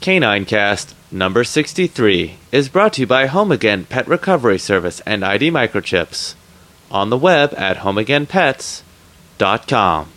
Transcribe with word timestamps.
Canine 0.00 0.46
Cast 0.46 0.96
number 1.12 1.44
63 1.44 2.36
is 2.52 2.70
brought 2.70 2.94
to 2.94 3.02
you 3.02 3.06
by 3.06 3.26
Home 3.26 3.52
Again 3.52 3.84
Pet 3.84 4.08
Recovery 4.08 4.58
Service 4.58 5.00
and 5.00 5.22
ID 5.22 5.50
Microchips. 5.50 6.34
On 6.90 7.10
the 7.10 7.18
web 7.18 7.52
at 7.54 7.76
homeagainpets.com. 7.78 10.12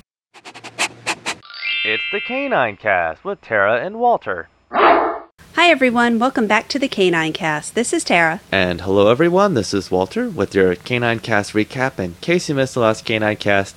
It's 1.84 2.04
the 2.14 2.22
Canine 2.26 2.78
Cast 2.78 3.26
with 3.26 3.42
Tara 3.42 3.86
and 3.86 4.00
Walter. 4.00 4.48
Hi, 4.72 5.20
everyone. 5.58 6.18
Welcome 6.18 6.48
back 6.48 6.70
to 6.70 6.80
the 6.80 6.88
Canine 6.88 7.34
Cast. 7.34 7.76
This 7.76 7.92
is 7.92 8.06
Tara. 8.06 8.40
And 8.54 8.80
hello, 8.80 9.10
everyone. 9.10 9.54
This 9.54 9.74
is 9.74 9.92
Walter 9.92 10.30
with 10.30 10.56
your 10.56 10.76
Canine 10.76 11.20
Cast 11.20 11.52
recap. 11.52 12.00
In 12.00 12.14
case 12.22 12.48
you 12.48 12.56
missed 12.56 12.76
the 12.76 12.80
last 12.80 13.04
Canine 13.04 13.36
Cast, 13.36 13.76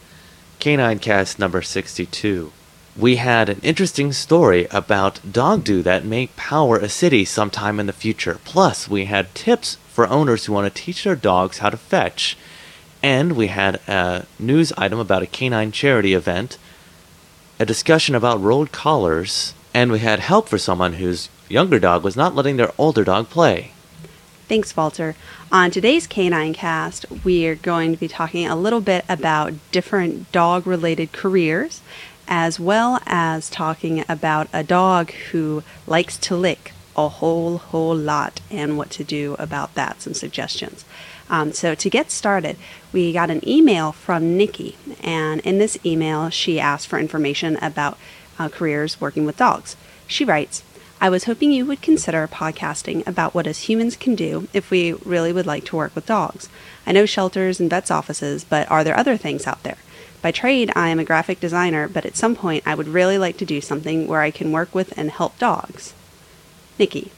Canine 0.60 1.00
Cast 1.00 1.40
number 1.40 1.62
62 1.62 2.52
we 2.98 3.16
had 3.16 3.48
an 3.48 3.60
interesting 3.62 4.12
story 4.12 4.66
about 4.70 5.20
dog 5.30 5.64
do 5.64 5.82
that 5.82 6.04
may 6.04 6.28
power 6.28 6.78
a 6.78 6.88
city 6.88 7.24
sometime 7.24 7.78
in 7.78 7.86
the 7.86 7.92
future. 7.92 8.40
Plus, 8.44 8.88
we 8.88 9.04
had 9.04 9.34
tips 9.34 9.76
for 9.88 10.08
owners 10.08 10.46
who 10.46 10.52
want 10.52 10.72
to 10.72 10.82
teach 10.82 11.04
their 11.04 11.16
dogs 11.16 11.58
how 11.58 11.68
to 11.68 11.76
fetch. 11.76 12.38
And 13.02 13.32
we 13.32 13.48
had 13.48 13.76
a 13.86 14.26
news 14.38 14.72
item 14.78 14.98
about 14.98 15.22
a 15.22 15.26
canine 15.26 15.72
charity 15.72 16.14
event, 16.14 16.56
a 17.60 17.66
discussion 17.66 18.14
about 18.14 18.40
rolled 18.40 18.72
collars, 18.72 19.52
and 19.74 19.92
we 19.92 19.98
had 19.98 20.20
help 20.20 20.48
for 20.48 20.58
someone 20.58 20.94
whose 20.94 21.28
younger 21.48 21.78
dog 21.78 22.02
was 22.02 22.16
not 22.16 22.34
letting 22.34 22.56
their 22.56 22.72
older 22.78 23.04
dog 23.04 23.28
play. 23.28 23.72
Thanks, 24.48 24.76
Walter. 24.76 25.16
On 25.52 25.70
today's 25.70 26.06
Canine 26.06 26.54
Cast, 26.54 27.04
we 27.24 27.46
are 27.46 27.56
going 27.56 27.92
to 27.92 27.98
be 27.98 28.08
talking 28.08 28.46
a 28.46 28.56
little 28.56 28.80
bit 28.80 29.04
about 29.08 29.52
different 29.72 30.30
dog 30.32 30.66
related 30.66 31.12
careers 31.12 31.82
as 32.28 32.58
well 32.58 33.00
as 33.06 33.50
talking 33.50 34.04
about 34.08 34.48
a 34.52 34.62
dog 34.62 35.10
who 35.30 35.62
likes 35.86 36.16
to 36.18 36.36
lick 36.36 36.72
a 36.96 37.08
whole, 37.08 37.58
whole 37.58 37.94
lot 37.94 38.40
and 38.50 38.78
what 38.78 38.90
to 38.90 39.04
do 39.04 39.36
about 39.38 39.74
that, 39.74 40.00
some 40.00 40.14
suggestions. 40.14 40.84
Um, 41.28 41.52
so, 41.52 41.74
to 41.74 41.90
get 41.90 42.10
started, 42.10 42.56
we 42.92 43.12
got 43.12 43.30
an 43.30 43.46
email 43.46 43.92
from 43.92 44.36
Nikki, 44.36 44.76
and 45.02 45.40
in 45.40 45.58
this 45.58 45.76
email, 45.84 46.30
she 46.30 46.60
asked 46.60 46.86
for 46.86 46.98
information 46.98 47.56
about 47.56 47.98
uh, 48.38 48.48
careers 48.48 49.00
working 49.00 49.26
with 49.26 49.36
dogs. 49.36 49.76
She 50.06 50.24
writes, 50.24 50.62
I 51.00 51.10
was 51.10 51.24
hoping 51.24 51.52
you 51.52 51.66
would 51.66 51.82
consider 51.82 52.26
podcasting 52.26 53.06
about 53.06 53.34
what 53.34 53.46
us 53.46 53.68
humans 53.68 53.96
can 53.96 54.14
do 54.14 54.48
if 54.54 54.70
we 54.70 54.92
really 54.92 55.32
would 55.32 55.46
like 55.46 55.64
to 55.66 55.76
work 55.76 55.94
with 55.94 56.06
dogs. 56.06 56.48
I 56.86 56.92
know 56.92 57.04
shelters 57.04 57.60
and 57.60 57.68
vets' 57.68 57.90
offices, 57.90 58.44
but 58.44 58.70
are 58.70 58.82
there 58.82 58.96
other 58.96 59.16
things 59.16 59.46
out 59.46 59.62
there? 59.62 59.76
By 60.26 60.32
trade, 60.32 60.72
I 60.74 60.88
am 60.88 60.98
a 60.98 61.04
graphic 61.04 61.38
designer, 61.38 61.86
but 61.86 62.04
at 62.04 62.16
some 62.16 62.34
point 62.34 62.64
I 62.66 62.74
would 62.74 62.88
really 62.88 63.16
like 63.16 63.36
to 63.36 63.44
do 63.44 63.60
something 63.60 64.08
where 64.08 64.22
I 64.22 64.32
can 64.32 64.50
work 64.50 64.74
with 64.74 64.92
and 64.98 65.08
help 65.08 65.38
dogs. 65.38 65.94
Nikki. 66.80 67.12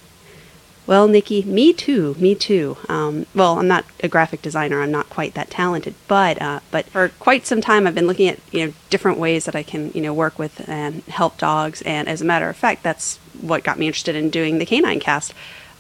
Well, 0.87 1.09
Nikki, 1.09 1.43
me 1.45 1.73
too, 1.73 2.17
me 2.19 2.35
too. 2.35 2.77
Um, 2.87 3.25
well, 3.35 3.59
I'm 3.59 3.67
not 3.67 3.87
a 4.03 4.09
graphic 4.09 4.43
designer. 4.43 4.83
I'm 4.83 4.91
not 4.91 5.09
quite 5.09 5.33
that 5.33 5.49
talented, 5.49 5.95
but 6.07 6.43
uh, 6.43 6.61
but 6.71 6.85
for 6.91 7.09
quite 7.09 7.47
some 7.47 7.63
time, 7.63 7.87
I've 7.87 7.95
been 7.95 8.07
looking 8.07 8.29
at 8.29 8.41
you 8.53 8.67
know 8.67 8.73
different 8.91 9.17
ways 9.17 9.47
that 9.47 9.57
I 9.57 9.63
can 9.63 9.91
you 9.93 10.03
know 10.03 10.13
work 10.13 10.39
with 10.39 10.69
and 10.69 11.03
help 11.05 11.39
dogs. 11.39 11.81
And 11.87 12.09
as 12.09 12.21
a 12.21 12.27
matter 12.27 12.51
of 12.51 12.59
fact, 12.59 12.83
that's 12.83 13.17
what 13.41 13.65
got 13.65 13.79
me 13.79 13.87
interested 13.87 14.17
in 14.17 14.29
doing 14.29 14.59
the 14.59 14.67
Canine 14.67 15.01
Cast. 15.01 15.33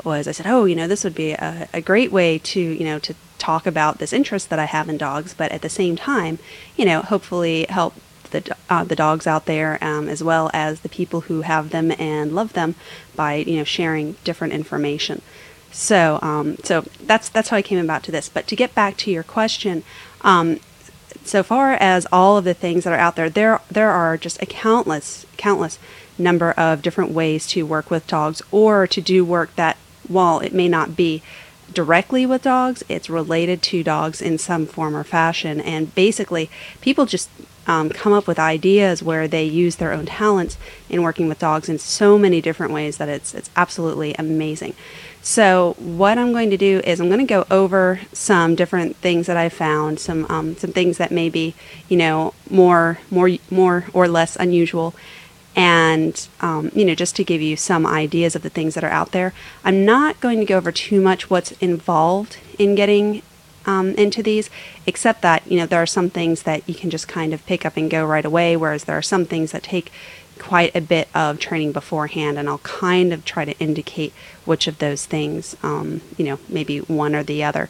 Was 0.02 0.26
I 0.28 0.32
said, 0.32 0.46
oh, 0.46 0.64
you 0.64 0.74
know, 0.74 0.88
this 0.88 1.04
would 1.04 1.14
be 1.14 1.32
a, 1.32 1.68
a 1.74 1.82
great 1.82 2.10
way 2.10 2.38
to 2.38 2.58
you 2.58 2.86
know 2.86 2.98
to 3.00 3.14
talk 3.38 3.66
about 3.66 3.98
this 3.98 4.12
interest 4.12 4.50
that 4.50 4.58
I 4.58 4.66
have 4.66 4.88
in 4.88 4.98
dogs, 4.98 5.34
but 5.34 5.52
at 5.52 5.62
the 5.62 5.68
same 5.68 5.96
time, 5.96 6.38
you 6.76 6.84
know, 6.84 7.02
hopefully 7.02 7.66
help 7.68 7.94
the 8.30 8.54
uh, 8.68 8.84
the 8.84 8.96
dogs 8.96 9.26
out 9.26 9.46
there 9.46 9.82
um, 9.82 10.08
as 10.08 10.22
well 10.22 10.50
as 10.52 10.80
the 10.80 10.88
people 10.88 11.22
who 11.22 11.42
have 11.42 11.70
them 11.70 11.92
and 11.98 12.34
love 12.34 12.52
them 12.52 12.74
by 13.16 13.36
you 13.36 13.56
know 13.56 13.64
sharing 13.64 14.16
different 14.24 14.52
information. 14.52 15.22
So 15.72 16.18
um, 16.22 16.56
so 16.62 16.82
that's 17.00 17.28
that's 17.28 17.48
how 17.48 17.56
I 17.56 17.62
came 17.62 17.78
about 17.78 18.02
to 18.04 18.12
this. 18.12 18.28
But 18.28 18.46
to 18.48 18.56
get 18.56 18.74
back 18.74 18.96
to 18.98 19.10
your 19.10 19.22
question. 19.22 19.82
Um, 20.22 20.60
so 21.24 21.42
far 21.42 21.72
as 21.74 22.06
all 22.10 22.38
of 22.38 22.44
the 22.44 22.54
things 22.54 22.84
that 22.84 22.92
are 22.92 22.98
out 22.98 23.16
there, 23.16 23.28
there 23.28 23.60
there 23.70 23.90
are 23.90 24.16
just 24.16 24.40
a 24.42 24.46
countless 24.46 25.26
countless 25.36 25.78
number 26.16 26.52
of 26.52 26.82
different 26.82 27.10
ways 27.10 27.46
to 27.48 27.64
work 27.64 27.90
with 27.90 28.06
dogs 28.06 28.42
or 28.50 28.86
to 28.86 29.00
do 29.00 29.24
work 29.24 29.54
that 29.56 29.76
while 30.06 30.40
it 30.40 30.52
may 30.52 30.68
not 30.68 30.96
be 30.96 31.22
directly 31.72 32.26
with 32.26 32.42
dogs, 32.42 32.82
it's 32.88 33.10
related 33.10 33.62
to 33.62 33.82
dogs 33.82 34.20
in 34.20 34.38
some 34.38 34.66
form 34.66 34.96
or 34.96 35.04
fashion. 35.04 35.60
And 35.60 35.94
basically, 35.94 36.50
people 36.80 37.06
just 37.06 37.28
um, 37.68 37.90
come 37.90 38.14
up 38.14 38.26
with 38.26 38.38
ideas 38.38 39.02
where 39.02 39.28
they 39.28 39.44
use 39.44 39.76
their 39.76 39.92
own 39.92 40.06
talents 40.06 40.56
in 40.88 41.02
working 41.02 41.28
with 41.28 41.38
dogs 41.38 41.68
in 41.68 41.78
so 41.78 42.18
many 42.18 42.40
different 42.40 42.72
ways 42.72 42.96
that 42.96 43.08
it's 43.10 43.34
it's 43.34 43.50
absolutely 43.54 44.14
amazing. 44.18 44.74
So 45.20 45.74
what 45.78 46.16
I'm 46.16 46.32
going 46.32 46.48
to 46.50 46.56
do 46.56 46.80
is 46.84 47.00
I'm 47.00 47.08
going 47.08 47.18
to 47.20 47.26
go 47.26 47.44
over 47.50 48.00
some 48.14 48.54
different 48.54 48.96
things 48.96 49.26
that 49.26 49.36
I 49.36 49.50
found, 49.50 50.00
some 50.00 50.24
um, 50.30 50.56
some 50.56 50.72
things 50.72 50.96
that 50.96 51.10
may 51.10 51.28
be 51.28 51.54
you 51.88 51.98
know 51.98 52.32
more 52.48 52.98
more 53.10 53.30
more 53.50 53.84
or 53.92 54.08
less 54.08 54.34
unusual, 54.36 54.94
and 55.58 56.28
um, 56.40 56.70
you 56.72 56.84
know 56.84 56.94
just 56.94 57.16
to 57.16 57.24
give 57.24 57.42
you 57.42 57.56
some 57.56 57.84
ideas 57.84 58.36
of 58.36 58.42
the 58.42 58.48
things 58.48 58.74
that 58.74 58.84
are 58.84 58.90
out 58.90 59.10
there 59.10 59.34
i'm 59.64 59.84
not 59.84 60.18
going 60.20 60.38
to 60.38 60.44
go 60.44 60.56
over 60.56 60.70
too 60.70 61.00
much 61.00 61.28
what's 61.28 61.50
involved 61.52 62.38
in 62.58 62.76
getting 62.76 63.20
um, 63.66 63.90
into 63.96 64.22
these 64.22 64.48
except 64.86 65.20
that 65.22 65.44
you 65.50 65.58
know 65.58 65.66
there 65.66 65.82
are 65.82 65.86
some 65.86 66.08
things 66.08 66.44
that 66.44 66.66
you 66.68 66.76
can 66.76 66.90
just 66.90 67.08
kind 67.08 67.34
of 67.34 67.44
pick 67.44 67.66
up 67.66 67.76
and 67.76 67.90
go 67.90 68.06
right 68.06 68.24
away 68.24 68.56
whereas 68.56 68.84
there 68.84 68.96
are 68.96 69.02
some 69.02 69.24
things 69.24 69.50
that 69.50 69.64
take 69.64 69.90
quite 70.38 70.74
a 70.76 70.80
bit 70.80 71.08
of 71.12 71.40
training 71.40 71.72
beforehand 71.72 72.38
and 72.38 72.48
i'll 72.48 72.58
kind 72.58 73.12
of 73.12 73.24
try 73.24 73.44
to 73.44 73.58
indicate 73.58 74.12
which 74.44 74.68
of 74.68 74.78
those 74.78 75.06
things 75.06 75.56
um, 75.64 76.00
you 76.16 76.24
know 76.24 76.38
maybe 76.48 76.78
one 76.78 77.16
or 77.16 77.24
the 77.24 77.42
other 77.42 77.68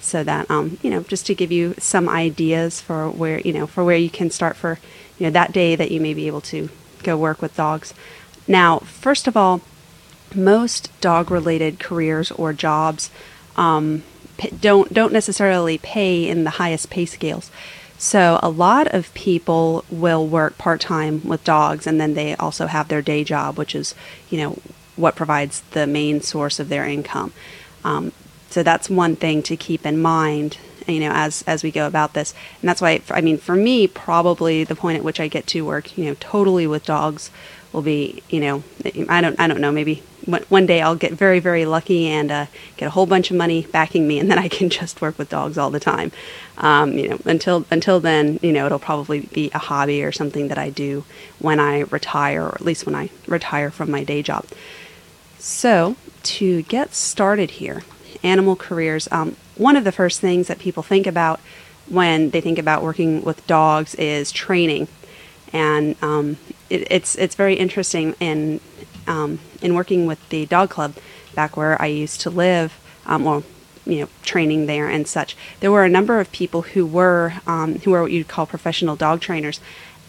so 0.00 0.24
that 0.24 0.50
um, 0.50 0.76
you 0.82 0.90
know 0.90 1.04
just 1.04 1.24
to 1.24 1.36
give 1.36 1.52
you 1.52 1.74
some 1.78 2.08
ideas 2.08 2.80
for 2.80 3.08
where 3.08 3.38
you 3.40 3.52
know 3.52 3.66
for 3.66 3.84
where 3.84 3.96
you 3.96 4.10
can 4.10 4.28
start 4.28 4.56
for 4.56 4.80
you 5.20 5.26
know 5.26 5.30
that 5.30 5.52
day 5.52 5.76
that 5.76 5.92
you 5.92 6.00
may 6.00 6.12
be 6.12 6.26
able 6.26 6.40
to 6.40 6.68
go 7.02 7.16
work 7.16 7.42
with 7.42 7.56
dogs. 7.56 7.94
Now, 8.46 8.78
first 8.78 9.26
of 9.26 9.36
all, 9.36 9.60
most 10.34 10.90
dog 11.00 11.30
related 11.30 11.78
careers 11.78 12.30
or 12.32 12.52
jobs 12.52 13.10
um, 13.56 14.02
don't 14.60 14.92
don't 14.92 15.12
necessarily 15.12 15.78
pay 15.78 16.28
in 16.28 16.44
the 16.44 16.50
highest 16.50 16.90
pay 16.90 17.06
scales. 17.06 17.50
So 17.98 18.38
a 18.42 18.48
lot 18.48 18.86
of 18.94 19.12
people 19.14 19.84
will 19.90 20.24
work 20.26 20.56
part 20.56 20.80
time 20.80 21.26
with 21.26 21.42
dogs, 21.42 21.86
and 21.86 22.00
then 22.00 22.14
they 22.14 22.36
also 22.36 22.66
have 22.66 22.86
their 22.88 23.02
day 23.02 23.24
job, 23.24 23.58
which 23.58 23.74
is 23.74 23.94
you 24.30 24.38
know 24.38 24.58
what 24.96 25.16
provides 25.16 25.62
the 25.72 25.86
main 25.86 26.20
source 26.20 26.60
of 26.60 26.68
their 26.68 26.84
income. 26.84 27.32
Um, 27.84 28.12
so 28.50 28.62
that's 28.62 28.88
one 28.88 29.16
thing 29.16 29.42
to 29.44 29.56
keep 29.56 29.84
in 29.84 30.00
mind 30.00 30.58
you 30.88 31.00
know, 31.00 31.12
as 31.12 31.44
as 31.46 31.62
we 31.62 31.70
go 31.70 31.86
about 31.86 32.14
this. 32.14 32.34
And 32.60 32.68
that's 32.68 32.80
why, 32.80 33.00
I 33.10 33.20
mean, 33.20 33.38
for 33.38 33.54
me, 33.54 33.86
probably 33.86 34.64
the 34.64 34.74
point 34.74 34.98
at 34.98 35.04
which 35.04 35.20
I 35.20 35.28
get 35.28 35.46
to 35.48 35.64
work, 35.64 35.96
you 35.96 36.06
know, 36.06 36.16
totally 36.18 36.66
with 36.66 36.84
dogs 36.84 37.30
will 37.72 37.82
be, 37.82 38.22
you 38.30 38.40
know, 38.40 38.62
I 39.08 39.20
don't, 39.20 39.38
I 39.38 39.46
don't 39.46 39.60
know, 39.60 39.70
maybe 39.70 40.02
one 40.48 40.66
day 40.66 40.82
I'll 40.82 40.96
get 40.96 41.12
very, 41.12 41.38
very 41.38 41.64
lucky 41.64 42.06
and 42.06 42.30
uh, 42.30 42.46
get 42.76 42.86
a 42.86 42.90
whole 42.90 43.06
bunch 43.06 43.30
of 43.30 43.36
money 43.36 43.66
backing 43.72 44.06
me, 44.06 44.18
and 44.18 44.30
then 44.30 44.38
I 44.38 44.48
can 44.48 44.68
just 44.80 45.00
work 45.00 45.18
with 45.18 45.30
dogs 45.30 45.56
all 45.56 45.70
the 45.70 45.80
time. 45.80 46.12
Um, 46.58 46.92
you 46.92 47.08
know, 47.08 47.18
until 47.24 47.64
until 47.70 48.00
then, 48.00 48.38
you 48.42 48.52
know, 48.52 48.66
it'll 48.66 48.78
probably 48.78 49.20
be 49.20 49.50
a 49.54 49.58
hobby 49.58 50.02
or 50.02 50.12
something 50.12 50.48
that 50.48 50.58
I 50.58 50.70
do 50.70 51.04
when 51.38 51.60
I 51.60 51.80
retire, 51.80 52.44
or 52.44 52.54
at 52.54 52.60
least 52.60 52.84
when 52.84 52.94
I 52.94 53.10
retire 53.26 53.70
from 53.70 53.90
my 53.90 54.04
day 54.04 54.22
job. 54.22 54.44
So 55.38 55.96
to 56.24 56.62
get 56.62 56.94
started 56.94 57.52
here, 57.52 57.82
animal 58.22 58.56
careers. 58.56 59.08
Um, 59.10 59.36
one 59.58 59.76
of 59.76 59.84
the 59.84 59.92
first 59.92 60.20
things 60.20 60.48
that 60.48 60.58
people 60.58 60.82
think 60.82 61.06
about 61.06 61.40
when 61.88 62.30
they 62.30 62.40
think 62.40 62.58
about 62.58 62.82
working 62.82 63.22
with 63.22 63.46
dogs 63.46 63.94
is 63.96 64.30
training, 64.30 64.88
and 65.52 65.96
um, 66.02 66.36
it, 66.70 66.86
it's 66.90 67.14
it's 67.16 67.34
very 67.34 67.54
interesting 67.54 68.14
in 68.20 68.60
um, 69.06 69.40
in 69.62 69.74
working 69.74 70.06
with 70.06 70.26
the 70.28 70.46
dog 70.46 70.70
club 70.70 70.94
back 71.34 71.56
where 71.56 71.80
I 71.80 71.86
used 71.86 72.20
to 72.22 72.30
live. 72.30 72.78
Um, 73.06 73.24
well, 73.24 73.44
you 73.86 74.00
know, 74.00 74.08
training 74.22 74.66
there 74.66 74.88
and 74.88 75.08
such. 75.08 75.34
There 75.60 75.72
were 75.72 75.84
a 75.84 75.88
number 75.88 76.20
of 76.20 76.30
people 76.30 76.62
who 76.62 76.84
were 76.84 77.34
um, 77.46 77.76
who 77.80 77.90
were 77.92 78.02
what 78.02 78.12
you'd 78.12 78.28
call 78.28 78.46
professional 78.46 78.96
dog 78.96 79.20
trainers, 79.20 79.60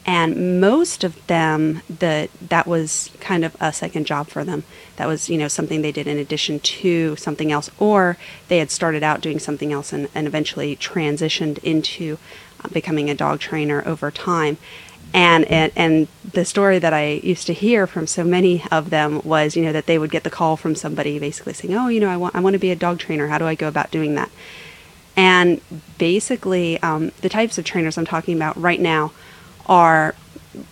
and 0.10 0.60
most 0.60 1.04
of 1.04 1.28
them 1.28 1.84
that 1.88 2.32
that 2.42 2.66
was 2.66 3.12
kind 3.20 3.46
of 3.46 3.56
a 3.60 3.72
second 3.72 4.08
job 4.08 4.28
for 4.28 4.44
them. 4.44 4.64
That 4.96 5.08
was 5.08 5.30
you 5.30 5.38
know 5.38 5.48
something 5.48 5.84
they 5.84 5.92
did 5.92 6.08
in 6.08 6.18
addition 6.18 6.60
to 6.62 7.16
something 7.16 7.52
else 7.52 7.70
or 7.78 8.18
they 8.48 8.58
had 8.58 8.72
started 8.72 9.04
out 9.04 9.22
doing 9.22 9.38
something 9.38 9.72
else 9.72 9.94
and, 9.94 10.10
and 10.16 10.26
eventually 10.26 10.76
transitioned 10.76 11.60
into 11.60 12.18
uh, 12.66 12.70
becoming 12.70 13.08
a 13.08 13.14
dog 13.14 13.40
trainer 13.40 13.84
over 13.86 14.10
time. 14.10 14.58
And, 15.14 15.46
and 15.46 15.72
and 15.76 16.08
the 16.24 16.44
story 16.44 16.80
that 16.80 16.92
I 16.92 17.22
used 17.22 17.46
to 17.46 17.54
hear 17.54 17.86
from 17.86 18.08
so 18.08 18.24
many 18.24 18.64
of 18.72 18.90
them 18.90 19.22
was 19.24 19.56
you 19.56 19.64
know 19.64 19.74
that 19.74 19.86
they 19.86 20.00
would 20.00 20.10
get 20.10 20.24
the 20.24 20.32
call 20.32 20.58
from 20.58 20.74
somebody 20.74 21.20
basically 21.20 21.54
saying 21.54 21.76
oh 21.76 21.88
you 21.88 22.00
know 22.00 22.10
I 22.10 22.18
want 22.18 22.36
I 22.36 22.40
want 22.40 22.56
to 22.56 22.60
be 22.60 22.72
a 22.72 22.76
dog 22.76 22.98
trainer. 22.98 23.28
How 23.28 23.38
do 23.38 23.46
I 23.46 23.54
go 23.54 23.68
about 23.68 23.92
doing 23.92 24.16
that? 24.16 24.32
And 25.16 25.62
basically 26.00 26.82
um, 26.82 27.12
the 27.22 27.30
types 27.30 27.60
of 27.60 27.66
trainers 27.66 27.96
I'm 27.96 28.08
talking 28.08 28.36
about 28.36 28.58
right 28.58 28.80
now 28.80 29.12
are 29.70 30.16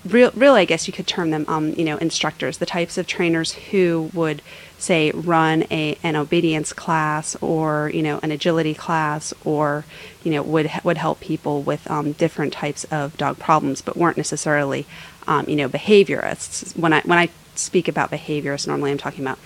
real, 0.03 0.31
really, 0.35 0.61
I 0.61 0.65
guess 0.65 0.87
you 0.87 0.93
could 0.93 1.07
term 1.07 1.29
them, 1.29 1.45
um, 1.47 1.73
you 1.73 1.85
know, 1.85 1.97
instructors, 1.97 2.57
the 2.57 2.65
types 2.65 2.97
of 2.97 3.07
trainers 3.07 3.53
who 3.53 4.09
would 4.13 4.41
say 4.79 5.11
run 5.11 5.63
a 5.71 5.97
an 6.03 6.15
obedience 6.15 6.71
class 6.71 7.35
or 7.41 7.89
you 7.93 8.03
know 8.03 8.19
an 8.21 8.31
agility 8.31 8.75
class 8.75 9.33
or 9.43 9.85
you 10.23 10.31
know 10.31 10.43
would 10.43 10.69
would 10.83 10.97
help 10.97 11.19
people 11.19 11.61
with 11.61 11.89
um, 11.89 12.11
different 12.13 12.53
types 12.53 12.83
of 12.85 13.15
dog 13.17 13.39
problems, 13.39 13.81
but 13.81 13.95
weren't 13.95 14.17
necessarily 14.17 14.85
um, 15.27 15.47
you 15.47 15.55
know 15.55 15.69
behaviorists. 15.69 16.77
When 16.77 16.93
I 16.93 17.01
when 17.01 17.17
I 17.17 17.29
speak 17.55 17.87
about 17.87 18.11
behaviorists, 18.11 18.67
normally 18.67 18.91
I'm 18.91 18.97
talking 18.97 19.23
about 19.23 19.39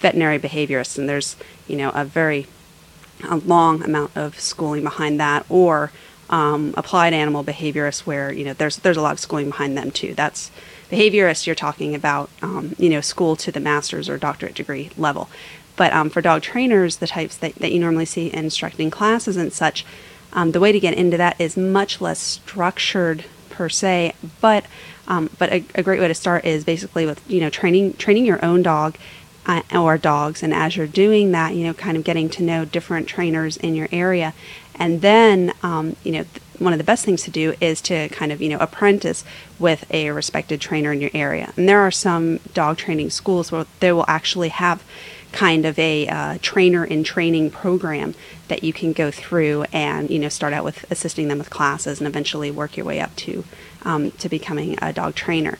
veterinary 0.00 0.38
behaviorists, 0.38 0.98
and 0.98 1.08
there's 1.08 1.36
you 1.66 1.76
know 1.76 1.90
a 1.90 2.04
very 2.04 2.46
a 3.28 3.36
long 3.36 3.82
amount 3.82 4.16
of 4.16 4.38
schooling 4.38 4.84
behind 4.84 5.18
that, 5.18 5.44
or 5.48 5.90
um, 6.30 6.74
applied 6.76 7.12
animal 7.12 7.44
behaviorists, 7.44 8.00
where 8.00 8.32
you 8.32 8.44
know 8.44 8.52
there's 8.52 8.76
there's 8.76 8.96
a 8.96 9.02
lot 9.02 9.12
of 9.12 9.20
schooling 9.20 9.50
behind 9.50 9.76
them 9.76 9.90
too. 9.90 10.14
That's 10.14 10.50
behaviorists. 10.90 11.46
You're 11.46 11.54
talking 11.54 11.94
about 11.94 12.30
um, 12.42 12.74
you 12.78 12.88
know 12.88 13.00
school 13.00 13.36
to 13.36 13.52
the 13.52 13.60
master's 13.60 14.08
or 14.08 14.18
doctorate 14.18 14.54
degree 14.54 14.90
level. 14.96 15.28
But 15.76 15.92
um, 15.92 16.10
for 16.10 16.20
dog 16.20 16.42
trainers, 16.42 16.96
the 16.96 17.06
types 17.06 17.36
that, 17.36 17.54
that 17.56 17.70
you 17.70 17.78
normally 17.78 18.04
see 18.04 18.26
in 18.28 18.46
instructing 18.46 18.90
classes 18.90 19.36
and 19.36 19.52
such, 19.52 19.86
um, 20.32 20.50
the 20.50 20.58
way 20.58 20.72
to 20.72 20.80
get 20.80 20.94
into 20.94 21.16
that 21.16 21.40
is 21.40 21.56
much 21.56 22.00
less 22.00 22.18
structured 22.18 23.24
per 23.48 23.68
se. 23.68 24.14
But 24.40 24.64
um, 25.06 25.30
but 25.38 25.52
a, 25.52 25.64
a 25.76 25.82
great 25.82 26.00
way 26.00 26.08
to 26.08 26.14
start 26.14 26.44
is 26.44 26.64
basically 26.64 27.06
with 27.06 27.22
you 27.30 27.40
know 27.40 27.50
training 27.50 27.94
training 27.94 28.26
your 28.26 28.44
own 28.44 28.62
dog 28.62 28.96
uh, 29.48 29.62
or 29.74 29.98
dogs. 29.98 30.42
And 30.42 30.52
as 30.52 30.76
you're 30.76 30.86
doing 30.86 31.32
that, 31.32 31.54
you 31.54 31.64
know, 31.64 31.74
kind 31.74 31.96
of 31.96 32.04
getting 32.04 32.28
to 32.30 32.42
know 32.42 32.64
different 32.64 33.08
trainers 33.08 33.56
in 33.56 33.74
your 33.74 33.88
area. 33.90 34.34
And 34.78 35.00
then, 35.00 35.52
um, 35.62 35.96
you 36.04 36.12
know, 36.12 36.24
one 36.58 36.72
of 36.72 36.78
the 36.78 36.84
best 36.84 37.04
things 37.04 37.22
to 37.22 37.30
do 37.30 37.54
is 37.60 37.80
to 37.82 38.08
kind 38.08 38.32
of, 38.32 38.42
you 38.42 38.48
know, 38.48 38.58
apprentice 38.58 39.24
with 39.58 39.84
a 39.92 40.10
respected 40.10 40.60
trainer 40.60 40.92
in 40.92 41.00
your 41.00 41.10
area. 41.14 41.52
And 41.56 41.68
there 41.68 41.80
are 41.80 41.90
some 41.90 42.38
dog 42.54 42.78
training 42.78 43.10
schools 43.10 43.52
where 43.52 43.66
they 43.80 43.92
will 43.92 44.04
actually 44.08 44.48
have 44.48 44.82
kind 45.32 45.66
of 45.66 45.78
a 45.78 46.08
uh, 46.08 46.38
trainer 46.40 46.84
in 46.84 47.04
training 47.04 47.50
program 47.50 48.14
that 48.48 48.64
you 48.64 48.72
can 48.72 48.92
go 48.92 49.10
through 49.10 49.64
and 49.72 50.08
you 50.10 50.18
know 50.18 50.28
start 50.28 50.54
out 50.54 50.64
with 50.64 50.90
assisting 50.90 51.28
them 51.28 51.38
with 51.38 51.50
classes 51.50 52.00
and 52.00 52.08
eventually 52.08 52.50
work 52.50 52.76
your 52.76 52.86
way 52.86 52.98
up 52.98 53.14
to 53.14 53.44
um, 53.82 54.10
to 54.12 54.28
becoming 54.28 54.78
a 54.80 54.92
dog 54.92 55.14
trainer. 55.14 55.58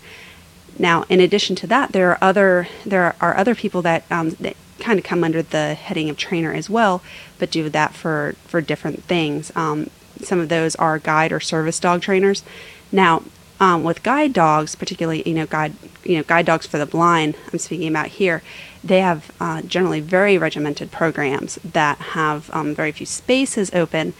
Now, 0.78 1.04
in 1.08 1.20
addition 1.20 1.56
to 1.56 1.66
that, 1.66 1.92
there 1.92 2.10
are 2.10 2.18
other 2.22 2.68
there 2.86 3.14
are 3.20 3.36
other 3.36 3.54
people 3.54 3.82
that 3.82 4.04
um, 4.10 4.30
that 4.40 4.56
kind 4.78 4.98
of 4.98 5.04
come 5.04 5.24
under 5.24 5.42
the 5.42 5.74
heading 5.74 6.08
of 6.08 6.16
trainer 6.16 6.52
as 6.52 6.70
well, 6.70 7.02
but 7.38 7.50
do 7.50 7.68
that 7.68 7.94
for 7.94 8.34
for 8.46 8.60
different 8.60 9.04
things. 9.04 9.52
Um, 9.56 9.90
some 10.22 10.40
of 10.40 10.48
those 10.48 10.74
are 10.76 10.98
guide 10.98 11.32
or 11.32 11.40
service 11.40 11.78
dog 11.78 12.02
trainers. 12.02 12.42
Now, 12.90 13.22
um, 13.60 13.82
with 13.84 14.02
guide 14.02 14.32
dogs, 14.32 14.74
particularly 14.74 15.22
you 15.26 15.34
know 15.34 15.46
guide 15.46 15.74
you 16.04 16.16
know 16.16 16.22
guide 16.22 16.46
dogs 16.46 16.66
for 16.66 16.78
the 16.78 16.86
blind, 16.86 17.36
I'm 17.52 17.58
speaking 17.58 17.88
about 17.88 18.08
here. 18.08 18.42
They 18.84 19.00
have 19.00 19.32
uh, 19.40 19.62
generally 19.62 20.00
very 20.00 20.38
regimented 20.38 20.92
programs 20.92 21.56
that 21.64 21.98
have 21.98 22.50
um, 22.54 22.74
very 22.74 22.92
few 22.92 23.06
spaces 23.06 23.72
open, 23.74 24.14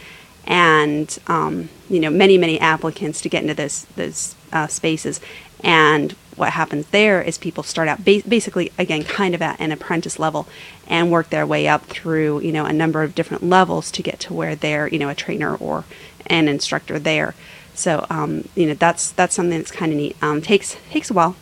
and 0.45 1.17
um, 1.29 1.69
you 1.89 2.01
know 2.01 2.11
many 2.11 2.37
many 2.37 2.59
applicants 2.61 3.21
to 3.23 3.29
get 3.29 3.43
into 3.43 3.55
those 3.55 3.85
those 3.97 4.35
uh, 4.53 4.67
spaces. 4.67 5.21
And 5.63 6.15
what 6.39 6.51
happens 6.51 6.87
there 6.89 7.21
is 7.21 7.39
people 7.39 7.63
start 7.63 7.89
out 7.89 8.05
ba- 8.05 8.23
basically 8.29 8.73
again 8.79 9.03
kind 9.03 9.35
of 9.35 9.43
at 9.43 9.61
an 9.61 9.73
apprentice 9.73 10.19
level 10.19 10.47
and 10.87 11.11
work 11.11 11.31
their 11.31 11.47
way 11.47 11.69
up 11.69 11.85
through 11.87 12.41
you 12.41 12.53
know 12.53 12.65
a 12.65 12.73
number 12.73 13.03
of 13.03 13.15
different 13.15 13.43
levels 13.43 13.91
to 13.91 14.03
get 14.03 14.19
to 14.21 14.33
where 14.33 14.55
they're 14.55 14.89
you 14.89 14.99
know 14.99 15.09
a 15.09 15.15
trainer 15.15 15.57
or 15.57 15.85
an 16.27 16.49
instructor 16.49 16.99
there. 16.99 17.35
So 17.75 18.07
um, 18.11 18.49
you 18.55 18.67
know 18.67 18.75
that's 18.75 19.11
that's 19.13 19.35
something 19.35 19.59
that's 19.59 19.71
kind 19.71 19.93
of 19.93 19.99
neat. 19.99 20.17
Um, 20.23 20.43
takes 20.43 20.77
takes 20.91 21.11
a 21.11 21.15
while 21.15 21.37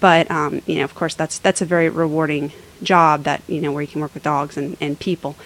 but 0.00 0.30
um, 0.30 0.62
you 0.66 0.76
know 0.76 0.84
of 0.84 0.94
course 0.94 1.14
that's 1.14 1.38
that's 1.38 1.60
a 1.60 1.66
very 1.66 1.88
rewarding 1.88 2.52
job 2.82 3.24
that 3.24 3.42
you 3.46 3.60
know 3.60 3.72
where 3.72 3.82
you 3.82 3.88
can 3.88 4.00
work 4.00 4.14
with 4.14 4.22
dogs 4.22 4.56
and, 4.56 4.76
and 4.80 4.98
people. 4.98 5.36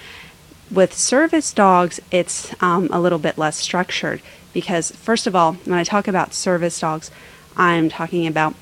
With 0.70 0.94
service 0.94 1.52
dogs 1.52 2.00
it's 2.10 2.54
um, 2.62 2.88
a 2.90 3.00
little 3.00 3.18
bit 3.18 3.36
less 3.36 3.56
structured 3.56 4.22
because 4.52 4.90
first 4.92 5.26
of 5.26 5.34
all 5.34 5.54
when 5.54 5.78
i 5.78 5.84
talk 5.84 6.06
about 6.06 6.34
service 6.34 6.78
dogs 6.80 7.10
i'm 7.56 7.88
talking 7.88 8.26
about 8.26 8.54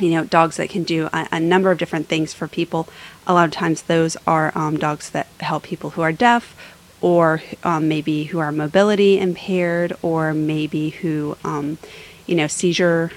you 0.00 0.10
know, 0.10 0.24
dogs 0.24 0.56
that 0.56 0.70
can 0.70 0.82
do 0.82 1.08
a, 1.12 1.28
a, 1.32 1.40
number 1.40 1.70
of 1.70 1.78
different 1.78 2.06
things 2.08 2.32
for 2.32 2.48
people. 2.48 2.88
A 3.26 3.34
lot 3.34 3.44
of 3.44 3.52
times, 3.52 3.82
those 3.82 4.16
are 4.26 4.52
um, 4.54 4.78
dogs 4.78 5.10
that 5.10 5.26
help 5.40 5.64
people 5.64 5.90
who 5.90 6.02
are 6.02 6.12
deaf, 6.12 6.56
or 7.00 7.42
um, 7.64 7.88
maybe 7.88 8.24
who 8.24 8.38
are 8.38 8.52
mobility 8.52 9.18
impaired, 9.18 9.92
or 10.02 10.34
maybe 10.34 10.90
who, 10.90 11.36
um, 11.44 11.78
you 12.26 12.34
know, 12.34 12.46
seizure 12.46 13.10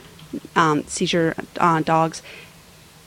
um, 0.56 0.84
seizure 0.86 1.36
uh, 1.60 1.82
dogs. 1.82 2.22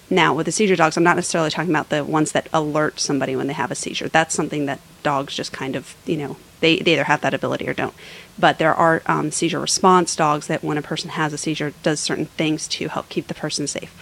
Now, 0.09 0.35
with 0.35 0.47
the 0.47 0.53
seizure 0.53 0.77
dogs, 0.77 0.97
I'm 0.97 1.03
not 1.03 1.17
necessarily 1.17 1.51
talking 1.51 1.71
about 1.71 1.89
the 1.89 2.05
ones 2.05 2.33
that 2.33 2.49
alert 2.53 3.01
somebody 3.01 3.35
when 3.35 3.49
they 3.49 3.53
have 3.53 3.73
a 3.73 3.75
seizure. 3.75 4.09
That's 4.09 4.35
something 4.35 4.67
that 4.67 4.81
dogs 5.03 5.35
just 5.35 5.53
kind 5.53 5.75
of, 5.75 5.97
you 6.07 6.17
know, 6.17 6.37
they, 6.61 6.79
they 6.79 6.93
either 6.93 7.05
have 7.05 7.23
that 7.23 7.35
ability 7.35 7.69
or 7.69 7.75
don't. 7.75 7.95
But 8.39 8.59
there 8.59 8.75
are 8.75 9.03
um, 9.07 9.31
seizure 9.31 9.61
response 9.61 10.15
dogs 10.15 10.47
that, 10.47 10.63
when 10.63 10.79
a 10.79 10.83
person 10.83 11.11
has 11.11 11.33
a 11.33 11.39
seizure, 11.39 11.73
does 11.83 12.01
certain 12.01 12.27
things 12.27 12.69
to 12.69 12.89
help 12.89 13.09
keep 13.09 13.29
the 13.29 13.35
person 13.35 13.67
safe. 13.67 13.95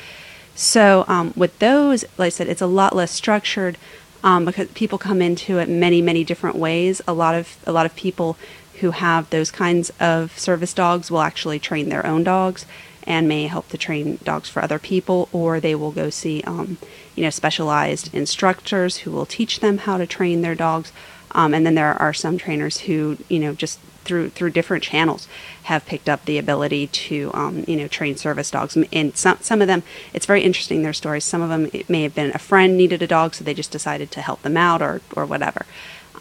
So 0.56 1.04
um, 1.08 1.32
with 1.36 1.58
those, 1.58 2.04
like 2.18 2.26
I 2.26 2.30
said, 2.30 2.48
it's 2.48 2.62
a 2.62 2.66
lot 2.66 2.94
less 2.94 3.10
structured 3.10 3.76
um, 4.22 4.44
because 4.44 4.68
people 4.68 4.98
come 4.98 5.20
into 5.20 5.58
it 5.58 5.68
many, 5.68 6.00
many 6.02 6.24
different 6.24 6.56
ways. 6.56 7.02
A 7.06 7.12
lot 7.12 7.34
of 7.34 7.56
a 7.66 7.72
lot 7.72 7.86
of 7.86 7.94
people 7.94 8.36
who 8.80 8.90
have 8.90 9.30
those 9.30 9.50
kinds 9.50 9.92
of 10.00 10.36
service 10.38 10.74
dogs 10.74 11.10
will 11.10 11.20
actually 11.20 11.58
train 11.58 11.88
their 11.88 12.06
own 12.06 12.24
dogs 12.24 12.66
and 13.06 13.28
may 13.28 13.46
help 13.46 13.68
to 13.68 13.78
train 13.78 14.18
dogs 14.24 14.48
for 14.48 14.62
other 14.62 14.78
people, 14.78 15.28
or 15.32 15.60
they 15.60 15.74
will 15.74 15.92
go 15.92 16.10
see, 16.10 16.42
um, 16.46 16.78
you 17.14 17.22
know, 17.22 17.30
specialized 17.30 18.12
instructors 18.14 18.98
who 18.98 19.10
will 19.10 19.26
teach 19.26 19.60
them 19.60 19.78
how 19.78 19.98
to 19.98 20.06
train 20.06 20.42
their 20.42 20.54
dogs. 20.54 20.90
Um, 21.32 21.52
and 21.52 21.66
then 21.66 21.74
there 21.74 21.94
are 22.00 22.14
some 22.14 22.38
trainers 22.38 22.80
who, 22.80 23.18
you 23.28 23.38
know, 23.38 23.52
just 23.52 23.78
through 24.04 24.30
through 24.30 24.50
different 24.50 24.84
channels 24.84 25.28
have 25.64 25.86
picked 25.86 26.08
up 26.08 26.24
the 26.24 26.38
ability 26.38 26.86
to, 26.88 27.30
um, 27.34 27.64
you 27.66 27.76
know, 27.76 27.88
train 27.88 28.16
service 28.16 28.50
dogs. 28.50 28.76
And 28.76 29.16
some 29.16 29.38
some 29.40 29.62
of 29.62 29.68
them, 29.68 29.82
it's 30.12 30.26
very 30.26 30.42
interesting 30.42 30.82
their 30.82 30.92
stories. 30.92 31.24
Some 31.24 31.42
of 31.42 31.48
them, 31.48 31.70
it 31.72 31.88
may 31.88 32.02
have 32.02 32.14
been 32.14 32.32
a 32.34 32.38
friend 32.38 32.76
needed 32.76 33.02
a 33.02 33.06
dog, 33.06 33.34
so 33.34 33.44
they 33.44 33.54
just 33.54 33.70
decided 33.70 34.10
to 34.12 34.20
help 34.20 34.42
them 34.42 34.56
out 34.56 34.82
or 34.82 35.00
or 35.14 35.26
whatever. 35.26 35.66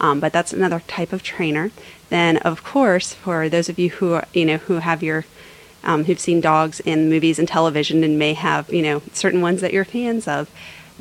Um, 0.00 0.20
but 0.20 0.32
that's 0.32 0.52
another 0.52 0.80
type 0.80 1.12
of 1.12 1.22
trainer. 1.22 1.70
Then, 2.08 2.38
of 2.38 2.64
course, 2.64 3.14
for 3.14 3.48
those 3.48 3.68
of 3.68 3.78
you 3.78 3.90
who 3.90 4.14
are, 4.14 4.26
you 4.32 4.44
know 4.44 4.58
who 4.58 4.74
have 4.74 5.02
your 5.02 5.24
um, 5.84 6.04
who've 6.04 6.18
seen 6.18 6.40
dogs 6.40 6.80
in 6.80 7.08
movies 7.08 7.38
and 7.38 7.46
television 7.46 8.02
and 8.02 8.18
may 8.18 8.34
have, 8.34 8.72
you 8.72 8.82
know, 8.82 9.02
certain 9.12 9.40
ones 9.40 9.60
that 9.60 9.72
you're 9.72 9.84
fans 9.84 10.26
of. 10.26 10.50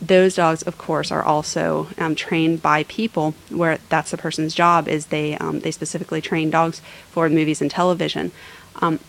Those 0.05 0.35
dogs, 0.35 0.63
of 0.63 0.77
course, 0.77 1.11
are 1.11 1.23
also 1.23 1.87
um, 1.97 2.15
trained 2.15 2.61
by 2.61 2.83
people 2.83 3.35
where 3.49 3.77
that's 3.89 4.11
the 4.11 4.17
person's 4.17 4.53
job 4.53 4.87
is 4.87 5.07
they 5.07 5.37
um, 5.37 5.61
they 5.61 5.71
specifically 5.71 6.21
train 6.21 6.49
dogs 6.49 6.81
for 7.09 7.29
movies 7.29 7.61
and 7.61 7.71
television. 7.71 8.31
Um, 8.81 8.99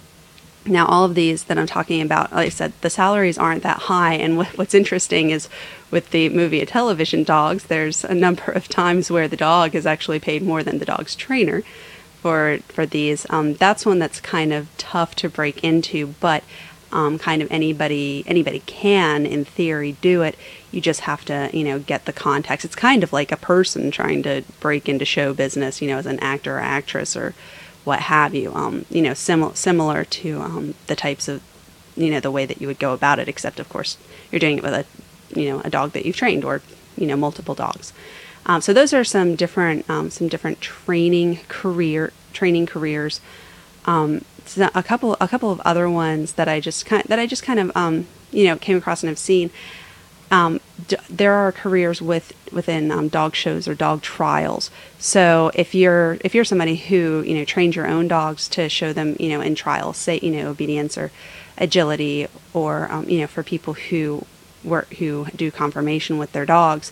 now, 0.67 0.87
all 0.87 1.05
of 1.05 1.15
these 1.15 1.45
that 1.45 1.59
I'm 1.59 1.67
talking 1.67 2.01
about, 2.01 2.33
like 2.33 2.47
I 2.47 2.49
said, 2.49 2.73
the 2.81 2.89
salaries 2.89 3.37
aren't 3.37 3.63
that 3.65 3.81
high. 3.81 4.15
And 4.15 4.39
what's 4.39 4.75
interesting 4.75 5.31
is 5.31 5.49
with 5.91 6.11
the 6.11 6.29
movie 6.31 6.61
and 6.61 6.69
television 6.69 7.25
dogs, 7.25 7.65
there's 7.65 8.05
a 8.05 8.15
number 8.15 8.51
of 8.53 8.69
times 8.69 9.11
where 9.11 9.29
the 9.29 9.37
dog 9.37 9.75
is 9.75 9.87
actually 9.87 10.21
paid 10.21 10.43
more 10.43 10.63
than 10.63 10.79
the 10.79 10.85
dog's 10.87 11.15
trainer 11.15 11.63
for 12.23 12.59
for 12.69 12.87
these. 12.87 13.27
Um, 13.29 13.55
that's 13.55 13.85
one 13.85 13.99
that's 13.99 14.21
kind 14.21 14.53
of 14.53 14.69
tough 14.79 15.15
to 15.17 15.29
break 15.29 15.63
into, 15.63 16.15
but 16.21 16.45
um, 16.95 17.19
kind 17.19 17.43
of 17.43 17.51
anybody 17.51 18.25
anybody 18.27 18.61
can 18.61 19.27
in 19.27 19.45
theory 19.45 19.97
do 20.01 20.23
it. 20.23 20.37
You 20.71 20.81
just 20.81 21.01
have 21.01 21.25
to 21.27 21.51
you 21.53 21.65
know 21.65 21.79
get 21.79 22.07
the 22.07 22.13
context. 22.13 22.65
It's 22.65 22.77
kind 22.77 23.03
of 23.03 23.13
like 23.13 23.33
a 23.33 23.37
person 23.37 23.91
trying 23.91 24.23
to 24.23 24.43
break 24.61 24.89
into 24.89 25.05
show 25.05 25.35
business, 25.35 25.83
you 25.83 25.89
know, 25.89 25.99
as 25.99 26.07
an 26.07 26.21
actor 26.21 26.57
or 26.57 26.61
actress 26.61 27.17
or 27.17 27.35
what 27.83 28.01
have 28.01 28.35
you. 28.35 28.55
Um, 28.55 28.87
you 28.89 29.03
know, 29.03 29.13
similar 29.13 29.55
similar 29.55 30.05
to 30.05 30.41
um, 30.41 30.75
the 30.87 30.97
types 30.97 31.29
of 31.29 31.43
you 31.97 32.11
know 32.11 32.21
the 32.21 32.31
way 32.31 32.47
that 32.47 32.61
you 32.61 32.69
would 32.69 32.79
go 32.79 32.95
about 32.95 33.19
it, 33.19 33.29
except 33.29 33.61
of 33.61 33.69
course 33.69 33.99
you're 34.31 34.41
doing 34.41 34.59
it 34.59 34.63
with 34.63 34.75
a 34.75 34.87
you 35.39 35.51
know 35.51 35.61
a 35.65 35.71
dog 35.71 35.93
that 35.93 36.07
you've 36.07 36.17
trained 36.17 36.45
or 36.45 36.63
you 36.97 37.07
know 37.07 37.17
multiple 37.17 37.55
dogs. 37.57 37.93
Um, 38.47 38.61
so 38.61 38.73
those 38.73 38.93
are 38.93 39.05
some 39.05 39.35
different 39.35 39.89
um, 39.91 40.11
some 40.11 40.29
different 40.29 40.61
training 40.61 41.41
career 41.49 42.13
training 42.33 42.67
careers. 42.67 43.21
Um, 43.87 44.25
a 44.57 44.83
couple 44.83 45.17
a 45.21 45.29
couple 45.29 45.51
of 45.51 45.61
other 45.61 45.89
ones 45.89 46.35
that 46.35 46.49
I 46.49 46.61
just 46.61 46.87
kind 46.87 47.03
that 47.09 47.19
I 47.19 47.27
just 47.27 47.43
kind 47.43 47.59
of 47.61 47.73
um, 47.77 48.07
you 48.31 48.45
know 48.47 48.57
came 48.57 48.77
across 48.77 49.03
and 49.03 49.09
have 49.09 49.19
seen. 49.19 49.51
Um, 50.31 50.61
d- 50.89 50.97
there 51.09 51.33
are 51.33 51.53
careers 51.53 52.01
with 52.03 52.33
within 52.53 52.91
um, 52.91 53.09
dog 53.09 53.35
shows 53.35 53.69
or 53.69 53.75
dog 53.75 54.03
trials. 54.03 54.71
So 54.99 55.51
if 55.55 55.75
you're 55.75 56.19
if 56.25 56.35
you're 56.35 56.45
somebody 56.45 56.77
who 56.77 57.23
you 57.27 57.35
know 57.35 57.45
trains 57.45 57.77
your 57.77 57.87
own 57.87 58.09
dogs 58.09 58.49
to 58.51 58.69
show 58.69 58.93
them 58.93 59.17
you 59.19 59.29
know 59.29 59.41
in 59.41 59.55
trials, 59.55 59.97
say 59.97 60.19
you 60.23 60.31
know 60.31 60.49
obedience 60.49 60.97
or 60.97 61.11
agility, 61.59 62.27
or 62.53 62.89
you 63.07 63.21
know 63.21 63.27
for 63.27 63.43
people 63.43 63.75
who 63.75 64.25
work 64.63 64.93
who 64.95 65.27
do 65.37 65.51
conformation 65.51 66.19
with 66.19 66.33
their 66.33 66.47
dogs, 66.47 66.91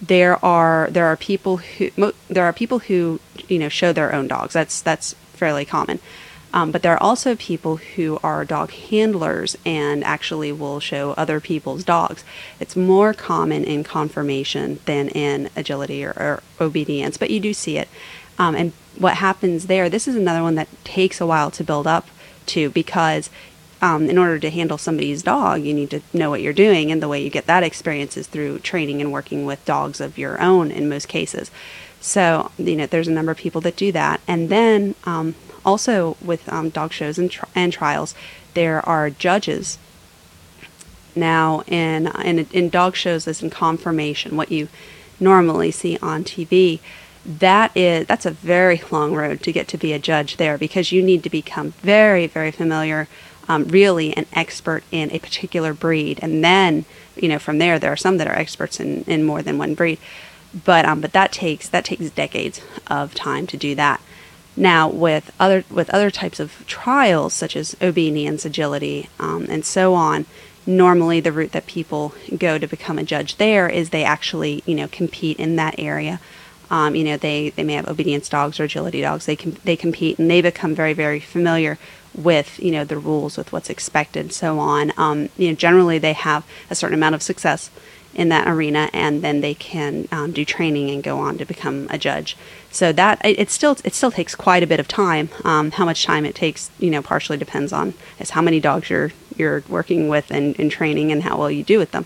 there 0.00 0.42
are 0.44 0.88
there 0.90 1.06
are 1.06 1.16
people 1.16 1.58
who 1.58 1.90
mo- 1.96 2.12
there 2.28 2.44
are 2.44 2.52
people 2.52 2.78
who 2.80 3.20
you 3.48 3.58
know 3.58 3.68
show 3.68 3.92
their 3.92 4.14
own 4.14 4.28
dogs. 4.28 4.54
That's 4.54 4.80
that's 4.80 5.14
fairly 5.34 5.64
common. 5.64 5.98
Um, 6.52 6.70
but 6.70 6.82
there 6.82 6.94
are 6.94 7.02
also 7.02 7.36
people 7.36 7.76
who 7.76 8.18
are 8.22 8.44
dog 8.44 8.70
handlers 8.70 9.56
and 9.66 10.02
actually 10.02 10.50
will 10.50 10.80
show 10.80 11.12
other 11.12 11.40
people's 11.40 11.84
dogs. 11.84 12.24
It's 12.58 12.74
more 12.74 13.12
common 13.12 13.64
in 13.64 13.84
conformation 13.84 14.80
than 14.86 15.08
in 15.08 15.50
agility 15.54 16.04
or, 16.04 16.14
or 16.16 16.42
obedience, 16.60 17.16
but 17.16 17.30
you 17.30 17.40
do 17.40 17.52
see 17.52 17.76
it. 17.76 17.88
Um, 18.38 18.54
and 18.54 18.72
what 18.96 19.14
happens 19.14 19.66
there, 19.66 19.90
this 19.90 20.08
is 20.08 20.16
another 20.16 20.42
one 20.42 20.54
that 20.54 20.68
takes 20.84 21.20
a 21.20 21.26
while 21.26 21.50
to 21.50 21.64
build 21.64 21.86
up 21.86 22.08
to 22.46 22.70
because 22.70 23.30
um, 23.80 24.08
in 24.08 24.18
order 24.18 24.38
to 24.38 24.50
handle 24.50 24.78
somebody's 24.78 25.22
dog, 25.22 25.62
you 25.62 25.74
need 25.74 25.90
to 25.90 26.00
know 26.12 26.30
what 26.30 26.42
you're 26.42 26.52
doing, 26.52 26.90
and 26.90 27.00
the 27.00 27.08
way 27.08 27.22
you 27.22 27.30
get 27.30 27.46
that 27.46 27.62
experience 27.62 28.16
is 28.16 28.26
through 28.26 28.58
training 28.60 29.00
and 29.00 29.12
working 29.12 29.44
with 29.44 29.64
dogs 29.64 30.00
of 30.00 30.18
your 30.18 30.40
own 30.40 30.70
in 30.70 30.88
most 30.88 31.06
cases. 31.08 31.50
So, 32.00 32.50
you 32.58 32.76
know, 32.76 32.86
there's 32.86 33.08
a 33.08 33.12
number 33.12 33.32
of 33.32 33.38
people 33.38 33.60
that 33.62 33.76
do 33.76 33.92
that. 33.92 34.20
And 34.26 34.48
then 34.48 34.94
um, 35.04 35.34
also 35.68 36.16
with 36.22 36.50
um, 36.50 36.70
dog 36.70 36.92
shows 36.92 37.18
and, 37.18 37.30
tri- 37.30 37.48
and 37.54 37.70
trials, 37.72 38.14
there 38.54 38.80
are 38.88 39.10
judges. 39.10 39.76
Now, 41.14 41.62
in, 41.66 42.06
in, 42.22 42.38
in 42.52 42.70
dog 42.70 42.96
shows, 42.96 43.28
as 43.28 43.42
in 43.42 43.50
conformation, 43.50 44.36
what 44.36 44.50
you 44.50 44.68
normally 45.20 45.70
see 45.70 45.98
on 46.00 46.24
TV, 46.24 46.80
that 47.26 47.76
is 47.76 48.06
that's 48.06 48.24
a 48.24 48.30
very 48.30 48.80
long 48.90 49.12
road 49.12 49.42
to 49.42 49.52
get 49.52 49.68
to 49.68 49.76
be 49.76 49.92
a 49.92 49.98
judge 49.98 50.38
there 50.38 50.56
because 50.56 50.92
you 50.92 51.02
need 51.02 51.22
to 51.22 51.28
become 51.28 51.72
very 51.82 52.26
very 52.26 52.50
familiar 52.50 53.06
um, 53.48 53.64
really 53.64 54.16
an 54.16 54.24
expert 54.32 54.82
in 54.90 55.10
a 55.10 55.18
particular 55.18 55.74
breed. 55.74 56.18
And 56.22 56.42
then 56.42 56.86
you 57.16 57.28
know 57.28 57.38
from 57.38 57.58
there 57.58 57.78
there 57.78 57.92
are 57.92 57.96
some 57.96 58.16
that 58.16 58.28
are 58.28 58.38
experts 58.44 58.80
in, 58.80 59.02
in 59.04 59.24
more 59.24 59.42
than 59.42 59.58
one 59.58 59.74
breed. 59.74 59.98
But 60.64 60.86
um, 60.86 61.02
but 61.02 61.12
that 61.12 61.30
takes 61.32 61.68
that 61.68 61.84
takes 61.84 62.08
decades 62.10 62.62
of 62.86 63.14
time 63.14 63.46
to 63.48 63.58
do 63.58 63.74
that 63.74 64.00
now 64.58 64.88
with 64.88 65.30
other 65.38 65.64
with 65.70 65.88
other 65.90 66.10
types 66.10 66.40
of 66.40 66.64
trials 66.66 67.32
such 67.32 67.56
as 67.56 67.76
obedience 67.80 68.44
agility 68.44 69.08
um, 69.18 69.46
and 69.48 69.64
so 69.64 69.94
on 69.94 70.26
normally 70.66 71.20
the 71.20 71.32
route 71.32 71.52
that 71.52 71.66
people 71.66 72.12
go 72.36 72.58
to 72.58 72.66
become 72.66 72.98
a 72.98 73.02
judge 73.02 73.36
there 73.36 73.68
is 73.68 73.90
they 73.90 74.04
actually 74.04 74.62
you 74.66 74.74
know 74.74 74.88
compete 74.88 75.38
in 75.38 75.56
that 75.56 75.74
area 75.78 76.20
um, 76.70 76.94
you 76.94 77.04
know, 77.04 77.16
they, 77.16 77.50
they 77.50 77.64
may 77.64 77.74
have 77.74 77.88
obedience 77.88 78.28
dogs 78.28 78.60
or 78.60 78.64
agility 78.64 79.00
dogs. 79.00 79.26
They 79.26 79.36
can 79.36 79.56
they 79.64 79.76
compete 79.76 80.18
and 80.18 80.30
they 80.30 80.42
become 80.42 80.74
very 80.74 80.92
very 80.92 81.20
familiar 81.20 81.78
with 82.14 82.58
you 82.60 82.72
know 82.72 82.84
the 82.84 82.98
rules, 82.98 83.36
with 83.36 83.52
what's 83.52 83.70
expected, 83.70 84.32
so 84.32 84.58
on. 84.58 84.92
Um, 84.96 85.30
you 85.36 85.48
know, 85.48 85.54
generally 85.54 85.98
they 85.98 86.12
have 86.12 86.46
a 86.70 86.74
certain 86.74 86.94
amount 86.94 87.14
of 87.14 87.22
success 87.22 87.70
in 88.14 88.28
that 88.30 88.48
arena, 88.48 88.90
and 88.92 89.22
then 89.22 89.40
they 89.40 89.54
can 89.54 90.08
um, 90.10 90.32
do 90.32 90.44
training 90.44 90.90
and 90.90 91.02
go 91.02 91.18
on 91.18 91.38
to 91.38 91.44
become 91.44 91.86
a 91.90 91.98
judge. 91.98 92.36
So 92.70 92.92
that 92.92 93.24
it, 93.24 93.38
it 93.38 93.50
still 93.50 93.76
it 93.84 93.94
still 93.94 94.10
takes 94.10 94.34
quite 94.34 94.62
a 94.62 94.66
bit 94.66 94.80
of 94.80 94.88
time. 94.88 95.30
Um, 95.44 95.70
how 95.70 95.84
much 95.84 96.04
time 96.04 96.24
it 96.24 96.34
takes, 96.34 96.70
you 96.78 96.90
know, 96.90 97.02
partially 97.02 97.38
depends 97.38 97.72
on 97.72 97.94
is 98.18 98.30
how 98.30 98.42
many 98.42 98.60
dogs 98.60 98.90
you're 98.90 99.12
you're 99.36 99.62
working 99.68 100.08
with 100.08 100.30
and, 100.30 100.58
and 100.58 100.70
training 100.70 101.12
and 101.12 101.22
how 101.22 101.38
well 101.38 101.50
you 101.50 101.62
do 101.62 101.78
with 101.78 101.92
them. 101.92 102.04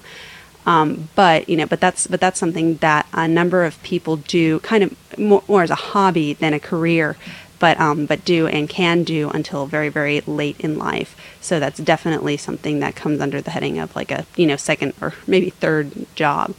Um, 0.65 1.09
but 1.15 1.49
you 1.49 1.57
know, 1.57 1.67
but 1.67 1.81
that's 1.81 2.07
but 2.07 2.21
that's 2.21 2.39
something 2.39 2.77
that 2.77 3.07
a 3.13 3.27
number 3.27 3.65
of 3.65 3.83
people 3.83 4.17
do 4.17 4.61
kind 4.61 4.85
of 4.85 5.19
more, 5.19 5.43
more 5.49 5.63
as 5.63 5.71
a 5.71 5.75
hobby 5.75 6.35
than 6.35 6.55
a 6.55 6.61
career, 6.61 7.17
but 7.59 7.81
um, 7.81 8.07
but 8.07 8.25
do 8.25 8.47
and 8.47 8.69
can 8.69 9.03
do 9.03 9.31
until 9.31 9.67
very 9.67 9.89
very 9.89 10.21
late 10.21 10.61
in 10.61 10.79
life. 10.79 11.17
So 11.41 11.59
that's 11.59 11.81
definitely 11.81 12.37
something 12.37 12.79
that 12.79 12.95
comes 12.95 13.21
under 13.21 13.41
the 13.41 13.51
heading 13.51 13.81
of 13.81 13.97
like 13.97 14.13
a 14.13 14.25
you 14.37 14.47
know 14.47 14.57
second 14.57 14.95
or 15.01 15.15
maybe 15.27 15.51
third 15.51 16.07
job. 16.15 16.55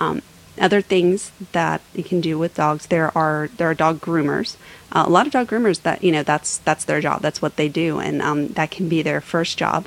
Um, 0.00 0.22
other 0.58 0.80
things 0.80 1.32
that 1.52 1.80
you 1.94 2.04
can 2.04 2.20
do 2.20 2.38
with 2.38 2.54
dogs, 2.54 2.86
there 2.86 3.16
are 3.16 3.48
there 3.56 3.70
are 3.70 3.74
dog 3.74 4.00
groomers. 4.00 4.56
Uh, 4.92 5.04
a 5.06 5.10
lot 5.10 5.26
of 5.26 5.32
dog 5.32 5.48
groomers 5.48 5.82
that 5.82 6.02
you 6.02 6.12
know 6.12 6.22
that's 6.22 6.58
that's 6.58 6.84
their 6.84 7.00
job. 7.00 7.22
That's 7.22 7.42
what 7.42 7.56
they 7.56 7.68
do, 7.68 7.98
and 7.98 8.22
um, 8.22 8.48
that 8.48 8.70
can 8.70 8.88
be 8.88 9.02
their 9.02 9.20
first 9.20 9.58
job 9.58 9.86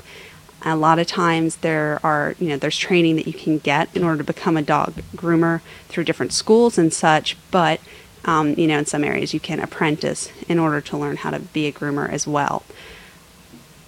a 0.62 0.76
lot 0.76 0.98
of 0.98 1.06
times 1.06 1.56
there 1.56 2.00
are, 2.04 2.34
you 2.38 2.48
know, 2.48 2.56
there's 2.56 2.76
training 2.76 3.16
that 3.16 3.26
you 3.26 3.32
can 3.32 3.58
get 3.58 3.94
in 3.96 4.04
order 4.04 4.18
to 4.18 4.24
become 4.24 4.56
a 4.56 4.62
dog 4.62 4.94
groomer 5.16 5.60
through 5.88 6.04
different 6.04 6.32
schools 6.32 6.76
and 6.76 6.92
such, 6.92 7.36
but 7.50 7.80
um, 8.24 8.54
you 8.54 8.66
know, 8.66 8.78
in 8.78 8.86
some 8.86 9.02
areas 9.02 9.32
you 9.32 9.40
can 9.40 9.60
apprentice 9.60 10.30
in 10.48 10.58
order 10.58 10.80
to 10.80 10.96
learn 10.96 11.16
how 11.16 11.30
to 11.30 11.38
be 11.38 11.66
a 11.66 11.72
groomer 11.72 12.10
as 12.10 12.26
well. 12.26 12.62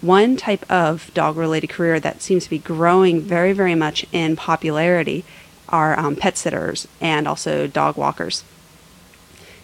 One 0.00 0.36
type 0.36 0.68
of 0.70 1.12
dog 1.14 1.36
related 1.36 1.68
career 1.68 2.00
that 2.00 2.22
seems 2.22 2.44
to 2.44 2.50
be 2.50 2.58
growing 2.58 3.20
very, 3.20 3.52
very 3.52 3.74
much 3.74 4.06
in 4.10 4.34
popularity 4.34 5.24
are 5.72 5.98
um, 5.98 6.14
pet 6.14 6.36
sitters 6.36 6.86
and 7.00 7.26
also 7.26 7.66
dog 7.66 7.96
walkers. 7.96 8.44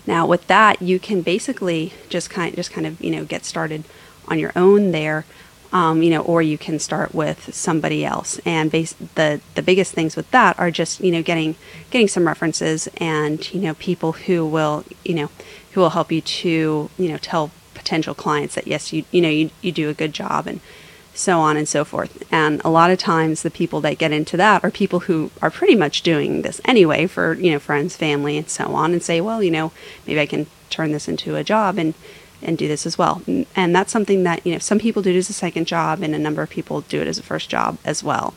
Now, 0.06 0.26
with 0.26 0.46
that, 0.46 0.80
you 0.80 0.98
can 0.98 1.20
basically 1.20 1.92
just 2.08 2.30
kind, 2.30 2.54
just 2.56 2.72
kind 2.72 2.86
of, 2.86 3.00
you 3.00 3.10
know, 3.10 3.24
get 3.24 3.44
started 3.44 3.84
on 4.26 4.38
your 4.38 4.52
own 4.56 4.90
there 4.92 5.26
um, 5.72 6.02
you 6.02 6.10
know, 6.10 6.22
or 6.22 6.40
you 6.40 6.56
can 6.56 6.78
start 6.78 7.14
with 7.14 7.54
somebody 7.54 8.04
else. 8.04 8.40
And 8.44 8.70
base, 8.70 8.94
the 9.14 9.40
the 9.54 9.62
biggest 9.62 9.92
things 9.92 10.16
with 10.16 10.30
that 10.30 10.58
are 10.58 10.70
just 10.70 11.00
you 11.00 11.12
know 11.12 11.22
getting 11.22 11.56
getting 11.90 12.08
some 12.08 12.26
references 12.26 12.88
and 12.96 13.52
you 13.52 13.60
know 13.60 13.74
people 13.74 14.12
who 14.12 14.46
will 14.46 14.84
you 15.04 15.14
know 15.14 15.30
who 15.72 15.80
will 15.80 15.90
help 15.90 16.10
you 16.10 16.20
to 16.20 16.90
you 16.98 17.08
know 17.08 17.18
tell 17.18 17.50
potential 17.74 18.14
clients 18.14 18.54
that 18.54 18.66
yes 18.66 18.92
you 18.92 19.04
you 19.10 19.20
know 19.20 19.28
you 19.28 19.50
you 19.60 19.70
do 19.70 19.88
a 19.88 19.94
good 19.94 20.12
job 20.12 20.46
and 20.46 20.60
so 21.18 21.40
on 21.40 21.56
and 21.56 21.68
so 21.68 21.84
forth. 21.84 22.22
And 22.30 22.60
a 22.64 22.70
lot 22.70 22.90
of 22.90 22.98
times 22.98 23.42
the 23.42 23.50
people 23.50 23.80
that 23.80 23.98
get 23.98 24.12
into 24.12 24.36
that 24.36 24.62
are 24.62 24.70
people 24.70 25.00
who 25.00 25.30
are 25.42 25.50
pretty 25.50 25.74
much 25.74 26.02
doing 26.02 26.42
this 26.42 26.60
anyway 26.64 27.06
for 27.06 27.34
you 27.34 27.50
know 27.50 27.58
friends, 27.58 27.96
family, 27.96 28.36
and 28.36 28.48
so 28.48 28.74
on, 28.74 28.92
and 28.92 29.02
say, 29.02 29.20
well, 29.20 29.42
you 29.42 29.50
know, 29.50 29.72
maybe 30.06 30.20
I 30.20 30.26
can 30.26 30.46
turn 30.70 30.92
this 30.92 31.08
into 31.08 31.36
a 31.36 31.44
job 31.44 31.78
and 31.78 31.94
and 32.40 32.56
do 32.56 32.68
this 32.68 32.86
as 32.86 32.96
well. 32.96 33.22
And 33.56 33.74
that's 33.74 33.90
something 33.90 34.22
that, 34.22 34.46
you 34.46 34.52
know, 34.52 34.58
some 34.58 34.78
people 34.78 35.02
do 35.02 35.10
it 35.10 35.16
as 35.16 35.28
a 35.28 35.32
second 35.32 35.66
job 35.66 36.02
and 36.02 36.14
a 36.14 36.18
number 36.18 36.40
of 36.40 36.50
people 36.50 36.82
do 36.82 37.00
it 37.00 37.08
as 37.08 37.18
a 37.18 37.22
first 37.22 37.50
job 37.50 37.78
as 37.84 38.04
well. 38.04 38.34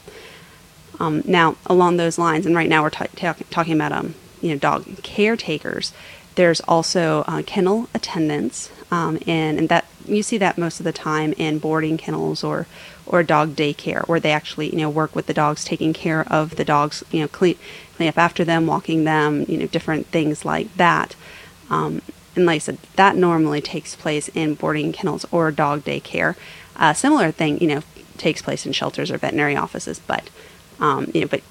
Um, 1.00 1.24
now, 1.26 1.56
along 1.68 1.98
those 1.98 2.18
lines, 2.18 2.46
and 2.46 2.56
right 2.56 2.70
now 2.70 2.84
we're 2.84 2.90
t- 2.90 3.06
t- 3.16 3.46
talking 3.50 3.74
about, 3.74 3.92
um, 3.92 4.16
you 4.42 4.50
know, 4.50 4.58
dog 4.58 5.04
caretakers. 5.04 5.94
There's 6.36 6.62
also 6.62 7.24
uh, 7.28 7.44
kennel 7.46 7.90
attendants, 7.94 8.72
um, 8.90 9.18
and, 9.28 9.60
and 9.60 9.70
that 9.70 9.86
you 10.08 10.24
see 10.24 10.38
that 10.38 10.58
most 10.58 10.80
of 10.80 10.84
the 10.84 10.94
time 10.94 11.34
in 11.34 11.60
boarding 11.60 11.98
kennels 11.98 12.44
or 12.44 12.68
or 13.06 13.24
dog 13.24 13.56
daycare, 13.56 14.08
where 14.08 14.20
they 14.20 14.32
actually 14.32 14.70
you 14.70 14.78
know 14.78 14.90
work 14.90 15.16
with 15.16 15.28
the 15.28 15.34
dogs, 15.34 15.64
taking 15.66 15.94
care 15.94 16.22
of 16.32 16.56
the 16.56 16.66
dogs, 16.66 17.04
you 17.12 17.20
know, 17.20 17.28
clean 17.28 17.58
clean 17.96 18.10
up 18.10 18.18
after 18.18 18.44
them, 18.44 18.66
walking 18.66 19.04
them, 19.04 19.46
you 19.48 19.58
know, 19.58 19.68
different 19.68 20.08
things 20.08 20.46
like 20.46 20.74
that. 20.78 21.16
Um, 21.70 22.02
and 22.36 22.46
like 22.46 22.56
I 22.56 22.60
said, 22.60 22.78
that 22.96 23.16
normally 23.16 23.62
takes 23.62 23.96
place 23.96 24.30
in 24.30 24.56
boarding 24.56 24.94
kennels 24.94 25.26
or 25.32 25.52
dog 25.52 25.84
daycare. 25.84 26.36
A 26.78 26.96
similar 26.96 27.32
thing, 27.32 27.60
you 27.60 27.68
know, 27.68 27.84
takes 28.18 28.42
place 28.42 28.66
in 28.66 28.72
shelters 28.72 29.12
or 29.12 29.18
veterinary 29.18 29.56
offices, 29.56 30.00
but 30.00 30.30
um, 30.80 31.12
you 31.14 31.22
know, 31.22 31.28
but 31.28 31.42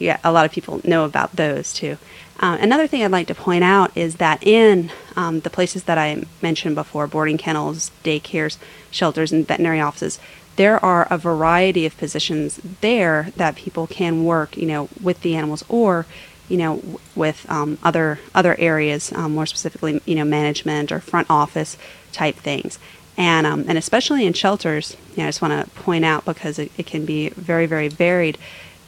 yeah, 0.00 0.18
a 0.24 0.32
lot 0.32 0.44
of 0.44 0.52
people 0.52 0.80
know 0.84 1.04
about 1.04 1.36
those 1.36 1.72
too. 1.72 1.98
Uh, 2.38 2.58
another 2.60 2.86
thing 2.86 3.02
I'd 3.02 3.10
like 3.10 3.28
to 3.28 3.34
point 3.34 3.64
out 3.64 3.96
is 3.96 4.16
that 4.16 4.42
in 4.46 4.90
um, 5.16 5.40
the 5.40 5.50
places 5.50 5.84
that 5.84 5.96
I 5.96 6.24
mentioned 6.42 6.74
before, 6.74 7.06
boarding 7.06 7.38
kennels, 7.38 7.90
daycares, 8.04 8.58
shelters, 8.90 9.32
and 9.32 9.46
veterinary 9.46 9.80
offices, 9.80 10.20
there 10.56 10.82
are 10.84 11.06
a 11.10 11.16
variety 11.16 11.86
of 11.86 11.96
positions 11.96 12.60
there 12.80 13.32
that 13.36 13.56
people 13.56 13.86
can 13.86 14.24
work, 14.24 14.56
you 14.56 14.66
know, 14.66 14.88
with 15.02 15.20
the 15.22 15.34
animals 15.34 15.64
or 15.68 16.06
you 16.48 16.56
know, 16.56 16.82
with 17.14 17.48
um, 17.50 17.78
other 17.82 18.18
other 18.34 18.54
areas, 18.58 19.12
um, 19.12 19.34
more 19.34 19.46
specifically, 19.46 20.00
you 20.04 20.14
know, 20.14 20.24
management 20.24 20.92
or 20.92 21.00
front 21.00 21.28
office 21.28 21.76
type 22.12 22.36
things, 22.36 22.78
and 23.16 23.46
um, 23.46 23.64
and 23.68 23.76
especially 23.76 24.26
in 24.26 24.32
shelters. 24.32 24.96
You 25.12 25.18
know, 25.18 25.24
I 25.24 25.28
just 25.28 25.42
want 25.42 25.64
to 25.64 25.70
point 25.80 26.04
out 26.04 26.24
because 26.24 26.58
it, 26.58 26.70
it, 26.76 26.86
can 26.86 27.04
be 27.04 27.30
very 27.30 27.66
very 27.66 27.88
varied. 27.88 28.38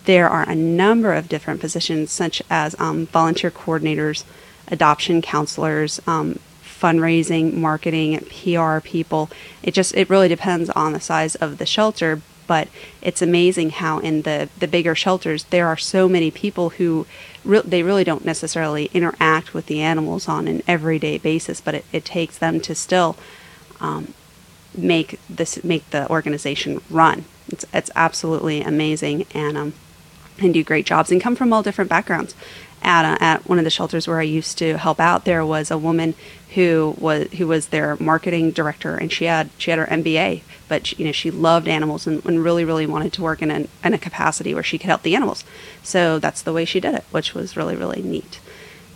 There 0.09 0.31
are 0.31 0.49
a 0.49 0.55
number 0.55 1.13
of 1.13 1.29
different 1.29 1.61
positions, 1.61 2.11
such 2.11 2.41
as 2.49 2.75
um, 2.81 3.05
volunteer 3.09 3.51
coordinators, 3.51 4.25
adoption 4.69 5.21
counselors, 5.21 6.01
um, 6.07 6.39
fundraising, 6.63 7.53
marketing, 7.53 8.19
PR 8.21 8.81
people. 8.81 9.29
It 9.63 9.75
just 9.75 9.95
it 9.95 10.09
really 10.09 10.29
depends 10.29 10.71
on 10.71 10.95
the 10.95 11.01
size 11.01 11.35
of 11.35 11.59
the 11.59 11.67
shelter, 11.67 12.23
but 12.47 12.69
it's 13.03 13.21
amazing 13.21 13.69
how 13.69 13.99
in 13.99 14.23
the 14.23 14.49
the 14.59 14.67
bigger 14.67 14.95
shelters 14.95 15.45
there 15.45 15.67
are 15.67 15.77
so 15.77 16.09
many 16.09 16.31
people 16.31 16.71
who 16.71 17.07
re- 17.45 17.61
they 17.63 17.83
really 17.83 18.05
don't 18.05 18.25
necessarily 18.25 18.87
interact 18.95 19.53
with 19.53 19.67
the 19.67 19.83
animals 19.83 20.27
on 20.27 20.49
an 20.49 20.63
everyday 20.67 21.19
basis, 21.19 21.61
but 21.61 21.75
it, 21.75 21.85
it 21.93 22.07
takes 22.07 22.39
them 22.39 22.61
to 22.61 22.75
still 22.75 23.15
um, 23.79 24.15
make 24.75 25.21
this 25.29 25.63
make 25.63 25.91
the 25.91 26.09
organization 26.09 26.81
run. 26.89 27.27
It's 27.49 27.67
it's 27.75 27.91
absolutely 27.95 28.63
amazing 28.63 29.27
and 29.35 29.59
um, 29.59 29.75
and 30.41 30.55
do 30.55 30.65
great 30.65 30.87
jobs 30.87 31.11
and 31.11 31.21
come 31.21 31.37
from 31.37 31.53
all 31.53 31.63
different 31.63 31.91
backgrounds. 31.91 32.35
At, 32.81 33.05
a, 33.05 33.21
at 33.21 33.49
one 33.49 33.59
of 33.59 33.65
the 33.65 33.71
shelters 33.71 34.07
where 34.07 34.21
I 34.21 34.23
used 34.23 34.57
to 34.59 34.79
help 34.79 35.01
out, 35.01 35.25
there 35.25 35.45
was 35.45 35.69
a 35.69 35.77
woman 35.77 36.15
who 36.55 36.95
was 36.97 37.27
who 37.33 37.49
was 37.49 37.69
their 37.69 37.97
marketing 37.97 38.53
director, 38.53 38.95
and 38.95 39.13
she 39.13 39.25
had 39.25 39.51
she 39.59 39.73
had 39.73 39.81
her 39.81 39.87
MBA 39.87 40.43
but 40.69 40.87
she, 40.87 40.97
you 40.97 41.05
know 41.05 41.13
she 41.13 41.31
loved 41.31 41.67
animals 41.67 42.07
and, 42.07 42.25
and 42.25 42.45
really 42.45 42.65
really 42.65 42.87
wanted 42.87 43.13
to 43.15 43.23
work 43.23 43.43
in, 43.43 43.51
an, 43.51 43.69
in 43.83 43.95
a 43.95 43.99
capacity 43.99 44.55
where 44.55 44.63
she 44.63 44.79
could 44.79 44.89
help 44.89 45.03
the 45.03 45.17
animals 45.17 45.43
so 45.83 46.19
that's 46.19 46.43
the 46.43 46.53
way 46.53 46.65
she 46.65 46.79
did 46.79 46.95
it 46.95 47.05
which 47.11 47.35
was 47.35 47.57
really 47.57 47.75
really 47.75 48.03
neat 48.03 48.39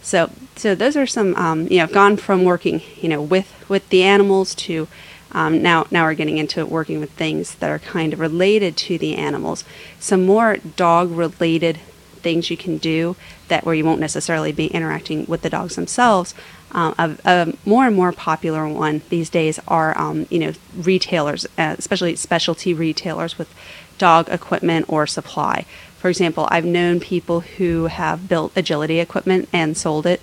so 0.02 0.30
so 0.56 0.75
those 0.75 0.96
are 0.96 1.06
some 1.06 1.34
um, 1.37 1.66
you 1.68 1.78
know 1.78 1.84
I've 1.84 1.92
gone 1.92 2.16
from 2.16 2.44
working 2.44 2.82
you 2.96 3.08
know 3.08 3.22
with 3.22 3.52
with 3.68 3.88
the 3.88 4.02
animals 4.02 4.54
to 4.56 4.87
Um, 5.32 5.62
now, 5.62 5.86
now 5.90 6.04
we're 6.04 6.14
getting 6.14 6.38
into 6.38 6.64
working 6.66 7.00
with 7.00 7.10
things 7.12 7.54
that 7.56 7.70
are 7.70 7.78
kind 7.78 8.12
of 8.12 8.20
related 8.20 8.76
to 8.78 8.98
the 8.98 9.16
animals. 9.16 9.64
Some 9.98 10.26
more 10.26 10.58
dog-related 10.76 11.80
things 12.22 12.50
you 12.50 12.56
can 12.56 12.78
do 12.78 13.16
that 13.48 13.64
where 13.64 13.74
you 13.74 13.84
won't 13.84 14.00
necessarily 14.00 14.52
be 14.52 14.66
interacting 14.68 15.26
with 15.26 15.42
the 15.42 15.50
dogs 15.50 15.76
themselves. 15.76 16.34
Um, 16.70 16.94
a, 16.98 17.16
a, 17.24 17.52
more 17.66 17.86
and 17.86 17.94
more 17.94 18.12
popular 18.12 18.66
one 18.66 19.02
these 19.10 19.28
days 19.28 19.60
are 19.68 19.96
um, 19.98 20.26
you 20.30 20.38
know 20.38 20.52
retailers, 20.74 21.44
uh, 21.58 21.76
especially 21.78 22.16
specialty 22.16 22.72
retailers 22.72 23.36
with 23.36 23.52
dog 23.98 24.28
equipment 24.30 24.86
or 24.88 25.06
supply. 25.06 25.66
For 25.98 26.08
example, 26.08 26.48
I've 26.50 26.64
known 26.64 26.98
people 26.98 27.40
who 27.40 27.86
have 27.86 28.28
built 28.28 28.52
agility 28.56 29.00
equipment 29.00 29.48
and 29.52 29.76
sold 29.76 30.06
it. 30.06 30.20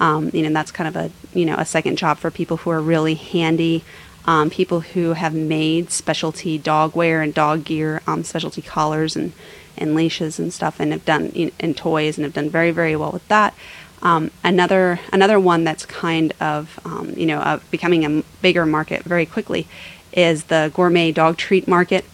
Um, 0.00 0.30
you 0.34 0.42
know, 0.42 0.52
that's 0.52 0.72
kind 0.72 0.88
of 0.88 0.96
a 0.96 1.10
you 1.32 1.44
know 1.44 1.54
a 1.56 1.64
second 1.64 1.96
job 1.96 2.18
for 2.18 2.30
people 2.30 2.58
who 2.58 2.70
are 2.70 2.80
really 2.80 3.14
handy. 3.14 3.84
Um, 4.26 4.48
people 4.48 4.80
who 4.80 5.12
have 5.12 5.34
made 5.34 5.90
specialty 5.90 6.56
dog 6.56 6.96
wear 6.96 7.20
and 7.20 7.34
dog 7.34 7.64
gear, 7.64 8.00
um, 8.06 8.24
specialty 8.24 8.62
collars 8.62 9.16
and 9.16 9.32
and 9.76 9.94
leashes 9.94 10.38
and 10.38 10.52
stuff, 10.52 10.78
and 10.78 10.92
have 10.92 11.04
done 11.04 11.52
and 11.60 11.76
toys 11.76 12.16
and 12.16 12.24
have 12.24 12.34
done 12.34 12.48
very 12.48 12.70
very 12.70 12.96
well 12.96 13.12
with 13.12 13.26
that. 13.28 13.54
Um, 14.02 14.30
another 14.42 15.00
another 15.12 15.40
one 15.40 15.64
that's 15.64 15.86
kind 15.86 16.32
of 16.40 16.78
um, 16.84 17.14
you 17.16 17.26
know 17.26 17.38
uh, 17.40 17.60
becoming 17.70 18.04
a 18.04 18.22
bigger 18.42 18.66
market 18.66 19.02
very 19.02 19.26
quickly 19.26 19.66
is 20.12 20.44
the 20.44 20.70
gourmet 20.74 21.10
dog 21.12 21.36
treat 21.36 21.66
market. 21.66 22.04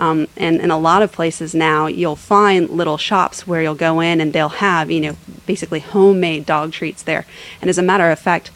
Um, 0.00 0.28
and 0.36 0.60
in 0.60 0.70
a 0.70 0.78
lot 0.78 1.02
of 1.02 1.10
places 1.10 1.56
now, 1.56 1.86
you'll 1.88 2.14
find 2.14 2.70
little 2.70 2.98
shops 2.98 3.48
where 3.48 3.62
you'll 3.62 3.74
go 3.74 3.98
in 3.98 4.20
and 4.20 4.32
they'll 4.32 4.48
have 4.48 4.90
you 4.90 5.00
know 5.00 5.16
basically 5.46 5.80
homemade 5.80 6.46
dog 6.46 6.72
treats 6.72 7.02
there. 7.02 7.24
And 7.60 7.70
as 7.70 7.78
a 7.78 7.82
matter 7.82 8.10
of 8.10 8.18
fact, 8.18 8.50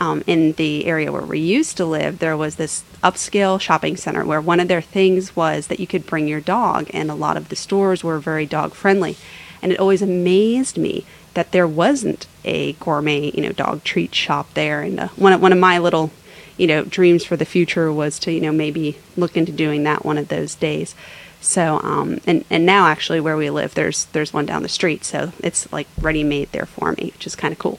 um, 0.00 0.22
in 0.26 0.52
the 0.52 0.86
area 0.86 1.10
where 1.10 1.22
we 1.22 1.40
used 1.40 1.76
to 1.76 1.84
live, 1.84 2.18
there 2.18 2.36
was 2.36 2.56
this 2.56 2.84
upscale 3.02 3.60
shopping 3.60 3.96
center 3.96 4.24
where 4.24 4.40
one 4.40 4.60
of 4.60 4.68
their 4.68 4.80
things 4.80 5.34
was 5.34 5.66
that 5.66 5.80
you 5.80 5.86
could 5.86 6.06
bring 6.06 6.28
your 6.28 6.40
dog, 6.40 6.88
and 6.92 7.10
a 7.10 7.14
lot 7.14 7.36
of 7.36 7.48
the 7.48 7.56
stores 7.56 8.04
were 8.04 8.18
very 8.18 8.46
dog 8.46 8.74
friendly. 8.74 9.16
And 9.60 9.72
it 9.72 9.80
always 9.80 10.02
amazed 10.02 10.78
me 10.78 11.04
that 11.34 11.52
there 11.52 11.66
wasn't 11.66 12.26
a 12.44 12.74
gourmet, 12.74 13.30
you 13.32 13.42
know, 13.42 13.52
dog 13.52 13.82
treat 13.84 14.14
shop 14.14 14.54
there. 14.54 14.82
And 14.82 15.00
uh, 15.00 15.08
one 15.16 15.32
of, 15.32 15.42
one 15.42 15.52
of 15.52 15.58
my 15.58 15.78
little, 15.78 16.10
you 16.56 16.66
know, 16.66 16.84
dreams 16.84 17.24
for 17.24 17.36
the 17.36 17.44
future 17.44 17.92
was 17.92 18.18
to, 18.20 18.32
you 18.32 18.40
know, 18.40 18.52
maybe 18.52 18.98
look 19.16 19.36
into 19.36 19.52
doing 19.52 19.84
that 19.84 20.04
one 20.04 20.18
of 20.18 20.28
those 20.28 20.54
days. 20.54 20.94
So, 21.40 21.80
um, 21.82 22.20
and 22.26 22.44
and 22.50 22.66
now 22.66 22.86
actually 22.86 23.20
where 23.20 23.36
we 23.36 23.50
live, 23.50 23.74
there's 23.74 24.06
there's 24.06 24.32
one 24.32 24.46
down 24.46 24.64
the 24.64 24.68
street, 24.68 25.04
so 25.04 25.32
it's 25.38 25.72
like 25.72 25.86
ready 26.00 26.24
made 26.24 26.50
there 26.50 26.66
for 26.66 26.92
me, 26.92 27.12
which 27.14 27.26
is 27.26 27.36
kind 27.36 27.52
of 27.52 27.58
cool. 27.58 27.78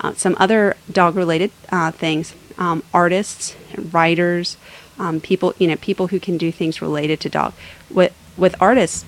Uh, 0.00 0.14
some 0.14 0.34
other 0.38 0.76
dog 0.90 1.14
related 1.14 1.50
uh, 1.70 1.90
things 1.90 2.34
um, 2.58 2.82
artists, 2.92 3.56
writers, 3.90 4.56
um, 4.98 5.20
people, 5.20 5.54
you 5.58 5.66
know, 5.66 5.76
people 5.76 6.08
who 6.08 6.20
can 6.20 6.36
do 6.36 6.52
things 6.52 6.82
related 6.82 7.18
to 7.20 7.28
dog. 7.28 7.54
With, 7.88 8.14
with 8.36 8.54
artists, 8.60 9.04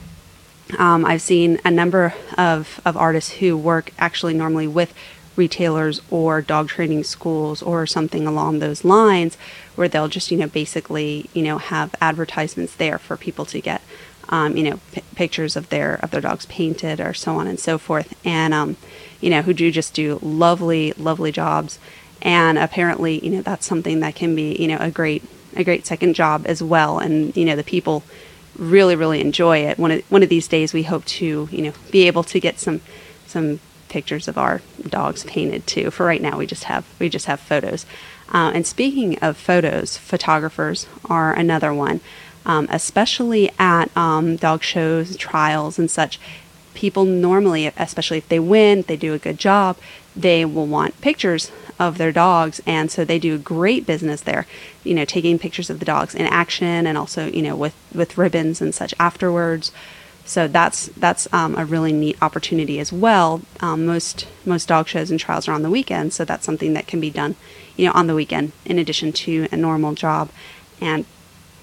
um, 0.78 1.04
I've 1.04 1.20
seen 1.20 1.60
a 1.64 1.70
number 1.70 2.14
of, 2.38 2.80
of 2.84 2.96
artists 2.96 3.32
who 3.32 3.56
work 3.56 3.92
actually 3.98 4.32
normally 4.34 4.66
with 4.66 4.94
retailers 5.36 6.00
or 6.10 6.40
dog 6.42 6.68
training 6.68 7.04
schools 7.04 7.62
or 7.62 7.86
something 7.86 8.26
along 8.26 8.58
those 8.58 8.84
lines 8.84 9.36
where 9.76 9.88
they'll 9.88 10.08
just 10.08 10.30
you 10.30 10.36
know 10.36 10.46
basically 10.46 11.28
you 11.32 11.42
know 11.42 11.56
have 11.56 11.94
advertisements 12.02 12.74
there 12.76 12.98
for 12.98 13.16
people 13.16 13.46
to 13.46 13.58
get 13.58 13.80
um, 14.28 14.56
you 14.56 14.62
know 14.62 14.80
p- 14.92 15.02
pictures 15.14 15.56
of 15.56 15.68
their 15.68 15.94
of 15.96 16.10
their 16.10 16.20
dogs 16.20 16.46
painted 16.46 17.00
or 17.00 17.12
so 17.14 17.36
on 17.36 17.46
and 17.46 17.60
so 17.60 17.78
forth 17.78 18.14
and 18.24 18.54
um, 18.54 18.76
you 19.22 19.30
know, 19.30 19.40
who 19.40 19.54
do 19.54 19.70
just 19.70 19.94
do 19.94 20.18
lovely, 20.20 20.92
lovely 20.98 21.32
jobs. 21.32 21.78
And 22.20 22.58
apparently, 22.58 23.24
you 23.24 23.30
know, 23.30 23.40
that's 23.42 23.64
something 23.64 24.00
that 24.00 24.14
can 24.14 24.34
be, 24.34 24.54
you 24.56 24.68
know, 24.68 24.76
a 24.78 24.90
great, 24.90 25.22
a 25.56 25.64
great 25.64 25.86
second 25.86 26.14
job 26.14 26.42
as 26.44 26.62
well. 26.62 26.98
And, 26.98 27.34
you 27.34 27.46
know, 27.46 27.56
the 27.56 27.64
people 27.64 28.02
really, 28.58 28.96
really 28.96 29.20
enjoy 29.20 29.58
it. 29.58 29.78
One 29.78 29.92
of, 29.92 30.02
one 30.10 30.22
of 30.22 30.28
these 30.28 30.48
days 30.48 30.74
we 30.74 30.82
hope 30.82 31.04
to, 31.06 31.48
you 31.50 31.62
know, 31.62 31.72
be 31.90 32.06
able 32.06 32.24
to 32.24 32.38
get 32.38 32.58
some, 32.58 32.82
some 33.26 33.60
pictures 33.88 34.28
of 34.28 34.36
our 34.36 34.60
dogs 34.88 35.24
painted 35.24 35.66
too. 35.66 35.90
For 35.90 36.04
right 36.04 36.20
now, 36.20 36.36
we 36.36 36.46
just 36.46 36.64
have, 36.64 36.84
we 36.98 37.08
just 37.08 37.26
have 37.26 37.40
photos. 37.40 37.86
Uh, 38.32 38.50
and 38.54 38.66
speaking 38.66 39.18
of 39.20 39.36
photos, 39.36 39.96
photographers 39.96 40.86
are 41.04 41.32
another 41.32 41.72
one. 41.72 42.00
Um, 42.44 42.66
especially 42.70 43.50
at 43.58 43.94
um, 43.96 44.36
dog 44.36 44.62
shows, 44.62 45.16
trials, 45.16 45.78
and 45.78 45.90
such. 45.90 46.18
People 46.74 47.04
normally, 47.04 47.66
especially 47.66 48.18
if 48.18 48.28
they 48.28 48.40
win, 48.40 48.82
they 48.88 48.96
do 48.96 49.12
a 49.12 49.18
good 49.18 49.38
job, 49.38 49.76
they 50.16 50.44
will 50.44 50.66
want 50.66 51.00
pictures 51.00 51.50
of 51.78 51.98
their 51.98 52.12
dogs 52.12 52.60
and 52.66 52.90
so 52.90 53.04
they 53.04 53.18
do 53.18 53.34
a 53.34 53.38
great 53.38 53.86
business 53.86 54.20
there. 54.20 54.46
You 54.84 54.94
know 54.94 55.04
taking 55.04 55.38
pictures 55.38 55.70
of 55.70 55.78
the 55.78 55.84
dogs 55.84 56.14
in 56.14 56.26
action 56.26 56.86
and 56.86 56.96
also 56.96 57.26
you 57.26 57.42
know 57.42 57.56
with 57.56 57.74
with 57.94 58.18
ribbons 58.18 58.60
and 58.60 58.74
such 58.74 58.94
afterwards. 58.98 59.72
So 60.24 60.46
that's 60.46 60.86
that's 60.88 61.32
um, 61.32 61.56
a 61.56 61.64
really 61.64 61.92
neat 61.92 62.16
opportunity 62.22 62.78
as 62.78 62.92
well. 62.92 63.42
Um, 63.60 63.86
most 63.86 64.28
most 64.44 64.68
dog 64.68 64.86
shows 64.86 65.10
and 65.10 65.18
trials 65.18 65.48
are 65.48 65.52
on 65.52 65.62
the 65.62 65.70
weekend 65.70 66.12
so 66.12 66.24
that's 66.24 66.44
something 66.44 66.74
that 66.74 66.86
can 66.86 67.00
be 67.00 67.10
done 67.10 67.34
you 67.76 67.86
know 67.86 67.92
on 67.92 68.06
the 68.06 68.14
weekend 68.14 68.52
in 68.64 68.78
addition 68.78 69.12
to 69.12 69.48
a 69.50 69.56
normal 69.56 69.94
job. 69.94 70.30
And 70.80 71.04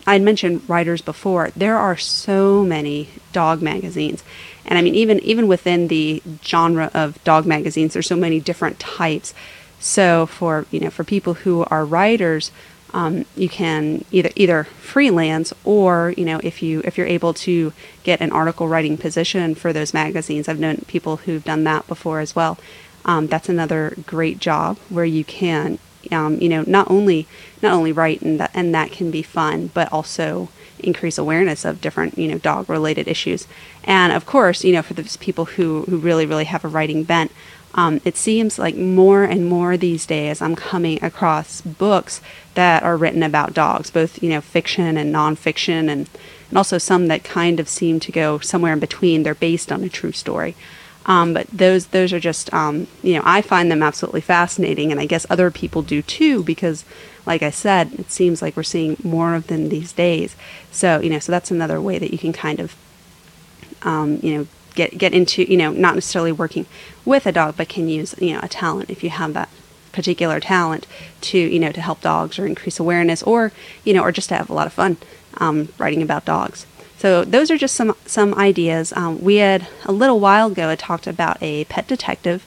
i 0.08 0.14
had 0.14 0.22
mentioned 0.22 0.62
writers 0.68 1.02
before 1.02 1.52
there 1.56 1.78
are 1.78 1.98
so 1.98 2.64
many 2.64 3.10
dog 3.32 3.62
magazines 3.62 4.24
and 4.70 4.78
I 4.78 4.84
mean, 4.84 4.96
even 4.96 5.20
even 5.22 5.48
within 5.48 5.88
the 5.88 6.22
genre 6.44 6.92
of 6.94 7.22
dog 7.24 7.46
magazines, 7.48 7.94
there's 7.94 8.08
so 8.08 8.16
many 8.16 8.40
different 8.40 8.80
types. 8.80 9.34
So 9.80 10.28
for 10.28 10.66
you 10.70 10.80
know, 10.80 10.92
for 10.92 11.04
people 11.04 11.34
who 11.34 11.66
are 11.66 11.84
writers, 11.84 12.52
um, 12.94 13.26
you 13.36 13.50
can 13.50 14.06
either 14.12 14.30
either 14.36 14.66
freelance 14.66 15.52
or 15.64 16.14
you 16.16 16.24
know 16.24 16.40
if 16.44 16.62
you 16.62 16.82
if 16.86 17.00
you're 17.00 17.08
able 17.08 17.34
to 17.34 17.74
get 18.04 18.22
an 18.22 18.32
article 18.32 18.68
writing 18.68 18.96
position 18.96 19.56
for 19.56 19.74
those 19.74 19.92
magazines. 19.92 20.48
I've 20.48 20.60
known 20.60 20.86
people 20.88 21.18
who've 21.18 21.44
done 21.44 21.64
that 21.64 21.88
before 21.88 22.20
as 22.20 22.36
well. 22.36 22.60
Um, 23.06 23.26
that's 23.26 23.50
another 23.50 23.96
great 24.06 24.38
job 24.38 24.78
where 24.90 25.06
you 25.06 25.24
can 25.24 25.80
um, 26.12 26.40
you 26.40 26.50
know 26.50 26.64
not 26.68 26.90
only 26.90 27.28
not 27.62 27.74
only 27.74 27.92
write 27.92 28.22
and 28.22 28.40
that 28.40 28.52
and 28.54 28.74
that 28.74 28.92
can 28.92 29.12
be 29.12 29.22
fun, 29.22 29.72
but 29.74 29.92
also 29.92 30.50
increase 30.80 31.18
awareness 31.18 31.66
of 31.66 31.82
different 31.82 32.18
you 32.18 32.28
know 32.28 32.38
dog 32.38 32.70
related 32.70 33.08
issues. 33.08 33.48
And 33.84 34.14
of 34.14 34.26
course 34.26 34.64
you 34.64 34.74
know 34.74 34.82
for 34.82 34.94
those 34.94 35.18
people 35.18 35.46
who 35.46 35.84
who 35.84 35.98
really 35.98 36.26
really 36.26 36.46
have 36.46 36.66
a 36.66 36.70
writing 36.70 37.04
bent 37.04 37.32
um, 37.76 38.02
it 38.04 38.18
seems 38.18 38.58
like 38.58 38.76
more 38.76 39.24
and 39.24 39.46
more 39.46 39.78
these 39.78 40.08
days 40.08 40.42
i'm 40.42 40.56
coming 40.56 40.98
across 41.04 41.62
books 41.62 42.20
that 42.56 42.82
are 42.82 42.98
written 42.98 43.22
about 43.22 43.54
dogs 43.54 43.92
both 43.92 44.24
you 44.24 44.30
know 44.30 44.42
fiction 44.42 44.98
and 44.98 45.14
nonfiction 45.14 45.88
and 45.88 46.10
and 46.50 46.58
also 46.58 46.78
some 46.78 47.08
that 47.08 47.24
kind 47.24 47.60
of 47.60 47.70
seem 47.70 48.00
to 48.00 48.12
go 48.12 48.40
somewhere 48.40 48.74
in 48.74 48.80
between. 48.80 49.24
They're 49.24 49.36
based 49.36 49.72
on 49.72 49.84
a 49.84 49.90
true 49.90 50.12
story 50.12 50.56
um, 51.10 51.34
but 51.34 51.48
those 51.48 51.88
those 51.88 52.13
are 52.13 52.19
just 52.19 52.54
um, 52.54 52.88
you 53.02 53.15
know 53.15 53.24
I 53.26 53.41
find 53.41 53.72
them 53.72 53.82
absolutely 53.82 54.22
fascinating, 54.22 54.91
and 54.91 55.02
I 55.02 55.08
guess 55.08 55.26
other 55.28 55.50
people 55.50 55.82
do 55.82 56.04
too 56.04 56.43
because, 56.43 56.86
like 57.26 57.41
I 57.41 57.50
said, 57.50 57.93
it 57.98 58.12
seems 58.12 58.43
like 58.43 58.56
we're 58.56 58.62
seeing 58.62 58.95
more 59.04 59.34
of 59.34 59.48
them 59.48 59.69
these 59.69 59.91
days. 59.91 60.36
So 60.72 61.02
you 61.02 61.10
know, 61.10 61.17
so 61.17 61.32
that's 61.32 61.50
another 61.50 61.82
way 61.82 61.98
that 61.98 62.12
you 62.12 62.19
can 62.19 62.32
kind 62.32 62.60
of 62.60 62.76
um, 63.82 64.19
you 64.22 64.38
know 64.38 64.48
get 64.76 65.00
get 65.00 65.15
into 65.15 65.41
you 65.43 65.58
know 65.58 65.72
not 65.72 65.95
necessarily 65.95 66.32
working 66.32 66.67
with 67.06 67.26
a 67.26 67.32
dog, 67.32 67.58
but 67.58 67.69
can 67.69 67.89
use 67.89 68.13
you 68.22 68.34
know 68.34 68.39
a 68.43 68.48
talent 68.48 68.91
if 68.91 69.04
you 69.04 69.10
have 69.10 69.34
that 69.34 69.50
particular 69.91 70.39
talent 70.39 70.86
to 71.22 71.39
you 71.39 71.60
know 71.60 71.72
to 71.72 71.82
help 71.82 72.02
dogs 72.02 72.38
or 72.38 72.45
increase 72.45 72.80
awareness 72.80 73.24
or 73.24 73.52
you 73.84 73.95
know 73.95 74.04
or 74.04 74.12
just 74.12 74.30
to 74.30 74.36
have 74.36 74.48
a 74.48 74.54
lot 74.54 74.67
of 74.67 74.74
fun 74.74 74.98
um, 75.38 75.69
writing 75.80 76.04
about 76.04 76.24
dogs. 76.24 76.67
So 77.00 77.24
those 77.24 77.50
are 77.50 77.58
just 77.58 77.76
some 77.76 77.96
some 78.06 78.34
ideas. 78.36 78.92
Um, 78.92 79.22
we 79.22 79.38
had 79.38 79.68
a 79.86 79.94
little 79.94 80.20
while 80.20 80.52
ago 80.52 80.68
had 80.68 80.80
talked 80.80 81.08
about 81.08 81.42
a 81.42 81.64
pet 81.66 81.88
detective, 81.88 82.46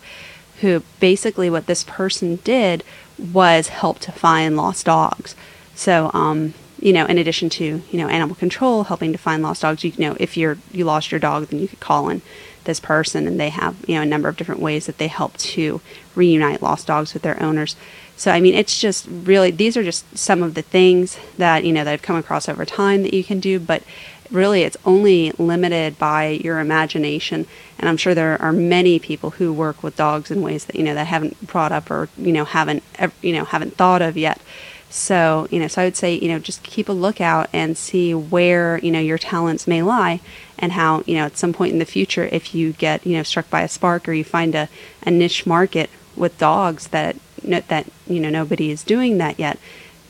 who 0.60 0.82
basically 1.00 1.48
what 1.48 1.66
this 1.66 1.84
person 1.84 2.36
did 2.44 2.84
was 3.18 3.68
help 3.68 3.98
to 4.00 4.12
find 4.12 4.54
lost 4.54 4.84
dogs. 4.84 5.34
So 5.74 6.10
um, 6.12 6.52
you 6.78 6.92
know, 6.92 7.06
in 7.06 7.16
addition 7.16 7.48
to 7.50 7.82
you 7.90 7.98
know 7.98 8.08
animal 8.08 8.36
control 8.36 8.84
helping 8.84 9.12
to 9.12 9.18
find 9.18 9.42
lost 9.42 9.62
dogs, 9.62 9.84
you 9.84 9.92
know 9.96 10.18
if 10.20 10.36
you're 10.36 10.58
you 10.70 10.84
lost 10.84 11.10
your 11.10 11.18
dog, 11.18 11.46
then 11.46 11.58
you 11.58 11.66
could 11.66 11.80
call 11.80 12.10
in 12.10 12.20
this 12.64 12.78
person, 12.78 13.26
and 13.26 13.40
they 13.40 13.48
have 13.48 13.76
you 13.88 13.94
know 13.94 14.02
a 14.02 14.06
number 14.06 14.28
of 14.28 14.36
different 14.36 14.60
ways 14.60 14.84
that 14.84 14.98
they 14.98 15.08
help 15.08 15.34
to 15.38 15.80
reunite 16.14 16.60
lost 16.60 16.88
dogs 16.88 17.14
with 17.14 17.22
their 17.22 17.42
owners. 17.42 17.74
So 18.16 18.30
I 18.30 18.40
mean, 18.40 18.54
it's 18.54 18.78
just 18.78 19.06
really 19.08 19.50
these 19.50 19.78
are 19.78 19.82
just 19.82 20.18
some 20.18 20.42
of 20.42 20.54
the 20.54 20.62
things 20.62 21.18
that 21.38 21.64
you 21.64 21.72
know 21.72 21.84
that 21.84 21.92
I've 21.92 22.02
come 22.02 22.16
across 22.16 22.48
over 22.48 22.66
time 22.66 23.02
that 23.02 23.14
you 23.14 23.24
can 23.24 23.40
do, 23.40 23.58
but 23.58 23.82
really 24.32 24.62
it's 24.62 24.76
only 24.84 25.30
limited 25.32 25.98
by 25.98 26.28
your 26.28 26.58
imagination 26.58 27.46
and 27.78 27.88
i'm 27.88 27.96
sure 27.96 28.14
there 28.14 28.40
are 28.40 28.52
many 28.52 28.98
people 28.98 29.30
who 29.30 29.52
work 29.52 29.82
with 29.82 29.96
dogs 29.96 30.30
in 30.30 30.42
ways 30.42 30.64
that 30.64 30.76
you 30.76 30.82
know 30.82 30.94
that 30.94 31.06
haven't 31.06 31.46
brought 31.46 31.72
up 31.72 31.90
or 31.90 32.08
you 32.16 32.32
know 32.32 32.44
haven't 32.44 32.82
you 33.20 33.32
know 33.32 33.44
haven't 33.44 33.76
thought 33.76 34.02
of 34.02 34.16
yet 34.16 34.40
so 34.88 35.46
you 35.50 35.58
know 35.58 35.68
so 35.68 35.82
i 35.82 35.84
would 35.84 35.96
say 35.96 36.14
you 36.14 36.28
know 36.28 36.38
just 36.38 36.62
keep 36.62 36.88
a 36.88 36.92
lookout 36.92 37.48
and 37.52 37.76
see 37.76 38.14
where 38.14 38.78
you 38.78 38.90
know 38.90 39.00
your 39.00 39.18
talents 39.18 39.66
may 39.66 39.82
lie 39.82 40.20
and 40.58 40.72
how 40.72 41.02
you 41.06 41.14
know 41.14 41.24
at 41.24 41.36
some 41.36 41.52
point 41.52 41.72
in 41.72 41.78
the 41.78 41.84
future 41.84 42.24
if 42.32 42.54
you 42.54 42.72
get 42.72 43.06
you 43.06 43.16
know 43.16 43.22
struck 43.22 43.48
by 43.50 43.62
a 43.62 43.68
spark 43.68 44.08
or 44.08 44.12
you 44.12 44.24
find 44.24 44.54
a, 44.54 44.68
a 45.02 45.10
niche 45.10 45.46
market 45.46 45.88
with 46.16 46.36
dogs 46.38 46.88
that 46.88 47.16
that 47.44 47.86
you 48.06 48.20
know 48.20 48.30
nobody 48.30 48.70
is 48.70 48.84
doing 48.84 49.18
that 49.18 49.38
yet 49.38 49.58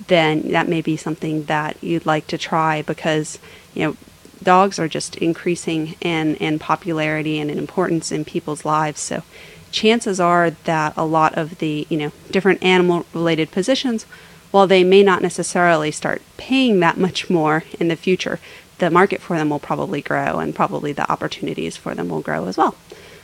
then 0.09 0.51
that 0.53 0.69
may 0.69 0.81
be 0.81 0.97
something 0.97 1.45
that 1.45 1.77
you'd 1.83 2.07
like 2.07 2.27
to 2.29 2.39
try 2.39 2.83
because, 2.83 3.39
you 3.75 3.83
know, 3.83 3.97
dogs 4.43 4.79
are 4.79 4.89
just 4.89 5.17
increasing 5.17 5.95
in, 6.01 6.37
in 6.37 6.59
popularity 6.59 7.39
and 7.39 7.51
in 7.51 7.59
importance 7.59 8.13
in 8.13 8.25
people's 8.25 8.65
lives. 8.65 9.01
So 9.01 9.23
chances 9.71 10.21
are 10.21 10.51
that 10.51 10.95
a 10.97 11.05
lot 11.05 11.35
of 11.35 11.59
the, 11.59 11.87
you 11.89 11.97
know, 11.97 12.13
different 12.31 12.63
animal 12.63 13.07
related 13.13 13.51
positions, 13.51 14.05
while 14.51 14.67
they 14.67 14.85
may 14.85 15.03
not 15.03 15.23
necessarily 15.23 15.91
start 15.91 16.23
paying 16.37 16.81
that 16.81 16.99
much 16.99 17.31
more 17.31 17.65
in 17.81 17.89
the 17.89 17.97
future, 17.97 18.39
the 18.79 18.91
market 18.91 19.21
for 19.21 19.37
them 19.37 19.51
will 19.51 19.59
probably 19.59 20.03
grow 20.03 20.39
and 20.39 20.55
probably 20.55 20.93
the 20.93 21.11
opportunities 21.11 21.77
for 21.77 21.95
them 21.95 22.09
will 22.09 22.21
grow 22.21 22.47
as 22.47 22.57
well. 22.57 22.77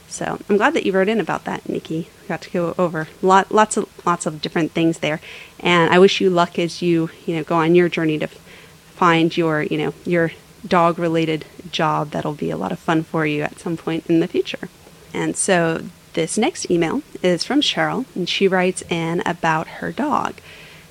So 0.08 0.38
I'm 0.48 0.56
glad 0.56 0.72
that 0.74 0.86
you 0.86 0.92
wrote 0.92 1.08
in 1.08 1.20
about 1.20 1.44
that, 1.44 1.68
Nikki. 1.68 2.08
Got 2.28 2.42
to 2.42 2.50
go 2.50 2.74
over 2.78 3.08
lot, 3.20 3.52
lots 3.52 3.76
of 3.76 3.88
lots 4.06 4.24
of 4.24 4.40
different 4.40 4.72
things 4.72 4.98
there, 4.98 5.20
and 5.60 5.92
I 5.92 5.98
wish 5.98 6.20
you 6.20 6.30
luck 6.30 6.58
as 6.58 6.80
you 6.80 7.10
you 7.26 7.36
know 7.36 7.44
go 7.44 7.56
on 7.56 7.74
your 7.74 7.90
journey 7.90 8.18
to 8.18 8.26
find 8.26 9.36
your 9.36 9.62
you 9.62 9.76
know 9.76 9.94
your 10.06 10.32
dog 10.66 10.98
related 10.98 11.44
job 11.70 12.10
that'll 12.10 12.34
be 12.34 12.50
a 12.50 12.56
lot 12.56 12.72
of 12.72 12.78
fun 12.78 13.02
for 13.02 13.26
you 13.26 13.42
at 13.42 13.58
some 13.58 13.76
point 13.76 14.06
in 14.06 14.20
the 14.20 14.28
future. 14.28 14.68
And 15.14 15.36
so 15.36 15.84
this 16.14 16.36
next 16.36 16.70
email 16.70 17.02
is 17.22 17.44
from 17.44 17.60
Cheryl, 17.60 18.04
and 18.14 18.28
she 18.28 18.48
writes 18.48 18.82
in 18.90 19.22
about 19.24 19.68
her 19.68 19.92
dog. 19.92 20.40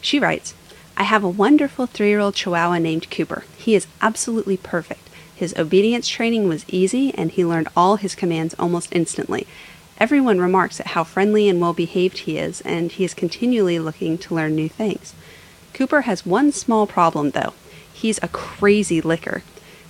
She 0.02 0.20
writes, 0.20 0.54
I 0.96 1.04
have 1.04 1.24
a 1.24 1.30
wonderful 1.30 1.86
three 1.86 2.10
year 2.10 2.20
old 2.20 2.36
Chihuahua 2.36 2.80
named 2.80 3.12
Cooper. 3.12 3.44
He 3.58 3.76
is 3.76 3.88
absolutely 4.02 4.58
perfect. 4.58 5.10
His 5.36 5.54
obedience 5.56 6.08
training 6.08 6.48
was 6.48 6.66
easy, 6.68 7.14
and 7.14 7.30
he 7.32 7.46
learned 7.46 7.68
all 7.76 7.98
his 7.98 8.16
commands 8.16 8.56
almost 8.58 8.90
instantly. 8.92 9.46
Everyone 10.00 10.40
remarks 10.40 10.80
at 10.80 10.88
how 10.88 11.04
friendly 11.04 11.48
and 11.48 11.62
well 11.62 11.74
behaved 11.74 12.20
he 12.20 12.38
is, 12.38 12.62
and 12.62 12.92
he 12.92 13.04
is 13.04 13.14
continually 13.14 13.78
looking 13.78 14.18
to 14.20 14.34
learn 14.34 14.56
new 14.56 14.70
things. 14.70 15.14
Cooper 15.74 16.02
has 16.02 16.26
one 16.26 16.52
small 16.52 16.88
problem, 16.88 17.32
though. 17.32 17.54
He's 17.94 18.20
a 18.24 18.28
crazy 18.28 19.02
licker. 19.02 19.44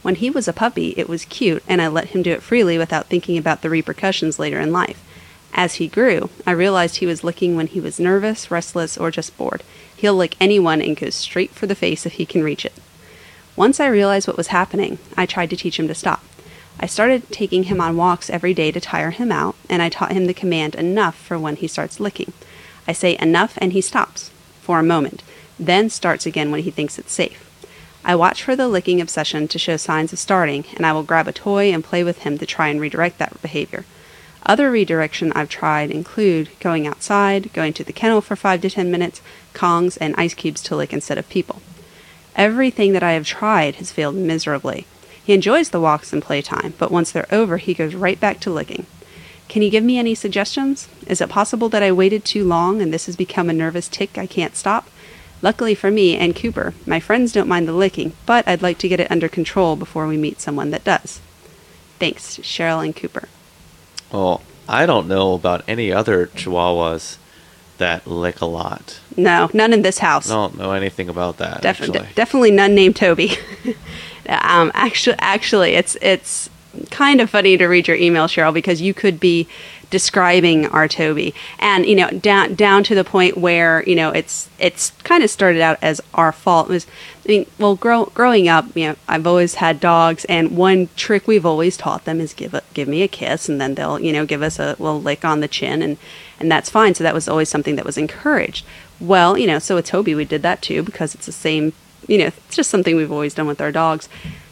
When 0.08 0.16
he 0.16 0.30
was 0.30 0.48
a 0.48 0.54
puppy, 0.54 0.94
it 0.96 1.10
was 1.10 1.26
cute, 1.26 1.62
and 1.68 1.82
I 1.82 1.90
let 1.90 2.12
him 2.12 2.24
do 2.24 2.32
it 2.32 2.42
freely 2.42 2.78
without 2.78 3.08
thinking 3.08 3.38
about 3.38 3.62
the 3.62 3.70
repercussions 3.70 4.40
later 4.40 4.58
in 4.58 4.72
life. 4.72 5.04
As 5.54 5.74
he 5.74 5.90
grew, 5.90 6.30
I 6.46 6.52
realized 6.52 6.96
he 6.96 7.06
was 7.06 7.26
licking 7.26 7.58
when 7.58 7.68
he 7.68 7.82
was 7.82 8.00
nervous, 8.00 8.50
restless, 8.50 8.98
or 8.98 9.12
just 9.12 9.38
bored. 9.38 9.64
He'll 9.98 10.16
lick 10.16 10.38
anyone 10.40 10.82
and 10.82 10.96
goes 10.96 11.14
straight 11.14 11.52
for 11.52 11.68
the 11.68 11.76
face 11.76 12.06
if 12.06 12.14
he 12.14 12.26
can 12.26 12.42
reach 12.42 12.64
it. 12.64 12.72
Once 13.58 13.82
I 13.82 13.88
realized 13.88 14.30
what 14.30 14.38
was 14.38 14.48
happening, 14.48 14.98
I 15.18 15.26
tried 15.26 15.50
to 15.50 15.58
teach 15.58 15.78
him 15.78 15.90
to 15.90 15.94
stop. 15.94 16.24
I 16.80 16.86
started 16.86 17.30
taking 17.30 17.64
him 17.64 17.82
on 17.82 17.98
walks 17.98 18.30
every 18.30 18.54
day 18.54 18.72
to 18.72 18.80
tire 18.80 19.12
him 19.12 19.30
out, 19.30 19.58
and 19.70 19.82
I 19.82 19.90
taught 19.90 20.14
him 20.14 20.26
the 20.26 20.34
command 20.34 20.74
enough 20.76 21.18
for 21.18 21.38
when 21.38 21.58
he 21.58 21.68
starts 21.68 22.00
licking. 22.00 22.32
I 22.88 22.94
say 22.94 23.18
enough 23.20 23.58
and 23.58 23.74
he 23.74 23.82
stops 23.82 24.32
for 24.62 24.80
a 24.80 24.84
moment, 24.84 25.22
then 25.60 25.90
starts 25.90 26.26
again 26.26 26.50
when 26.50 26.64
he 26.64 26.72
thinks 26.72 26.98
it's 26.98 27.12
safe. 27.12 27.47
I 28.08 28.16
watch 28.16 28.42
for 28.42 28.56
the 28.56 28.70
licking 28.70 29.02
obsession 29.02 29.50
to 29.50 29.60
show 29.60 29.76
signs 29.76 30.14
of 30.14 30.20
starting, 30.20 30.64
and 30.78 30.86
I 30.86 30.94
will 30.94 31.04
grab 31.04 31.28
a 31.28 31.34
toy 31.34 31.74
and 31.74 31.84
play 31.84 32.06
with 32.06 32.20
him 32.20 32.38
to 32.38 32.46
try 32.46 32.70
and 32.70 32.80
redirect 32.80 33.18
that 33.18 33.42
behavior. 33.42 33.84
Other 34.46 34.72
redirection 34.72 35.34
I've 35.34 35.50
tried 35.50 35.92
include 35.92 36.48
going 36.62 36.88
outside, 36.88 37.52
going 37.52 37.74
to 37.74 37.84
the 37.84 37.92
kennel 37.92 38.22
for 38.22 38.38
5 38.38 38.62
to 38.62 38.70
10 38.70 38.90
minutes, 38.90 39.22
Kongs, 39.54 39.98
and 40.00 40.16
ice 40.18 40.34
cubes 40.34 40.62
to 40.64 40.76
lick 40.78 40.94
instead 40.94 41.18
of 41.18 41.28
people. 41.28 41.62
Everything 42.34 42.94
that 42.94 43.04
I 43.04 43.12
have 43.12 43.26
tried 43.26 43.76
has 43.76 43.92
failed 43.92 44.16
miserably. 44.16 44.88
He 45.22 45.34
enjoys 45.34 45.72
the 45.72 45.82
walks 45.82 46.14
and 46.14 46.24
playtime, 46.24 46.76
but 46.78 46.94
once 46.94 47.12
they're 47.12 47.28
over, 47.30 47.58
he 47.58 47.74
goes 47.74 47.94
right 47.94 48.18
back 48.18 48.40
to 48.40 48.50
licking. 48.50 48.86
Can 49.50 49.64
you 49.64 49.70
give 49.70 49.84
me 49.84 49.98
any 49.98 50.16
suggestions? 50.16 50.88
Is 51.08 51.20
it 51.20 51.28
possible 51.28 51.68
that 51.68 51.84
I 51.84 51.92
waited 51.92 52.24
too 52.24 52.46
long 52.46 52.82
and 52.82 52.94
this 52.94 53.08
has 53.08 53.18
become 53.18 53.50
a 53.50 53.54
nervous 53.54 53.90
tic 53.90 54.18
I 54.18 54.28
can't 54.28 54.56
stop? 54.56 54.90
Luckily 55.42 55.76
for 55.76 55.92
me 55.92 56.18
and 56.18 56.36
Cooper, 56.36 56.74
my 56.86 57.00
friends 57.00 57.32
don't 57.32 57.48
mind 57.48 57.68
the 57.68 57.74
licking, 57.74 58.14
but 58.26 58.48
I'd 58.48 58.62
like 58.62 58.78
to 58.80 58.88
get 58.88 59.00
it 59.00 59.12
under 59.12 59.30
control 59.30 59.76
before 59.76 60.08
we 60.08 60.18
meet 60.18 60.42
someone 60.42 60.72
that 60.72 60.84
does. 60.84 61.22
Thanks, 62.00 62.38
Cheryl 62.40 62.84
and 62.84 62.96
Cooper. 62.96 63.28
Well, 64.12 64.42
I 64.68 64.86
don't 64.86 65.08
know 65.08 65.34
about 65.34 65.64
any 65.68 65.92
other 65.92 66.28
Chihuahuas 66.28 67.18
that 67.78 68.08
lick 68.08 68.42
a 68.42 68.46
lot. 68.46 69.00
No, 69.16 69.50
none 69.54 69.74
in 69.74 69.82
this 69.82 70.00
house. 70.00 70.30
I 70.30 70.34
don't 70.34 70.58
know 70.58 70.72
anything 70.72 71.10
about 71.10 71.38
that. 71.38 71.62
Def- 71.62 71.92
de- 71.92 72.08
definitely 72.16 72.52
none 72.52 72.74
named 72.76 72.96
Toby. 72.96 73.32
um, 74.30 74.72
actually, 74.74 75.16
actually, 75.20 75.74
it's 75.74 75.96
it's 76.02 76.50
kind 76.92 77.22
of 77.22 77.30
funny 77.30 77.58
to 77.58 77.68
read 77.68 77.88
your 77.88 77.98
email, 77.98 78.28
Cheryl, 78.28 78.54
because 78.54 78.82
you 78.82 78.94
could 78.94 79.20
be 79.20 79.48
describing 79.90 80.66
our 80.68 80.88
Toby, 80.88 81.34
and 81.60 81.86
you 81.86 81.96
know, 81.96 82.10
down 82.10 82.56
down 82.56 82.84
to 82.84 82.96
the 82.96 83.04
point 83.04 83.38
where 83.38 83.84
you 83.84 83.96
know 83.96 84.12
it's 84.12 84.50
it's 84.60 84.92
kind 85.04 85.24
of 85.24 85.30
started 85.30 85.62
out 85.62 85.78
as 85.82 86.02
our 86.14 86.32
fault. 86.32 86.70
It 86.70 86.74
was, 86.74 86.88
I 87.26 87.28
mean, 87.28 87.46
well, 87.60 87.76
grow, 87.76 88.06
growing 88.14 88.48
up, 88.48 88.76
you 88.76 88.88
know, 88.88 88.96
I've 89.08 89.28
always 89.28 89.56
had 89.56 89.80
dogs, 89.80 90.26
and 90.26 90.58
one 90.58 90.90
trick 90.96 91.28
we've 91.28 91.46
always 91.46 91.78
taught 91.78 92.06
them 92.06 92.20
is 92.20 92.34
give 92.34 92.54
a, 92.54 92.64
give 92.74 92.88
me 92.88 93.02
a 93.02 93.08
kiss, 93.08 93.48
and 93.50 93.60
then 93.62 93.76
they'll 93.76 94.00
you 94.00 94.14
know 94.14 94.26
give 94.26 94.42
us 94.42 94.60
a 94.60 94.76
little 94.80 95.02
lick 95.02 95.24
on 95.24 95.40
the 95.40 95.48
chin, 95.48 95.82
and 95.82 95.98
and 96.40 96.52
that's 96.52 96.70
fine. 96.70 96.96
So 96.96 97.04
that 97.04 97.14
was 97.14 97.28
always 97.28 97.50
something 97.50 97.76
that 97.76 97.86
was 97.86 97.98
encouraged. 97.98 98.66
Well, 99.00 99.38
you 99.38 99.48
know, 99.48 99.60
so 99.60 99.76
with 99.76 99.86
Toby, 99.86 100.16
we 100.16 100.26
did 100.26 100.42
that 100.42 100.62
too 100.62 100.84
because 100.84 101.16
it's 101.16 101.26
the 101.26 101.32
same. 101.32 101.74
You 102.08 102.20
know, 102.20 102.26
it's 102.28 102.56
just 102.56 102.70
something 102.70 102.96
we've 102.96 103.12
always 103.12 103.34
done 103.34 103.48
with 103.48 103.60
our 103.60 103.72
dogs 103.72 104.08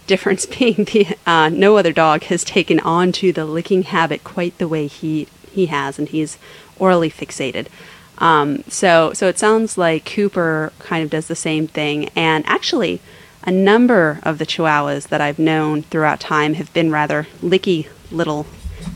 difference 0.08 0.46
being 0.58 0.86
the 0.86 1.18
uh, 1.26 1.50
no 1.50 1.78
other 1.78 1.94
dog 1.94 2.24
has 2.24 2.44
taken 2.44 2.80
on 2.82 3.12
to 3.14 3.32
the 3.32 3.46
licking 3.46 3.84
habit 3.84 4.24
quite 4.24 4.58
the 4.58 4.68
way 4.68 4.88
he 4.88 5.28
he 5.52 5.68
has, 5.68 5.98
and 5.98 6.10
he's 6.10 6.38
orally 6.78 7.10
fixated. 7.10 7.68
Um, 8.18 8.64
so 8.68 9.14
so 9.14 9.28
it 9.28 9.40
sounds 9.40 9.78
like 9.78 10.06
Cooper 10.06 10.72
kind 10.80 11.04
of 11.04 11.10
does 11.10 11.28
the 11.28 11.36
same 11.36 11.68
thing, 11.68 12.10
and 12.16 12.46
actually. 12.48 13.02
A 13.48 13.52
number 13.52 14.22
of 14.24 14.40
the 14.40 14.46
Chihuahuas 14.48 15.10
that 15.10 15.22
I've 15.22 15.38
known 15.38 15.84
throughout 15.84 16.20
time 16.20 16.56
have 16.56 16.74
been 16.74 16.90
rather 16.90 17.28
licky 17.44 17.88
little 18.10 18.48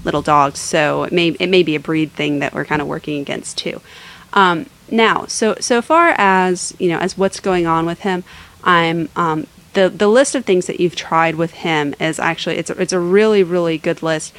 little 0.03 0.23
dogs, 0.23 0.57
so 0.57 1.03
it 1.03 1.13
may 1.13 1.29
it 1.39 1.49
may 1.49 1.61
be 1.61 1.75
a 1.75 1.79
breed 1.79 2.13
thing 2.13 2.39
that 2.39 2.53
we're 2.53 2.65
kind 2.65 2.81
of 2.81 2.87
working 2.87 3.21
against 3.21 3.59
too. 3.59 3.79
Um, 4.33 4.65
now, 4.89 5.25
so 5.27 5.55
so 5.59 5.81
far 5.81 6.15
as 6.17 6.73
you 6.79 6.89
know, 6.89 6.97
as 6.97 7.17
what's 7.17 7.39
going 7.39 7.67
on 7.67 7.85
with 7.85 7.99
him, 7.99 8.23
I'm 8.63 9.09
um, 9.15 9.47
the 9.73 9.89
the 9.89 10.07
list 10.07 10.35
of 10.35 10.45
things 10.45 10.65
that 10.67 10.79
you've 10.79 10.95
tried 10.95 11.35
with 11.35 11.51
him 11.51 11.93
is 11.99 12.19
actually 12.19 12.57
it's 12.57 12.69
a, 12.69 12.81
it's 12.81 12.93
a 12.93 12.99
really 12.99 13.43
really 13.43 13.77
good 13.77 14.01
list, 14.01 14.33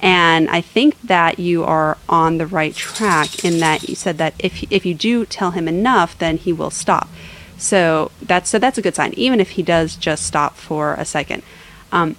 and 0.00 0.48
I 0.50 0.60
think 0.60 1.00
that 1.02 1.38
you 1.38 1.64
are 1.64 1.96
on 2.08 2.38
the 2.38 2.46
right 2.46 2.74
track 2.74 3.44
in 3.44 3.60
that 3.60 3.88
you 3.88 3.94
said 3.94 4.18
that 4.18 4.34
if 4.38 4.62
if 4.70 4.84
you 4.84 4.94
do 4.94 5.24
tell 5.24 5.52
him 5.52 5.68
enough, 5.68 6.18
then 6.18 6.36
he 6.36 6.52
will 6.52 6.70
stop. 6.70 7.08
So 7.56 8.10
that's 8.20 8.50
so 8.50 8.58
that's 8.58 8.78
a 8.78 8.82
good 8.82 8.94
sign, 8.94 9.14
even 9.16 9.40
if 9.40 9.50
he 9.50 9.62
does 9.62 9.96
just 9.96 10.26
stop 10.26 10.56
for 10.56 10.94
a 10.94 11.04
second. 11.04 11.42
Um, 11.92 12.16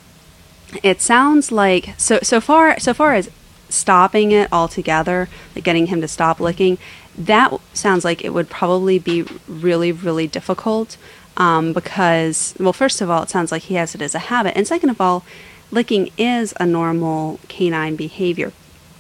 it 0.82 1.01
sounds 1.01 1.51
like 1.51 1.93
so 1.97 2.19
so 2.23 2.41
far 2.41 2.80
so 2.80 2.93
far 2.93 3.13
as 3.13 3.30
stopping 3.69 4.32
it 4.32 4.51
altogether, 4.51 5.28
like 5.54 5.63
getting 5.63 5.88
him 5.88 6.01
to 6.01 6.08
stop 6.08 6.39
licking, 6.39 6.78
that 7.17 7.54
sounds 7.73 8.06
like 8.06 8.23
it 8.23 8.34
would 8.34 8.49
probably 8.49 8.97
be 8.97 9.23
really 9.47 9.91
really 9.91 10.28
difficult 10.28 10.97
um, 11.38 11.74
because 11.74 12.56
well 12.60 12.74
first 12.74 13.02
of 13.02 13.10
all 13.10 13.24
it 13.24 13.30
sounds 13.30 13.52
like 13.52 13.63
he 13.63 13.76
has 13.76 13.95
it 13.95 14.02
as 14.02 14.15
a 14.15 14.19
habit. 14.19 14.56
And 14.56 14.67
second 14.67 14.89
of 14.89 15.02
all 15.02 15.24
licking 15.71 16.12
is 16.17 16.54
a 16.60 16.65
normal 16.65 17.39
canine 17.48 17.95
behavior. 17.95 18.52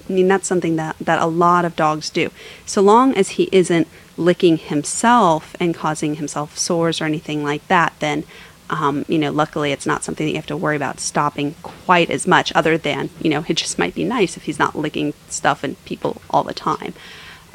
I 0.09 0.13
mean 0.13 0.27
that's 0.27 0.47
something 0.47 0.75
that, 0.75 0.95
that 0.99 1.21
a 1.21 1.25
lot 1.25 1.65
of 1.65 1.75
dogs 1.75 2.09
do. 2.09 2.29
So 2.65 2.81
long 2.81 3.15
as 3.15 3.29
he 3.31 3.49
isn't 3.51 3.87
licking 4.17 4.57
himself 4.57 5.55
and 5.59 5.75
causing 5.75 6.15
himself 6.15 6.57
sores 6.57 7.01
or 7.01 7.05
anything 7.05 7.43
like 7.43 7.67
that 7.67 7.93
then 7.99 8.23
um, 8.69 9.05
you 9.07 9.19
know 9.19 9.31
luckily 9.31 9.71
it's 9.71 9.85
not 9.85 10.03
something 10.03 10.25
that 10.25 10.31
you 10.31 10.37
have 10.37 10.45
to 10.45 10.57
worry 10.57 10.75
about 10.75 10.99
stopping 10.99 11.55
quite 11.61 12.09
as 12.09 12.25
much 12.25 12.51
other 12.55 12.77
than 12.77 13.09
you 13.21 13.29
know 13.29 13.45
it 13.47 13.55
just 13.55 13.77
might 13.77 13.93
be 13.93 14.03
nice 14.03 14.37
if 14.37 14.43
he's 14.43 14.59
not 14.59 14.75
licking 14.75 15.13
stuff 15.27 15.63
and 15.63 15.83
people 15.85 16.21
all 16.29 16.43
the 16.43 16.53
time 16.53 16.93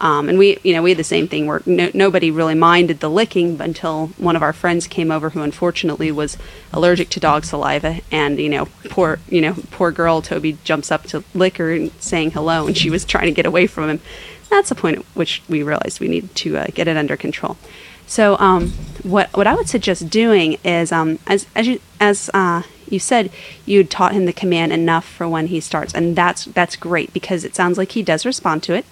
um, 0.00 0.30
and 0.30 0.38
we, 0.38 0.58
you 0.62 0.72
know, 0.72 0.82
we 0.82 0.90
had 0.90 0.98
the 0.98 1.04
same 1.04 1.28
thing 1.28 1.46
where 1.46 1.62
no, 1.66 1.90
nobody 1.92 2.30
really 2.30 2.54
minded 2.54 3.00
the 3.00 3.10
licking 3.10 3.60
until 3.60 4.08
one 4.16 4.34
of 4.34 4.42
our 4.42 4.54
friends 4.54 4.86
came 4.86 5.10
over 5.10 5.30
who 5.30 5.42
unfortunately 5.42 6.10
was 6.10 6.38
allergic 6.72 7.10
to 7.10 7.20
dog 7.20 7.44
saliva. 7.44 8.00
And, 8.10 8.38
you 8.38 8.48
know, 8.48 8.66
poor, 8.88 9.18
you 9.28 9.42
know, 9.42 9.54
poor 9.70 9.92
girl 9.92 10.22
Toby 10.22 10.56
jumps 10.64 10.90
up 10.90 11.04
to 11.08 11.22
lick 11.34 11.58
her 11.58 11.72
and 11.72 11.92
saying 12.00 12.30
hello, 12.30 12.66
and 12.66 12.76
she 12.76 12.88
was 12.88 13.04
trying 13.04 13.26
to 13.26 13.32
get 13.32 13.44
away 13.44 13.66
from 13.66 13.90
him. 13.90 14.00
That's 14.48 14.70
the 14.70 14.74
point 14.74 14.98
at 14.98 15.04
which 15.14 15.42
we 15.48 15.62
realized 15.62 16.00
we 16.00 16.08
needed 16.08 16.34
to 16.34 16.56
uh, 16.56 16.66
get 16.74 16.88
it 16.88 16.96
under 16.96 17.16
control. 17.16 17.58
So, 18.06 18.36
um, 18.38 18.70
what 19.04 19.36
what 19.36 19.46
I 19.46 19.54
would 19.54 19.68
suggest 19.68 20.10
doing 20.10 20.58
is, 20.64 20.90
um, 20.90 21.20
as 21.28 21.46
as 21.54 21.68
you 21.68 21.80
as 22.00 22.28
uh, 22.34 22.62
you 22.88 22.98
said, 22.98 23.30
you 23.64 23.84
taught 23.84 24.12
him 24.12 24.24
the 24.26 24.32
command 24.32 24.72
enough 24.72 25.04
for 25.04 25.28
when 25.28 25.46
he 25.46 25.60
starts, 25.60 25.94
and 25.94 26.16
that's 26.16 26.46
that's 26.46 26.74
great 26.74 27.12
because 27.12 27.44
it 27.44 27.54
sounds 27.54 27.78
like 27.78 27.92
he 27.92 28.02
does 28.02 28.26
respond 28.26 28.64
to 28.64 28.74
it 28.74 28.84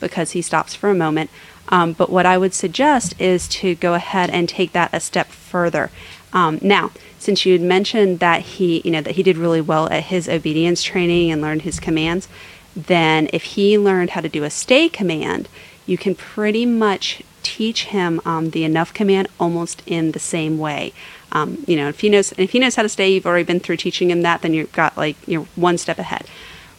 because 0.00 0.32
he 0.32 0.42
stops 0.42 0.74
for 0.74 0.90
a 0.90 0.94
moment. 0.94 1.30
Um, 1.68 1.92
but 1.92 2.10
what 2.10 2.26
I 2.26 2.38
would 2.38 2.54
suggest 2.54 3.20
is 3.20 3.48
to 3.48 3.74
go 3.74 3.94
ahead 3.94 4.30
and 4.30 4.48
take 4.48 4.72
that 4.72 4.90
a 4.92 5.00
step 5.00 5.28
further. 5.28 5.90
Um, 6.32 6.58
now, 6.62 6.92
since 7.18 7.44
you 7.44 7.52
had 7.52 7.62
mentioned 7.62 8.20
that 8.20 8.42
he, 8.42 8.82
you 8.84 8.90
know, 8.90 9.00
that 9.00 9.16
he 9.16 9.22
did 9.22 9.36
really 9.36 9.60
well 9.60 9.88
at 9.90 10.04
his 10.04 10.28
obedience 10.28 10.82
training 10.82 11.30
and 11.30 11.42
learned 11.42 11.62
his 11.62 11.80
commands, 11.80 12.28
then 12.76 13.28
if 13.32 13.42
he 13.42 13.78
learned 13.78 14.10
how 14.10 14.20
to 14.20 14.28
do 14.28 14.44
a 14.44 14.50
stay 14.50 14.88
command, 14.88 15.48
you 15.86 15.96
can 15.96 16.14
pretty 16.14 16.66
much 16.66 17.22
teach 17.42 17.84
him 17.86 18.20
um, 18.24 18.50
the 18.50 18.64
enough 18.64 18.92
command 18.92 19.28
almost 19.40 19.82
in 19.86 20.12
the 20.12 20.18
same 20.18 20.58
way. 20.58 20.92
Um, 21.32 21.64
you 21.66 21.76
know, 21.76 21.88
if 21.88 22.00
he 22.00 22.08
knows 22.08 22.32
if 22.36 22.50
he 22.50 22.58
knows 22.58 22.76
how 22.76 22.82
to 22.82 22.88
stay, 22.88 23.12
you've 23.12 23.26
already 23.26 23.44
been 23.44 23.60
through 23.60 23.78
teaching 23.78 24.10
him 24.10 24.22
that, 24.22 24.42
then 24.42 24.52
you've 24.52 24.72
got 24.72 24.96
like 24.96 25.16
you're 25.26 25.46
one 25.54 25.78
step 25.78 25.98
ahead. 25.98 26.26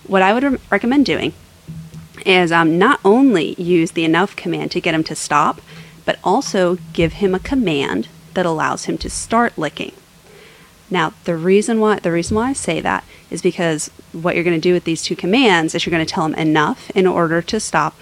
What 0.05 0.21
I 0.21 0.33
would 0.33 0.43
re- 0.43 0.59
recommend 0.69 1.05
doing 1.05 1.33
is 2.25 2.51
um, 2.51 2.77
not 2.77 2.99
only 3.03 3.53
use 3.61 3.91
the 3.91 4.05
enough 4.05 4.35
command 4.35 4.71
to 4.71 4.81
get 4.81 4.95
him 4.95 5.03
to 5.05 5.15
stop, 5.15 5.61
but 6.05 6.19
also 6.23 6.77
give 6.93 7.13
him 7.13 7.35
a 7.35 7.39
command 7.39 8.07
that 8.33 8.45
allows 8.45 8.85
him 8.85 8.97
to 8.99 9.09
start 9.09 9.57
licking. 9.57 9.91
Now, 10.89 11.13
the 11.25 11.35
reason 11.35 11.79
why 11.79 11.99
the 11.99 12.11
reason 12.11 12.37
why 12.37 12.49
I 12.49 12.53
say 12.53 12.79
that 12.81 13.03
is 13.29 13.41
because 13.41 13.89
what 14.13 14.35
you're 14.35 14.43
going 14.43 14.59
to 14.59 14.69
do 14.69 14.73
with 14.73 14.85
these 14.85 15.01
two 15.01 15.15
commands 15.15 15.75
is 15.75 15.85
you're 15.85 15.91
going 15.91 16.05
to 16.05 16.11
tell 16.11 16.25
him 16.25 16.35
enough 16.35 16.89
in 16.91 17.05
order 17.05 17.41
to 17.41 17.59
stop. 17.59 17.95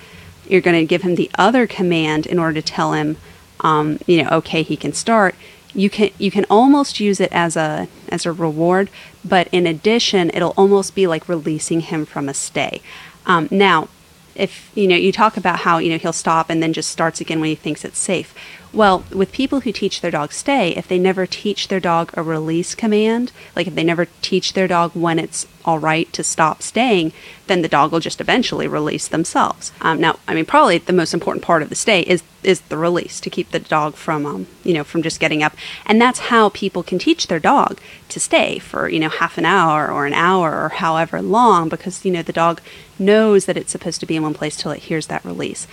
You're 0.47 0.61
going 0.61 0.79
to 0.79 0.85
give 0.85 1.01
him 1.01 1.15
the 1.15 1.31
other 1.35 1.65
command 1.65 2.27
in 2.27 2.37
order 2.37 2.61
to 2.61 2.67
tell 2.67 2.93
him, 2.93 3.17
um, 3.61 3.97
you 4.05 4.21
know, 4.21 4.29
okay, 4.29 4.61
he 4.61 4.77
can 4.77 4.93
start. 4.93 5.33
You 5.73 5.89
can 5.89 6.11
you 6.19 6.29
can 6.29 6.45
almost 6.49 6.99
use 6.99 7.19
it 7.19 7.31
as 7.31 7.57
a 7.57 7.87
as 8.09 8.25
a 8.25 8.31
reward, 8.31 8.89
but 9.23 9.47
in 9.51 9.65
addition, 9.65 10.29
it'll 10.33 10.53
almost 10.55 10.93
be 10.93 11.07
like 11.07 11.27
releasing 11.27 11.81
him 11.81 12.05
from 12.05 12.29
a 12.29 12.33
stay. 12.33 12.81
Um, 13.25 13.47
now, 13.49 13.89
if 14.35 14.71
you 14.75 14.87
know 14.87 14.95
you 14.95 15.11
talk 15.11 15.37
about 15.37 15.59
how 15.59 15.77
you 15.77 15.89
know 15.89 15.97
he'll 15.97 16.13
stop 16.13 16.49
and 16.49 16.61
then 16.61 16.73
just 16.73 16.89
starts 16.89 17.21
again 17.21 17.39
when 17.39 17.49
he 17.49 17.55
thinks 17.55 17.83
it's 17.85 17.99
safe 17.99 18.35
well, 18.75 19.05
with 19.11 19.31
people 19.31 19.61
who 19.61 19.71
teach 19.71 20.01
their 20.01 20.11
dog 20.11 20.33
stay, 20.33 20.75
if 20.75 20.87
they 20.87 20.99
never 20.99 21.25
teach 21.25 21.69
their 21.69 21.79
dog 21.79 22.11
a 22.13 22.21
release 22.21 22.75
command, 22.75 23.31
like 23.55 23.67
if 23.67 23.75
they 23.75 23.83
never 23.83 24.07
teach 24.21 24.53
their 24.53 24.67
dog 24.67 24.91
when 24.93 25.17
it's 25.17 25.47
all 25.63 25.79
right 25.79 26.11
to 26.13 26.23
stop 26.23 26.61
staying, 26.61 27.13
then 27.47 27.61
the 27.61 27.69
dog 27.69 27.91
will 27.91 27.99
just 27.99 28.21
eventually 28.21 28.67
release 28.67 29.07
themselves. 29.07 29.71
Um, 29.81 29.99
now, 30.01 30.19
I 30.27 30.33
mean, 30.33 30.45
probably 30.45 30.77
the 30.77 30.93
most 30.93 31.13
important 31.13 31.43
part 31.43 31.63
of 31.63 31.69
the 31.69 31.75
stay 31.75 32.01
is 32.01 32.21
is 32.43 32.61
the 32.61 32.77
release 32.77 33.19
to 33.19 33.29
keep 33.29 33.49
the 33.49 33.59
dog 33.59 33.95
from, 33.95 34.23
um, 34.23 34.45
you 34.63 34.73
know, 34.73 34.83
from 34.83 35.01
just 35.01 35.19
getting 35.19 35.41
up. 35.41 35.55
And 35.87 35.99
that's 35.99 36.19
how 36.19 36.49
people 36.49 36.83
can 36.83 36.99
teach 36.99 37.25
their 37.25 37.39
dog 37.39 37.79
to 38.09 38.19
stay 38.19 38.59
for, 38.59 38.87
you 38.87 38.99
know, 38.99 39.09
half 39.09 39.39
an 39.39 39.45
hour 39.45 39.89
or 39.89 40.05
an 40.05 40.13
hour 40.13 40.63
or 40.63 40.69
however 40.69 41.23
long, 41.23 41.69
because 41.69 42.05
you 42.05 42.11
know 42.11 42.21
the 42.21 42.31
dog 42.31 42.61
knows 42.99 43.45
that 43.45 43.57
it's 43.57 43.71
supposed 43.71 43.99
to 43.99 44.05
be 44.05 44.15
in 44.15 44.21
one 44.21 44.35
place 44.35 44.55
till 44.55 44.71
it 44.71 44.83
hears 44.83 45.07
that 45.07 45.25
release. 45.25 45.65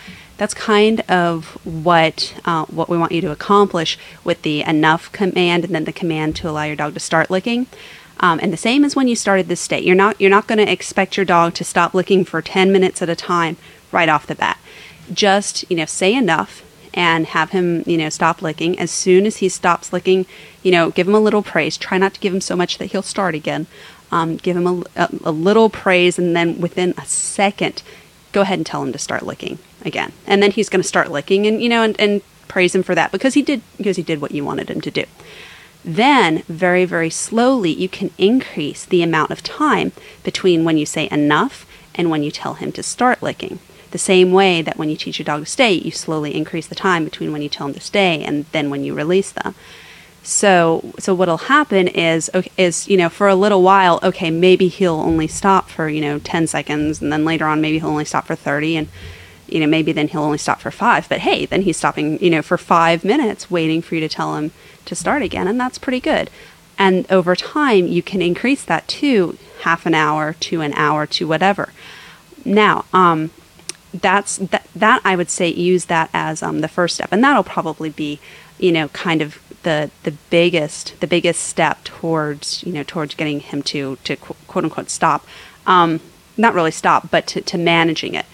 That's 0.43 0.55
kind 0.55 1.03
of 1.03 1.57
what 1.65 2.35
uh, 2.45 2.65
what 2.65 2.89
we 2.89 2.99
want 2.99 3.13
you 3.13 3.21
to 3.21 3.31
accomplish 3.31 3.97
with 4.25 4.43
the 4.43 4.63
enough 4.63 5.13
command 5.13 5.65
and 5.65 5.73
then 5.73 5.85
the 5.85 5.93
command 5.93 6.35
to 6.35 6.51
allow 6.51 6.65
your 6.65 6.75
dog 6.75 6.95
to 6.95 6.99
start 6.99 7.31
licking. 7.31 7.69
Um, 8.19 8.41
and 8.43 8.53
the 8.53 8.57
same 8.57 8.85
as 8.85 8.97
when 8.97 9.07
you 9.07 9.15
started 9.15 9.47
this 9.47 9.61
state. 9.61 9.85
You're 9.85 9.95
not 9.95 10.21
you're 10.21 10.31
not 10.31 10.49
going 10.49 10.59
to 10.59 10.69
expect 10.69 11.17
your 11.17 11.25
dog 11.25 11.55
to 11.55 11.63
stop 11.63 11.95
licking 11.95 12.25
for 12.25 12.43
10 12.43 12.73
minutes 12.73 13.01
at 13.01 13.09
a 13.09 13.15
time 13.15 13.57
right 13.93 14.09
off 14.09 14.27
the 14.27 14.35
bat. 14.35 14.59
Just 15.13 15.65
you 15.71 15.77
know 15.77 15.85
say 15.85 16.13
enough 16.13 16.65
and 16.93 17.27
have 17.27 17.51
him 17.51 17.85
you 17.87 17.97
know 17.97 18.09
stop 18.09 18.43
licking. 18.43 18.77
As 18.81 18.91
soon 18.91 19.27
as 19.27 19.37
he 19.37 19.49
stops 19.49 19.93
licking, 19.93 20.27
you 20.65 20.73
know 20.73 20.91
give 20.91 21.07
him 21.07 21.15
a 21.15 21.21
little 21.21 21.45
praise. 21.45 21.77
Try 21.77 21.99
not 21.99 22.15
to 22.15 22.21
give 22.21 22.35
him 22.35 22.41
so 22.41 22.57
much 22.57 22.79
that 22.79 22.87
he'll 22.87 23.03
start 23.03 23.37
again. 23.37 23.69
Um, 24.11 24.39
give 24.39 24.57
him 24.57 24.67
a, 24.67 24.83
a, 24.97 25.09
a 25.27 25.31
little 25.31 25.71
praise, 25.71 26.19
and 26.19 26.35
then 26.35 26.61
within 26.61 26.95
a 26.99 27.05
second, 27.07 27.85
go 28.33 28.41
ahead 28.41 28.59
and 28.59 28.67
tell 28.67 28.83
him 28.83 28.91
to 28.91 28.99
start 28.99 29.23
licking 29.23 29.61
again. 29.85 30.13
And 30.27 30.43
then 30.43 30.51
he's 30.51 30.69
going 30.69 30.83
to 30.83 30.89
start 30.89 31.11
licking 31.11 31.47
and, 31.47 31.63
you 31.63 31.69
know, 31.69 31.83
and, 31.83 31.99
and 32.01 32.23
praise 32.49 32.75
him 32.75 32.83
for 32.83 32.95
that 32.95 33.13
because 33.13 33.35
he 33.35 33.43
did, 33.43 33.63
because 33.77 33.97
he 33.97 34.03
did 34.03 34.21
what 34.21 34.33
you 34.33 34.45
wanted 34.45 34.71
him 34.71 34.81
to 34.81 34.91
do. 34.91 35.05
Then, 35.85 36.43
very, 36.49 36.85
very 36.85 37.11
slowly, 37.11 37.73
you 37.73 37.89
can 37.89 38.11
increase 38.17 38.85
the 38.85 39.03
amount 39.03 39.33
of 39.33 39.43
time 39.43 39.93
between 40.23 40.65
when 40.65 40.79
you 40.79 40.87
say 40.87 41.09
enough 41.11 41.67
and 41.95 42.09
when 42.09 42.23
you 42.23 42.31
tell 42.31 42.55
him 42.55 42.71
to 42.73 42.83
start 42.83 43.23
licking. 43.23 43.59
The 43.91 43.99
same 43.99 44.33
way 44.33 44.63
that 44.63 44.79
when 44.79 44.89
you 44.89 44.97
teach 44.97 45.19
your 45.19 45.25
dog 45.25 45.41
to 45.41 45.47
stay, 45.47 45.73
you 45.73 45.91
slowly 45.91 46.35
increase 46.35 46.67
the 46.67 46.75
time 46.75 47.05
between 47.05 47.33
when 47.33 47.43
you 47.43 47.49
tell 47.49 47.67
him 47.67 47.75
to 47.75 47.81
stay 47.81 48.23
and 48.23 48.47
then 48.53 48.71
when 48.71 48.85
you 48.85 48.95
release 48.95 49.33
them. 49.33 49.55
So, 50.23 50.93
so 50.99 51.15
what'll 51.15 51.37
happen 51.37 51.89
is, 51.89 52.31
is 52.57 52.89
you 52.89 52.97
know, 52.97 53.09
for 53.09 53.29
a 53.29 53.35
little 53.35 53.63
while, 53.63 53.99
okay, 54.03 54.31
maybe 54.31 54.69
he'll 54.69 54.95
only 54.95 55.27
stop 55.27 55.69
for 55.69 55.89
you 55.89 56.01
know 56.01 56.21
ten 56.21 56.47
seconds, 56.47 57.03
and 57.03 57.13
then 57.13 57.25
later 57.25 57.45
on, 57.45 57.61
maybe 57.61 57.81
he'll 57.81 57.89
only 57.89 58.05
stop 58.05 58.27
for 58.27 58.37
thirty, 58.37 58.77
and 58.77 58.89
you 59.53 59.61
know, 59.61 59.67
maybe 59.67 59.93
then 59.93 60.09
he'll 60.09 60.23
only 60.23 60.39
stop 60.39 60.61
for 60.61 60.71
five. 60.71 61.09
But 61.09 61.21
hey, 61.21 61.47
then 61.47 61.63
he's 61.63 61.77
stopping, 61.77 62.19
you 62.23 62.31
know, 62.31 62.43
for 62.43 62.57
five 62.57 63.05
minutes, 63.05 63.51
waiting 63.51 63.83
for 63.83 63.95
you 63.95 64.01
to 64.01 64.09
tell 64.09 64.37
him 64.37 64.53
to 64.87 64.95
start 64.95 65.23
again, 65.23 65.47
and 65.47 65.61
that's 65.61 65.79
pretty 65.79 66.01
good. 66.01 66.31
And 66.79 67.11
over 67.11 67.37
time, 67.37 67.87
you 67.87 68.03
can 68.03 68.23
increase 68.23 68.65
that 68.65 68.89
to 68.89 69.39
half 69.61 69.87
an 69.87 69.95
hour, 69.95 70.33
to 70.33 70.63
an 70.63 70.73
hour, 70.75 71.07
to 71.07 71.29
whatever. 71.29 71.73
Now, 72.45 72.87
um, 72.93 73.31
that's 73.93 74.39
that, 74.39 74.67
that 74.75 75.03
I 75.05 75.17
would 75.17 75.31
say 75.31 75.49
use 75.49 75.85
that 75.85 76.09
as 76.15 76.43
um, 76.43 76.61
the 76.61 76.69
first 76.69 76.95
step, 76.95 77.11
and 77.13 77.23
that'll 77.23 77.45
probably 77.45 77.91
be, 77.91 78.19
you 78.59 78.73
know, 78.73 78.89
kind 78.89 79.21
of 79.21 79.39
the 79.63 79.91
the 80.03 80.13
biggest 80.31 80.99
the 81.01 81.07
biggest 81.07 81.43
step 81.43 81.85
towards 81.85 82.63
you 82.65 82.73
know 82.73 82.83
towards 82.83 83.15
getting 83.15 83.41
him 83.41 83.63
to 83.63 83.97
to 84.05 84.17
quote 84.17 84.65
unquote 84.65 84.91
stop 84.91 85.27
um, 85.67 86.01
not 86.37 86.55
really 86.55 86.71
stop 86.71 87.11
but 87.11 87.27
to, 87.27 87.41
to 87.41 87.57
managing 87.57 88.15
it 88.15 88.27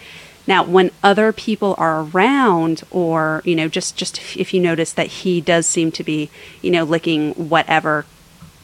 now 0.48 0.64
when 0.64 0.90
other 1.04 1.32
people 1.32 1.76
are 1.78 2.00
around 2.00 2.82
or 2.90 3.40
you 3.44 3.54
know 3.54 3.68
just 3.68 3.96
just 3.96 4.37
if 4.37 4.52
you 4.52 4.61
notice 4.61 4.92
that 4.92 5.06
he 5.06 5.40
does 5.40 5.66
seem 5.66 5.92
to 5.92 6.02
be 6.02 6.28
you 6.61 6.72
know 6.72 6.82
licking 6.82 7.32
whatever 7.34 8.04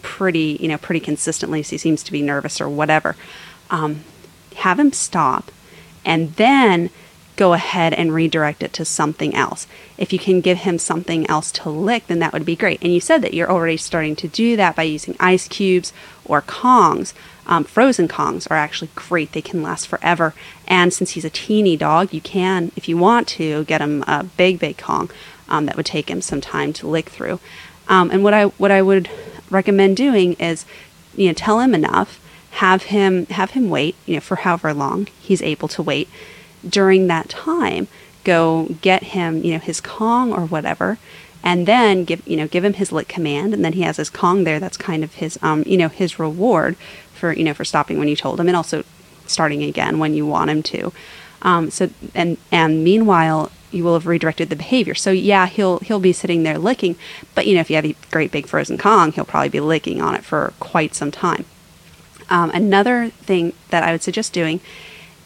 pretty 0.03 0.59
you 0.61 0.67
know 0.67 0.79
pretty 0.79 1.01
consistently 1.01 1.63
so 1.63 1.71
he 1.71 1.79
seems 1.79 2.03
to 2.03 2.11
be 2.11 2.21
nervous 2.21 2.61
or 2.61 2.69
whatever 2.69 3.15
um, 3.71 4.05
have 4.57 4.79
him 4.79 4.93
stop. 4.93 5.51
And 6.05 6.35
then 6.35 6.91
go 7.37 7.53
ahead 7.53 7.93
and 7.93 8.15
redirect 8.15 8.63
it 8.63 8.73
to 8.75 8.85
something 8.85 9.35
else. 9.35 9.67
If 9.99 10.13
you 10.13 10.19
can 10.19 10.41
give 10.41 10.59
him 10.59 10.79
something 10.79 11.29
else 11.29 11.51
to 11.53 11.71
lick, 11.71 12.07
then 12.07 12.19
that 12.21 12.33
would 12.33 12.45
be 12.45 12.57
great. 12.57 12.83
And 12.83 12.93
you 12.93 13.01
said 13.01 13.23
that 13.23 13.35
you're 13.35 13.51
already 13.51 13.77
starting 13.77 14.17
to 14.17 14.29
do 14.29 14.57
that 14.57 14.77
by 14.77 14.85
using 14.85 15.17
ice 15.19 15.49
cubes 15.49 15.93
or 16.25 16.43
Kongs. 16.43 17.13
Um, 17.47 17.65
frozen 17.65 18.09
Kongs 18.09 18.51
are 18.51 18.57
actually 18.57 18.91
great. 18.95 19.33
They 19.33 19.43
can 19.43 19.63
last 19.63 19.87
forever. 19.89 20.35
And 20.67 20.93
since 20.93 21.11
he's 21.11 21.25
a 21.25 21.31
teeny 21.31 21.77
dog, 21.77 22.13
you 22.13 22.21
can, 22.21 22.73
if 22.77 22.89
you 22.89 22.97
want 22.97 23.29
to, 23.29 23.65
get 23.65 23.81
him 23.81 24.03
a 24.07 24.25
big, 24.25 24.59
big 24.59 24.79
Kong 24.79 25.11
um, 25.49 25.67
that 25.67 25.77
would 25.77 25.87
take 25.87 26.09
him 26.09 26.23
some 26.23 26.41
time 26.41 26.73
to 26.75 26.87
lick 26.87 27.09
through. 27.09 27.41
Um, 27.89 28.11
and 28.11 28.25
what 28.25 28.33
I 28.33 28.45
what 28.45 28.71
I 28.71 28.81
would 28.81 29.11
recommend 29.51 29.97
doing 29.97 30.35
is, 30.35 30.65
you 31.15 31.27
know, 31.27 31.35
tell 31.35 31.61
him 31.61 31.75
enough, 31.75 32.19
have 32.53 32.85
him 32.85 33.27
have 33.27 33.51
him 33.51 33.69
wait, 33.69 33.95
you 34.07 34.15
know, 34.15 34.21
for 34.21 34.37
however 34.37 34.73
long 34.73 35.09
he's 35.21 35.43
able 35.43 35.69
to 35.69 35.83
wait 35.83 36.09
during 36.69 37.07
that 37.07 37.29
time 37.29 37.89
go 38.25 38.75
get 38.81 39.03
him, 39.03 39.45
you 39.45 39.53
know, 39.53 39.59
his 39.59 39.81
Kong 39.81 40.33
or 40.33 40.47
whatever, 40.47 40.99
and 41.43 41.67
then 41.69 42.05
give 42.05 42.27
you 42.27 42.37
know 42.37 42.49
give 42.49 42.65
him 42.65 42.75
his 42.75 42.91
lick 42.91 43.07
command, 43.07 43.53
and 43.55 43.65
then 43.65 43.75
he 43.75 43.83
has 43.83 43.99
his 43.99 44.11
Kong 44.11 44.45
there. 44.45 44.59
That's 44.59 44.77
kind 44.77 45.05
of 45.05 45.15
his 45.15 45.39
um 45.43 45.63
you 45.67 45.77
know 45.77 45.89
his 45.89 46.19
reward 46.19 46.77
for 47.13 47.33
you 47.33 47.45
know 47.45 47.55
for 47.55 47.65
stopping 47.65 47.99
when 47.99 48.09
you 48.09 48.17
told 48.17 48.41
him, 48.41 48.49
and 48.49 48.57
also 48.57 48.83
starting 49.27 49.63
again 49.63 49.99
when 49.99 50.15
you 50.15 50.27
want 50.27 50.51
him 50.51 50.63
to. 50.63 50.93
Um, 51.43 51.71
so 51.71 51.91
and 52.15 52.39
and 52.51 52.83
meanwhile 52.83 53.53
you 53.71 53.85
will 53.85 53.95
have 53.95 54.07
redirected 54.07 54.51
the 54.51 54.57
behavior. 54.57 54.95
So 54.95 55.11
yeah, 55.11 55.47
he'll 55.47 55.79
he'll 55.81 56.01
be 56.01 56.13
sitting 56.13 56.43
there 56.43 56.59
licking, 56.59 56.97
but 57.35 57.47
you 57.47 57.55
know 57.55 57.61
if 57.61 57.69
you 57.69 57.77
have 57.77 57.85
a 57.85 57.95
great 58.11 58.33
big 58.33 58.47
frozen 58.47 58.79
Kong, 58.79 59.13
he'll 59.13 59.25
probably 59.25 59.51
be 59.51 59.61
licking 59.61 60.01
on 60.01 60.15
it 60.15 60.25
for 60.25 60.55
quite 60.59 60.95
some 60.95 61.11
time. 61.11 61.45
Um, 62.31 62.51
another 62.53 63.11
thing 63.11 63.53
that 63.69 63.83
I 63.83 63.93
would 63.93 64.03
suggest 64.03 64.33
doing 64.33 64.61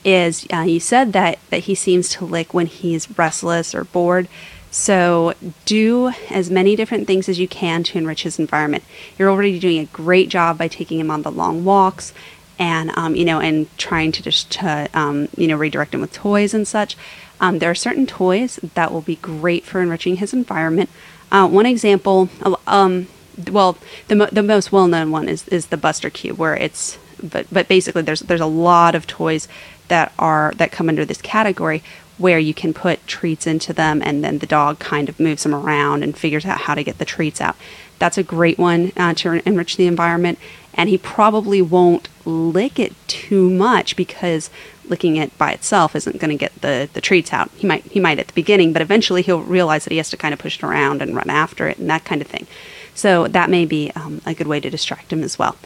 is 0.04 0.46
uh, 0.52 0.61
you 0.61 0.80
said 0.80 1.12
that 1.12 1.38
that 1.50 1.64
he 1.64 1.74
seems 1.74 2.08
to 2.11 2.24
lick 2.24 2.54
when 2.54 2.66
he's 2.66 3.18
restless 3.18 3.74
or 3.74 3.84
bored. 3.84 4.28
So 4.70 5.34
do 5.64 6.12
as 6.30 6.50
many 6.50 6.76
different 6.76 7.06
things 7.06 7.28
as 7.28 7.38
you 7.38 7.48
can 7.48 7.82
to 7.84 7.98
enrich 7.98 8.24
his 8.24 8.38
environment. 8.38 8.84
You're 9.16 9.30
already 9.30 9.58
doing 9.58 9.78
a 9.78 9.87
great 9.87 10.28
job 10.28 10.58
by 10.58 10.68
taking 10.68 11.00
him 11.00 11.11
on 11.11 11.22
the 11.22 11.30
long 11.30 11.64
walks 11.64 12.12
and 12.58 12.90
um, 12.96 13.14
you 13.14 13.24
know 13.24 13.40
and 13.40 13.66
trying 13.78 14.12
to 14.12 14.22
just 14.22 14.50
to, 14.52 14.88
um, 14.94 15.28
you 15.37 15.46
know 15.46 15.56
redirect 15.56 15.94
him 15.94 16.00
with 16.00 16.12
toys 16.12 16.52
and 16.54 16.66
such. 16.66 16.96
Um, 17.40 17.61
there 17.61 17.70
are 17.70 17.74
certain 17.74 18.06
toys 18.06 18.58
that 18.74 18.92
will 18.92 19.00
be 19.00 19.16
great 19.16 19.64
for 19.64 19.80
enriching 19.80 20.16
his 20.16 20.32
environment. 20.32 20.90
Uh, 21.30 21.46
one 21.46 21.66
example, 21.66 22.28
um, 22.66 23.06
well, 23.50 23.78
the 24.08 24.16
mo- 24.16 24.28
the 24.32 24.42
most 24.42 24.72
well 24.72 24.88
known 24.88 25.11
one 25.11 25.28
is 25.28 25.46
is 25.48 25.66
the 25.66 25.76
Buster 25.76 26.11
Cube, 26.11 26.38
where 26.38 26.56
it's 26.56 26.98
but 27.22 27.46
but 27.50 27.68
basically 27.68 28.02
there's 28.02 28.20
there's 28.20 28.40
a 28.40 28.46
lot 28.46 28.94
of 28.94 29.06
toys 29.06 29.48
that 29.88 30.12
are 30.18 30.53
that 30.57 30.72
come 30.72 30.88
under 30.88 31.05
this 31.05 31.20
category 31.22 31.83
where 32.18 32.38
you 32.38 32.53
can 32.53 32.74
put 32.74 33.07
treats 33.07 33.46
into 33.46 33.72
them 33.72 34.03
and 34.05 34.24
then 34.24 34.38
the 34.38 34.46
dog 34.46 34.79
kind 34.81 35.09
of 35.09 35.20
moves 35.20 35.44
them 35.44 35.55
around 35.55 36.03
and 36.03 36.18
figures 36.18 36.44
out 36.44 36.62
how 36.62 36.74
to 36.74 36.83
get 36.83 36.98
the 36.98 37.05
treats 37.05 37.40
out. 37.40 37.57
That's 37.98 38.18
a 38.18 38.22
great 38.22 38.59
one 38.59 38.92
uh, 38.96 39.14
to 39.14 39.40
enrich 39.48 39.77
the 39.77 39.87
environment. 39.87 40.38
And 40.74 40.88
he 40.88 40.98
probably 40.98 41.62
won't 41.62 42.09
lick 42.24 42.79
it 42.79 42.94
too 43.09 43.51
much 43.51 43.96
because 43.96 44.51
licking 44.85 45.16
it 45.16 45.37
by 45.37 45.53
itself 45.53 45.94
isn't 45.96 46.18
going 46.18 46.31
to 46.31 46.37
get 46.37 46.61
the, 46.61 46.88
the 46.92 47.01
treats 47.01 47.33
out. 47.33 47.51
He 47.57 47.66
might 47.66 47.85
he 47.85 48.01
might 48.01 48.18
at 48.18 48.29
the 48.29 48.33
beginning, 48.33 48.72
but 48.72 48.83
eventually 48.83 49.22
he'll 49.22 49.42
realize 49.42 49.85
that 49.85 49.90
he 49.92 49.98
has 49.98 50.11
to 50.11 50.16
kind 50.16 50.33
of 50.33 50.40
push 50.40 50.59
it 50.59 50.64
around 50.64 51.03
and 51.03 51.16
run 51.16 51.31
after 51.31 51.68
it 51.68 51.79
and 51.79 51.90
that 51.90 52.05
kind 52.05 52.20
of 52.20 52.29
thing. 52.29 52.46
So 52.94 53.29
that 53.29 53.51
may 53.51 53.64
be 53.64 53.92
um, 53.94 54.20
a 54.27 54.35
good 54.35 54.46
way 54.46 54.61
to 54.61 54.70
distract 54.70 55.12
him 55.12 55.22
as 55.22 55.38
well. 55.38 55.57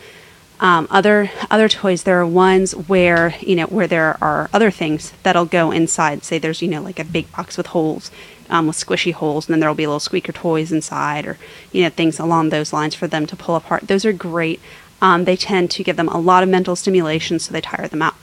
Um, 0.62 0.86
other 0.90 1.28
other 1.50 1.68
toys, 1.68 2.04
there 2.04 2.20
are 2.20 2.26
ones 2.26 2.70
where 2.72 3.34
you 3.40 3.56
know 3.56 3.66
where 3.66 3.88
there 3.88 4.16
are 4.22 4.48
other 4.52 4.70
things 4.70 5.12
that'll 5.24 5.44
go 5.44 5.72
inside. 5.72 6.22
Say 6.22 6.38
there's 6.38 6.62
you 6.62 6.68
know 6.68 6.80
like 6.80 7.00
a 7.00 7.04
big 7.04 7.30
box 7.32 7.56
with 7.56 7.66
holes, 7.66 8.12
um, 8.48 8.68
with 8.68 8.76
squishy 8.76 9.12
holes, 9.12 9.48
and 9.48 9.52
then 9.52 9.58
there'll 9.58 9.74
be 9.74 9.88
little 9.88 9.98
squeaker 9.98 10.30
toys 10.30 10.70
inside, 10.70 11.26
or 11.26 11.36
you 11.72 11.82
know 11.82 11.90
things 11.90 12.20
along 12.20 12.50
those 12.50 12.72
lines 12.72 12.94
for 12.94 13.08
them 13.08 13.26
to 13.26 13.34
pull 13.34 13.56
apart. 13.56 13.88
Those 13.88 14.04
are 14.04 14.12
great. 14.12 14.60
Um, 15.02 15.24
they 15.24 15.36
tend 15.36 15.72
to 15.72 15.82
give 15.82 15.96
them 15.96 16.08
a 16.08 16.20
lot 16.20 16.44
of 16.44 16.48
mental 16.48 16.76
stimulation, 16.76 17.40
so 17.40 17.52
they 17.52 17.60
tire 17.60 17.88
them 17.88 18.02
out. 18.02 18.14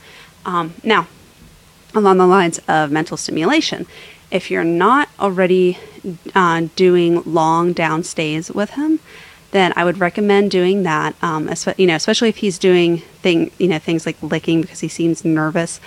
Um, 0.46 0.72
now, 0.82 1.08
along 1.94 2.16
the 2.16 2.26
lines 2.26 2.58
of 2.66 2.90
mental 2.90 3.18
stimulation, 3.18 3.86
if 4.30 4.50
you're 4.50 4.64
not 4.64 5.10
already 5.20 5.76
uh, 6.34 6.68
doing 6.74 7.22
long 7.26 7.74
down 7.74 8.02
stays 8.02 8.50
with 8.50 8.70
him, 8.70 8.98
then 9.50 9.72
I 9.76 9.84
would 9.84 9.98
recommend 9.98 10.50
doing 10.50 10.82
that. 10.84 11.14
Um, 11.22 11.50
you 11.76 11.86
know, 11.86 11.96
especially 11.96 12.28
if 12.28 12.38
he's 12.38 12.58
doing 12.58 12.98
thing, 12.98 13.50
you 13.58 13.68
know, 13.68 13.78
things 13.78 14.06
like 14.06 14.22
licking 14.22 14.60
because 14.60 14.80
he 14.80 14.88
seems 14.88 15.24
nervous, 15.24 15.80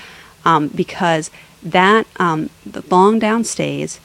um, 0.45 0.67
because 0.69 1.31
that 1.61 2.05
um, 2.17 2.49
the 2.65 2.83
long 2.89 3.19
down 3.19 3.43
stays 3.43 3.99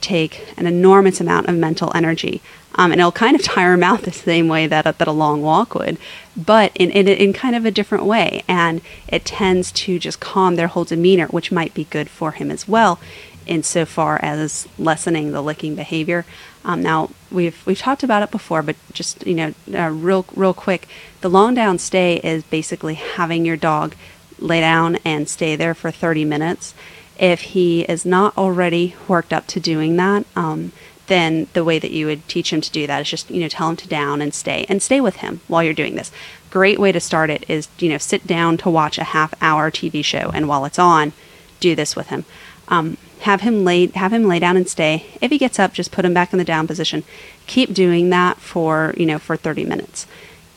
take 0.00 0.46
an 0.56 0.66
enormous 0.66 1.20
amount 1.20 1.48
of 1.48 1.54
mental 1.56 1.90
energy. 1.94 2.40
Um, 2.76 2.92
and 2.92 3.00
it'll 3.00 3.12
kind 3.12 3.34
of 3.34 3.42
tire 3.42 3.72
him 3.72 3.82
out 3.82 4.02
the 4.04 4.12
same 4.12 4.48
way 4.48 4.66
that 4.66 4.86
a, 4.86 4.94
that 4.98 5.08
a 5.08 5.12
long 5.12 5.42
walk 5.42 5.74
would, 5.74 5.98
but 6.36 6.72
in, 6.76 6.90
in, 6.90 7.08
in 7.08 7.32
kind 7.32 7.56
of 7.56 7.64
a 7.64 7.70
different 7.70 8.04
way. 8.04 8.42
And 8.46 8.80
it 9.08 9.24
tends 9.24 9.72
to 9.72 9.98
just 9.98 10.20
calm 10.20 10.56
their 10.56 10.68
whole 10.68 10.84
demeanor, 10.84 11.26
which 11.26 11.50
might 11.50 11.74
be 11.74 11.84
good 11.84 12.08
for 12.08 12.32
him 12.32 12.50
as 12.50 12.68
well, 12.68 13.00
insofar 13.46 14.18
as 14.22 14.68
lessening 14.78 15.32
the 15.32 15.42
licking 15.42 15.74
behavior. 15.74 16.24
Um, 16.64 16.82
now 16.82 17.10
we've 17.30 17.64
we've 17.66 17.78
talked 17.78 18.02
about 18.02 18.22
it 18.22 18.30
before, 18.30 18.62
but 18.62 18.76
just 18.92 19.26
you 19.26 19.34
know, 19.34 19.54
uh, 19.74 19.90
real 19.90 20.26
real 20.34 20.54
quick, 20.54 20.88
the 21.20 21.30
long 21.30 21.54
down 21.54 21.78
stay 21.78 22.16
is 22.16 22.42
basically 22.44 22.94
having 22.94 23.44
your 23.44 23.56
dog 23.56 23.94
lay 24.38 24.60
down 24.60 24.96
and 25.04 25.28
stay 25.28 25.56
there 25.56 25.74
for 25.74 25.90
30 25.90 26.24
minutes. 26.24 26.74
If 27.18 27.40
he 27.40 27.82
is 27.82 28.06
not 28.06 28.36
already 28.36 28.94
worked 29.06 29.32
up 29.32 29.46
to 29.48 29.60
doing 29.60 29.96
that, 29.96 30.24
um, 30.34 30.72
then 31.06 31.48
the 31.52 31.64
way 31.64 31.78
that 31.78 31.90
you 31.90 32.06
would 32.06 32.26
teach 32.28 32.52
him 32.52 32.60
to 32.60 32.70
do 32.70 32.86
that 32.86 33.02
is 33.02 33.10
just 33.10 33.30
you 33.30 33.40
know 33.40 33.48
tell 33.48 33.68
him 33.68 33.76
to 33.76 33.88
down 33.88 34.22
and 34.22 34.32
stay 34.32 34.64
and 34.68 34.82
stay 34.82 35.00
with 35.00 35.16
him 35.16 35.40
while 35.48 35.62
you're 35.62 35.74
doing 35.74 35.96
this. 35.96 36.12
Great 36.50 36.78
way 36.78 36.92
to 36.92 37.00
start 37.00 37.30
it 37.30 37.44
is 37.48 37.68
you 37.78 37.88
know 37.88 37.98
sit 37.98 38.26
down 38.26 38.56
to 38.58 38.70
watch 38.70 38.96
a 38.96 39.04
half 39.04 39.34
hour 39.42 39.70
TV 39.70 40.04
show 40.04 40.30
and 40.32 40.48
while 40.48 40.64
it's 40.64 40.78
on, 40.78 41.12
do 41.58 41.74
this 41.74 41.96
with 41.96 42.08
him. 42.08 42.24
Um, 42.68 42.96
have 43.20 43.42
him 43.42 43.64
lay 43.64 43.86
have 43.88 44.12
him 44.12 44.24
lay 44.24 44.38
down 44.38 44.56
and 44.56 44.68
stay. 44.68 45.06
If 45.20 45.30
he 45.30 45.38
gets 45.38 45.58
up, 45.58 45.72
just 45.72 45.92
put 45.92 46.04
him 46.04 46.14
back 46.14 46.32
in 46.32 46.38
the 46.38 46.44
down 46.44 46.66
position. 46.66 47.04
Keep 47.46 47.74
doing 47.74 48.10
that 48.10 48.38
for 48.38 48.94
you 48.96 49.06
know 49.06 49.18
for 49.18 49.36
30 49.36 49.64
minutes. 49.64 50.06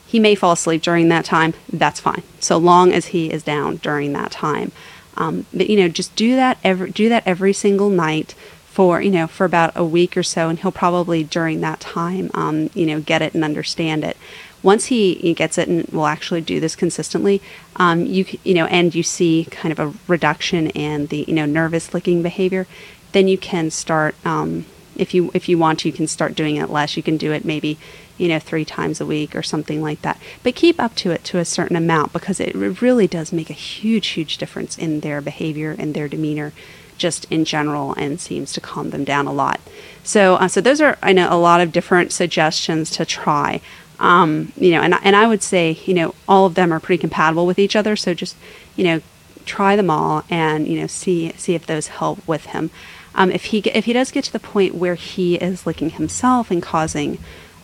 He 0.06 0.20
may 0.20 0.34
fall 0.34 0.52
asleep 0.52 0.82
during 0.82 1.08
that 1.08 1.24
time. 1.24 1.54
That's 1.72 2.00
fine, 2.00 2.22
so 2.40 2.56
long 2.56 2.92
as 2.92 3.06
he 3.06 3.30
is 3.32 3.42
down 3.42 3.76
during 3.76 4.12
that 4.12 4.30
time. 4.30 4.72
Um, 5.16 5.46
but 5.52 5.68
you 5.68 5.76
know, 5.76 5.88
just 5.88 6.14
do 6.16 6.36
that 6.36 6.58
every 6.64 6.90
do 6.90 7.08
that 7.08 7.26
every 7.26 7.52
single 7.52 7.90
night 7.90 8.34
for 8.66 9.00
you 9.00 9.10
know 9.10 9.26
for 9.26 9.44
about 9.44 9.72
a 9.76 9.84
week 9.84 10.16
or 10.16 10.22
so, 10.22 10.48
and 10.48 10.58
he'll 10.58 10.72
probably 10.72 11.22
during 11.22 11.60
that 11.60 11.80
time 11.80 12.30
um, 12.34 12.70
you 12.74 12.86
know 12.86 13.00
get 13.00 13.22
it 13.22 13.34
and 13.34 13.44
understand 13.44 14.04
it. 14.04 14.16
Once 14.64 14.86
he, 14.86 15.34
gets 15.34 15.58
it 15.58 15.68
and 15.68 15.86
will 15.88 16.06
actually 16.06 16.40
do 16.40 16.58
this 16.58 16.74
consistently, 16.74 17.40
um, 17.76 18.04
you 18.06 18.24
you 18.42 18.54
know, 18.54 18.66
and 18.66 18.94
you 18.94 19.02
see 19.02 19.46
kind 19.50 19.70
of 19.70 19.78
a 19.78 19.94
reduction 20.08 20.70
in 20.70 21.06
the 21.08 21.24
you 21.28 21.34
know 21.34 21.46
nervous 21.46 21.94
licking 21.94 22.22
behavior, 22.22 22.66
then 23.12 23.28
you 23.28 23.38
can 23.38 23.70
start 23.70 24.14
um, 24.24 24.64
if 24.96 25.12
you 25.14 25.30
if 25.34 25.48
you 25.48 25.58
want 25.58 25.80
to, 25.80 25.88
you 25.88 25.92
can 25.92 26.06
start 26.06 26.34
doing 26.34 26.56
it 26.56 26.70
less. 26.70 26.96
You 26.96 27.02
can 27.02 27.16
do 27.16 27.30
it 27.32 27.44
maybe 27.44 27.78
you 28.16 28.28
know 28.28 28.38
three 28.38 28.64
times 28.64 29.00
a 29.00 29.06
week 29.06 29.36
or 29.36 29.42
something 29.42 29.82
like 29.82 30.02
that. 30.02 30.18
But 30.42 30.54
keep 30.54 30.80
up 30.80 30.94
to 30.96 31.10
it 31.10 31.24
to 31.24 31.38
a 31.38 31.44
certain 31.44 31.76
amount 31.76 32.12
because 32.12 32.40
it 32.40 32.54
really 32.54 33.06
does 33.06 33.32
make 33.32 33.50
a 33.50 33.54
huge 33.54 34.08
huge 34.08 34.38
difference 34.38 34.78
in 34.78 35.00
their 35.00 35.20
behavior 35.20 35.76
and 35.78 35.94
their 35.94 36.08
demeanor 36.08 36.52
just 36.96 37.24
in 37.30 37.44
general 37.44 37.92
and 37.94 38.20
seems 38.20 38.52
to 38.52 38.60
calm 38.60 38.90
them 38.90 39.04
down 39.04 39.26
a 39.26 39.32
lot. 39.32 39.60
So, 40.04 40.36
uh, 40.36 40.48
so 40.48 40.60
those 40.60 40.80
are 40.80 40.96
I 41.02 41.12
know 41.12 41.28
a 41.30 41.36
lot 41.36 41.60
of 41.60 41.72
different 41.72 42.12
suggestions 42.12 42.90
to 42.92 43.04
try. 43.04 43.60
Um, 43.98 44.52
you 44.56 44.72
know, 44.72 44.80
and 44.80 44.94
and 45.02 45.14
I 45.14 45.26
would 45.26 45.42
say 45.42 45.78
you 45.86 45.94
know 45.94 46.14
all 46.28 46.46
of 46.46 46.54
them 46.54 46.72
are 46.72 46.80
pretty 46.80 47.00
compatible 47.00 47.46
with 47.46 47.58
each 47.58 47.76
other. 47.76 47.96
So 47.96 48.14
just 48.14 48.36
you 48.76 48.84
know 48.84 49.00
try 49.44 49.76
them 49.76 49.90
all 49.90 50.24
and 50.30 50.66
you 50.66 50.80
know 50.80 50.86
see 50.86 51.32
see 51.36 51.54
if 51.54 51.66
those 51.66 51.88
help 51.88 52.26
with 52.26 52.46
him. 52.46 52.70
Um, 53.14 53.30
if 53.30 53.46
he 53.46 53.58
if 53.58 53.84
he 53.84 53.92
does 53.92 54.10
get 54.10 54.24
to 54.24 54.32
the 54.32 54.40
point 54.40 54.74
where 54.74 54.96
he 54.96 55.36
is 55.36 55.66
licking 55.66 55.90
himself 55.90 56.50
and 56.50 56.62
causing 56.62 57.18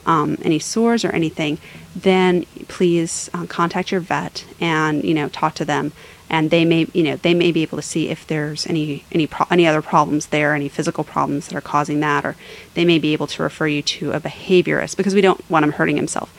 um, 0.06 0.38
any 0.42 0.58
sores 0.58 1.04
or 1.04 1.10
anything, 1.10 1.58
then 1.94 2.44
please 2.68 3.30
uh, 3.34 3.46
contact 3.46 3.90
your 3.90 4.00
vet 4.00 4.44
and 4.60 5.04
you 5.04 5.14
know 5.14 5.28
talk 5.28 5.54
to 5.56 5.64
them. 5.64 5.92
And 6.28 6.50
they 6.50 6.64
may 6.64 6.86
you 6.92 7.02
know 7.02 7.16
they 7.16 7.34
may 7.34 7.50
be 7.50 7.62
able 7.62 7.78
to 7.78 7.82
see 7.82 8.08
if 8.08 8.26
there's 8.26 8.66
any 8.66 9.04
any 9.10 9.26
pro- 9.26 9.46
any 9.50 9.66
other 9.66 9.82
problems 9.82 10.26
there 10.26 10.54
any 10.54 10.68
physical 10.68 11.04
problems 11.04 11.48
that 11.48 11.56
are 11.56 11.60
causing 11.60 12.00
that 12.00 12.24
or 12.24 12.36
they 12.74 12.84
may 12.84 12.98
be 12.98 13.12
able 13.12 13.26
to 13.28 13.42
refer 13.42 13.66
you 13.66 13.82
to 13.82 14.12
a 14.12 14.20
behaviorist 14.20 14.96
because 14.96 15.14
we 15.14 15.20
don't 15.20 15.48
want 15.50 15.64
him 15.64 15.72
hurting 15.72 15.96
himself. 15.96 16.32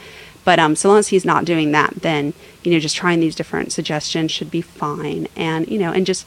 But 0.43 0.58
um, 0.58 0.76
so 0.76 0.89
long 0.89 0.97
as 0.97 1.10
he's 1.10 1.26
not 1.26 1.45
doing 1.45 1.71
that 1.71 1.95
then 1.95 2.34
you 2.63 2.71
know 2.71 2.80
just 2.80 2.95
trying 2.95 3.19
these 3.19 3.36
different 3.36 3.74
suggestions 3.74 4.32
should 4.32 4.50
be 4.50 4.62
fine. 4.62 5.28
And 5.36 5.67
you 5.67 5.78
know 5.78 5.91
and 5.91 6.06
just 6.06 6.26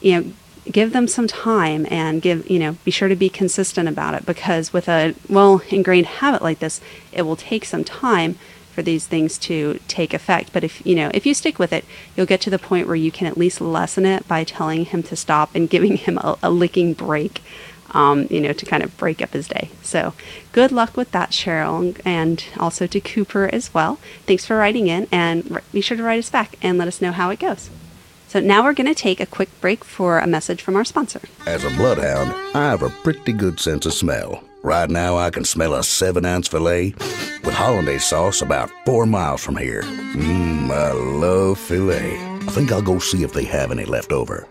you 0.00 0.20
know 0.20 0.32
give 0.70 0.92
them 0.92 1.08
some 1.08 1.26
time 1.26 1.86
and 1.90 2.22
give 2.22 2.48
you 2.50 2.58
know 2.58 2.76
be 2.84 2.90
sure 2.90 3.08
to 3.08 3.16
be 3.16 3.28
consistent 3.28 3.88
about 3.88 4.14
it 4.14 4.26
because 4.26 4.72
with 4.72 4.88
a 4.88 5.14
well 5.28 5.62
ingrained 5.70 6.06
habit 6.06 6.42
like 6.42 6.58
this 6.58 6.80
it 7.12 7.22
will 7.22 7.36
take 7.36 7.64
some 7.64 7.84
time 7.84 8.36
for 8.76 8.82
these 8.82 9.06
things 9.06 9.38
to 9.38 9.80
take 9.88 10.12
effect. 10.12 10.52
But 10.52 10.62
if 10.62 10.86
you 10.86 10.94
know, 10.94 11.10
if 11.14 11.24
you 11.26 11.32
stick 11.34 11.58
with 11.58 11.72
it, 11.72 11.84
you'll 12.14 12.26
get 12.26 12.42
to 12.42 12.50
the 12.50 12.58
point 12.58 12.86
where 12.86 12.94
you 12.94 13.10
can 13.10 13.26
at 13.26 13.38
least 13.38 13.60
lessen 13.60 14.04
it 14.04 14.28
by 14.28 14.44
telling 14.44 14.84
him 14.84 15.02
to 15.04 15.16
stop 15.16 15.54
and 15.54 15.68
giving 15.68 15.96
him 15.96 16.18
a, 16.18 16.36
a 16.42 16.50
licking 16.50 16.92
break. 16.92 17.42
Um, 17.92 18.26
you 18.28 18.40
know, 18.40 18.52
to 18.52 18.66
kind 18.66 18.82
of 18.82 18.94
break 18.98 19.22
up 19.22 19.30
his 19.30 19.46
day. 19.46 19.70
So, 19.80 20.12
good 20.50 20.72
luck 20.72 20.96
with 20.96 21.12
that, 21.12 21.30
Cheryl, 21.30 21.98
and 22.04 22.44
also 22.58 22.86
to 22.88 23.00
Cooper 23.00 23.48
as 23.52 23.72
well. 23.72 24.00
Thanks 24.26 24.44
for 24.44 24.56
writing 24.56 24.88
in, 24.88 25.06
and 25.12 25.60
be 25.72 25.80
sure 25.80 25.96
to 25.96 26.02
write 26.02 26.18
us 26.18 26.28
back 26.28 26.58
and 26.60 26.78
let 26.78 26.88
us 26.88 27.00
know 27.00 27.12
how 27.12 27.30
it 27.30 27.38
goes. 27.38 27.70
So 28.28 28.40
now 28.40 28.64
we're 28.64 28.74
going 28.74 28.92
to 28.92 28.94
take 28.94 29.20
a 29.20 29.26
quick 29.26 29.48
break 29.60 29.84
for 29.84 30.18
a 30.18 30.26
message 30.26 30.60
from 30.62 30.76
our 30.76 30.84
sponsor. 30.84 31.20
As 31.46 31.64
a 31.64 31.70
bloodhound, 31.70 32.32
I 32.54 32.70
have 32.70 32.82
a 32.82 32.90
pretty 32.90 33.32
good 33.32 33.60
sense 33.60 33.86
of 33.86 33.94
smell. 33.94 34.42
Right 34.62 34.90
now, 34.90 35.16
I 35.16 35.30
can 35.30 35.44
smell 35.44 35.74
a 35.74 35.84
seven 35.84 36.24
ounce 36.24 36.48
filet 36.48 36.92
with 37.44 37.54
hollandaise 37.54 38.04
sauce 38.04 38.42
about 38.42 38.68
four 38.84 39.06
miles 39.06 39.44
from 39.44 39.56
here. 39.56 39.82
Mmm, 39.82 40.70
I 40.70 40.90
love 40.92 41.58
filet. 41.58 42.16
I 42.18 42.50
think 42.50 42.72
I'll 42.72 42.82
go 42.82 42.98
see 42.98 43.22
if 43.22 43.32
they 43.32 43.44
have 43.44 43.70
any 43.70 43.84
left 43.84 44.10
over. 44.12 44.48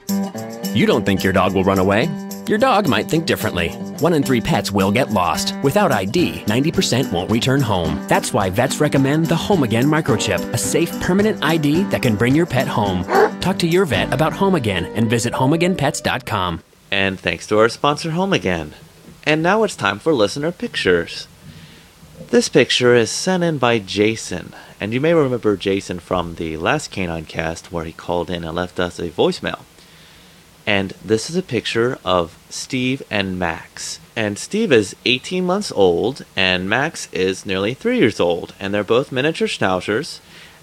You 0.76 0.86
don't 0.86 1.06
think 1.06 1.24
your 1.24 1.32
dog 1.32 1.54
will 1.54 1.64
run 1.64 1.80
away? 1.80 2.10
Your 2.48 2.58
dog 2.58 2.86
might 2.86 3.08
think 3.08 3.26
differently. 3.26 3.70
One 4.00 4.12
in 4.12 4.24
three 4.24 4.42
pets 4.42 4.74
will 4.74 4.92
get 4.92 5.10
lost. 5.10 5.56
Without 5.64 5.94
ID, 5.94 6.44
90% 6.48 7.14
won't 7.14 7.32
return 7.32 7.62
home. 7.62 7.98
That's 8.10 8.34
why 8.34 8.50
vets 8.50 8.82
recommend 8.82 9.28
the 9.28 9.38
Home 9.38 9.64
Again 9.64 9.86
microchip, 9.86 10.42
a 10.54 10.58
safe, 10.58 10.92
permanent 11.00 11.42
ID 11.42 11.84
that 11.92 12.02
can 12.02 12.18
bring 12.18 12.36
your 12.36 12.46
pet 12.46 12.68
home. 12.68 13.06
Talk 13.40 13.58
to 13.60 13.68
your 13.68 13.86
vet 13.86 14.14
about 14.14 14.34
Home 14.34 14.54
Again 14.54 14.84
and 14.88 15.10
visit 15.10 15.32
homeagainpets.com. 15.32 16.62
And 16.92 17.18
thanks 17.18 17.48
to 17.48 17.58
our 17.60 17.70
sponsor, 17.70 18.12
Home 18.12 18.34
Again. 18.34 18.74
And 19.24 19.42
now 19.42 19.64
it's 19.64 19.78
time 19.78 20.00
for 20.00 20.12
listener 20.12 20.52
pictures. 20.52 21.30
This 22.32 22.50
picture 22.50 22.94
is 22.94 23.10
sent 23.10 23.46
in 23.46 23.60
by 23.60 23.80
Jason, 23.80 24.52
and 24.82 24.94
you 24.94 25.00
may 25.00 25.14
remember 25.14 25.56
Jason 25.56 26.00
from 26.00 26.36
the 26.36 26.58
last 26.58 26.92
Canine 26.92 27.24
cast 27.24 27.72
where 27.72 27.86
he 27.86 27.94
called 27.94 28.30
in 28.30 28.44
and 28.44 28.58
left 28.58 28.78
us 28.78 29.00
a 29.00 29.08
voicemail. 29.08 29.62
And 30.68 30.94
this 31.04 31.30
is 31.30 31.36
a 31.36 31.44
picture 31.44 32.00
of 32.04 32.38
Steve 32.50 33.04
and 33.12 33.38
Max. 33.38 34.00
And 34.16 34.40
Steve 34.40 34.72
is 34.72 34.96
18 35.06 35.46
months 35.46 35.72
old, 35.72 36.26
and 36.36 36.70
Max 36.70 37.08
is 37.12 37.46
nearly 37.46 37.74
3 37.74 37.98
years 37.98 38.20
old, 38.20 38.56
and 38.60 38.74
they're 38.74 38.84
both 38.84 39.12
miniature 39.12 39.48
schnauzers. 39.48 40.20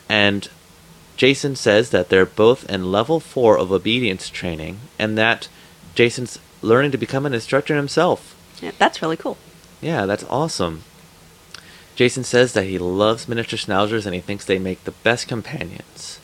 And 0.09 0.49
Jason 1.17 1.55
says 1.55 1.91
that 1.91 2.09
they're 2.09 2.27
both 2.27 2.69
in 2.69 2.91
level 2.91 3.21
4 3.21 3.59
of 3.59 3.71
obedience 3.71 4.29
training, 4.29 4.81
and 4.99 5.17
that 5.19 5.49
Jason's 5.95 6.39
learning 6.63 6.91
to 6.93 6.99
become 6.99 7.27
an 7.27 7.35
instructor 7.35 7.77
himself. 7.77 8.35
Yeah, 8.61 8.73
that's 8.79 9.03
really 9.03 9.17
cool. 9.17 9.37
Yeah, 9.81 10.07
that's 10.07 10.25
awesome. 10.25 10.85
Jason 11.95 12.25
says 12.25 12.55
that 12.55 12.65
he 12.65 12.79
loves 12.79 13.29
miniature 13.29 13.59
schnauzers 13.59 14.07
and 14.07 14.15
he 14.15 14.21
thinks 14.21 14.45
they 14.45 14.59
make 14.59 14.85
the 14.85 14.93
best 14.93 15.29
companions. 15.29 16.19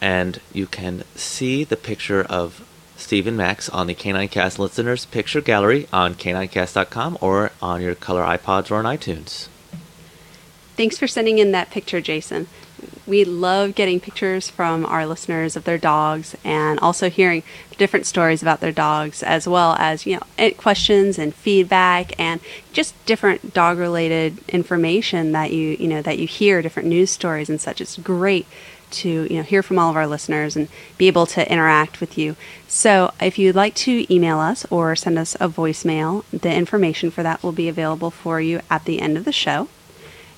And 0.00 0.40
you 0.52 0.66
can 0.66 1.02
see 1.16 1.64
the 1.64 1.76
picture 1.76 2.22
of 2.22 2.64
Steve 2.96 3.26
and 3.26 3.36
Max 3.36 3.68
on 3.68 3.86
the 3.86 3.94
Canine 3.94 4.28
Cast 4.28 4.58
listeners 4.58 5.04
picture 5.06 5.40
gallery 5.40 5.86
on 5.92 6.14
caninecast.com 6.14 7.18
or 7.20 7.52
on 7.60 7.82
your 7.82 7.94
color 7.94 8.22
iPods 8.22 8.70
or 8.70 8.76
on 8.76 8.84
iTunes. 8.84 9.48
Thanks 10.76 10.98
for 10.98 11.06
sending 11.06 11.38
in 11.38 11.52
that 11.52 11.70
picture, 11.70 12.00
Jason. 12.00 12.48
We 13.06 13.24
love 13.24 13.74
getting 13.74 14.00
pictures 14.00 14.48
from 14.48 14.84
our 14.86 15.06
listeners 15.06 15.56
of 15.56 15.64
their 15.64 15.78
dogs 15.78 16.34
and 16.42 16.80
also 16.80 17.10
hearing 17.10 17.42
different 17.76 18.06
stories 18.06 18.42
about 18.42 18.60
their 18.60 18.72
dogs 18.72 19.22
as 19.22 19.46
well 19.46 19.76
as, 19.78 20.06
you 20.06 20.18
know, 20.38 20.50
questions 20.52 21.18
and 21.18 21.34
feedback 21.34 22.18
and 22.18 22.40
just 22.72 22.94
different 23.04 23.52
dog 23.52 23.78
related 23.78 24.38
information 24.48 25.32
that 25.32 25.52
you, 25.52 25.76
you 25.78 25.86
know, 25.86 26.02
that 26.02 26.18
you 26.18 26.26
hear, 26.26 26.62
different 26.62 26.88
news 26.88 27.10
stories 27.10 27.50
and 27.50 27.60
such. 27.60 27.80
It's 27.80 27.98
great 27.98 28.46
to 28.94 29.26
you 29.30 29.36
know 29.36 29.42
hear 29.42 29.62
from 29.62 29.78
all 29.78 29.90
of 29.90 29.96
our 29.96 30.06
listeners 30.06 30.56
and 30.56 30.68
be 30.98 31.06
able 31.06 31.26
to 31.26 31.50
interact 31.50 32.00
with 32.00 32.16
you. 32.18 32.36
So 32.68 33.12
if 33.20 33.38
you'd 33.38 33.54
like 33.54 33.74
to 33.76 34.12
email 34.12 34.38
us 34.38 34.66
or 34.70 34.96
send 34.96 35.18
us 35.18 35.34
a 35.36 35.48
voicemail, 35.48 36.24
the 36.30 36.52
information 36.52 37.10
for 37.10 37.22
that 37.22 37.42
will 37.42 37.52
be 37.52 37.68
available 37.68 38.10
for 38.10 38.40
you 38.40 38.60
at 38.70 38.84
the 38.84 39.00
end 39.00 39.16
of 39.16 39.24
the 39.24 39.32
show. 39.32 39.68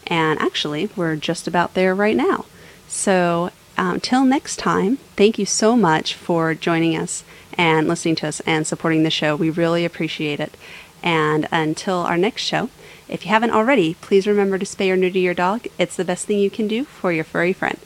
And 0.07 0.40
actually, 0.40 0.90
we're 0.96 1.16
just 1.16 1.48
about 1.48 1.74
there 1.74 1.94
right 1.94 2.16
now. 2.16 2.46
So 2.88 3.50
until 3.76 4.22
um, 4.22 4.28
next 4.28 4.57
time, 4.57 4.96
thank 5.16 5.38
you 5.38 5.46
so 5.46 5.76
much 5.76 6.14
for 6.14 6.54
joining 6.54 6.96
us 6.96 7.24
and 7.54 7.88
listening 7.88 8.16
to 8.16 8.28
us 8.28 8.40
and 8.40 8.66
supporting 8.66 9.02
the 9.02 9.11
show. 9.11 9.36
We 9.36 9.50
really 9.50 9.84
appreciate 9.84 10.40
it. 10.40 10.57
And 11.02 11.46
until 11.52 11.98
our 11.98 12.16
next 12.16 12.42
show, 12.42 12.70
if 13.09 13.24
you 13.24 13.30
haven't 13.30 13.52
already, 13.52 13.94
please 13.94 14.26
remember 14.26 14.59
to 14.59 14.66
spay 14.66 14.90
or 14.90 14.96
neuter 14.96 15.18
your 15.18 15.34
dog. 15.34 15.66
It's 15.78 15.96
the 15.96 16.04
best 16.04 16.26
thing 16.26 16.38
you 16.38 16.50
can 16.50 16.66
do 16.66 16.84
for 16.84 17.12
your 17.12 17.24
furry 17.24 17.52
friend. 17.52 17.78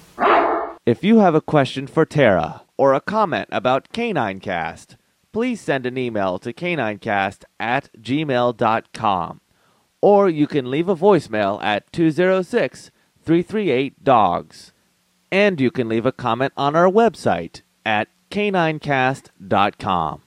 If 0.86 1.04
you 1.04 1.18
have 1.18 1.34
a 1.34 1.42
question 1.42 1.86
for 1.86 2.06
Tara 2.06 2.62
or 2.78 2.94
a 2.94 3.02
comment 3.02 3.50
about 3.52 3.92
Canine 3.92 4.40
Cast, 4.40 4.96
please 5.30 5.60
send 5.60 5.84
an 5.84 5.98
email 5.98 6.38
to 6.38 6.54
caninecast 6.54 7.44
at 7.60 7.90
gmail.com. 8.00 9.40
Or 10.00 10.30
you 10.30 10.46
can 10.46 10.70
leave 10.70 10.88
a 10.88 10.96
voicemail 10.96 11.62
at 11.62 11.92
206 11.92 12.90
338 13.22 14.02
DOGS. 14.02 14.72
And 15.30 15.60
you 15.60 15.70
can 15.70 15.86
leave 15.86 16.06
a 16.06 16.12
comment 16.12 16.54
on 16.56 16.74
our 16.74 16.88
website 16.90 17.60
at 17.84 18.08
caninecast.com. 18.30 20.22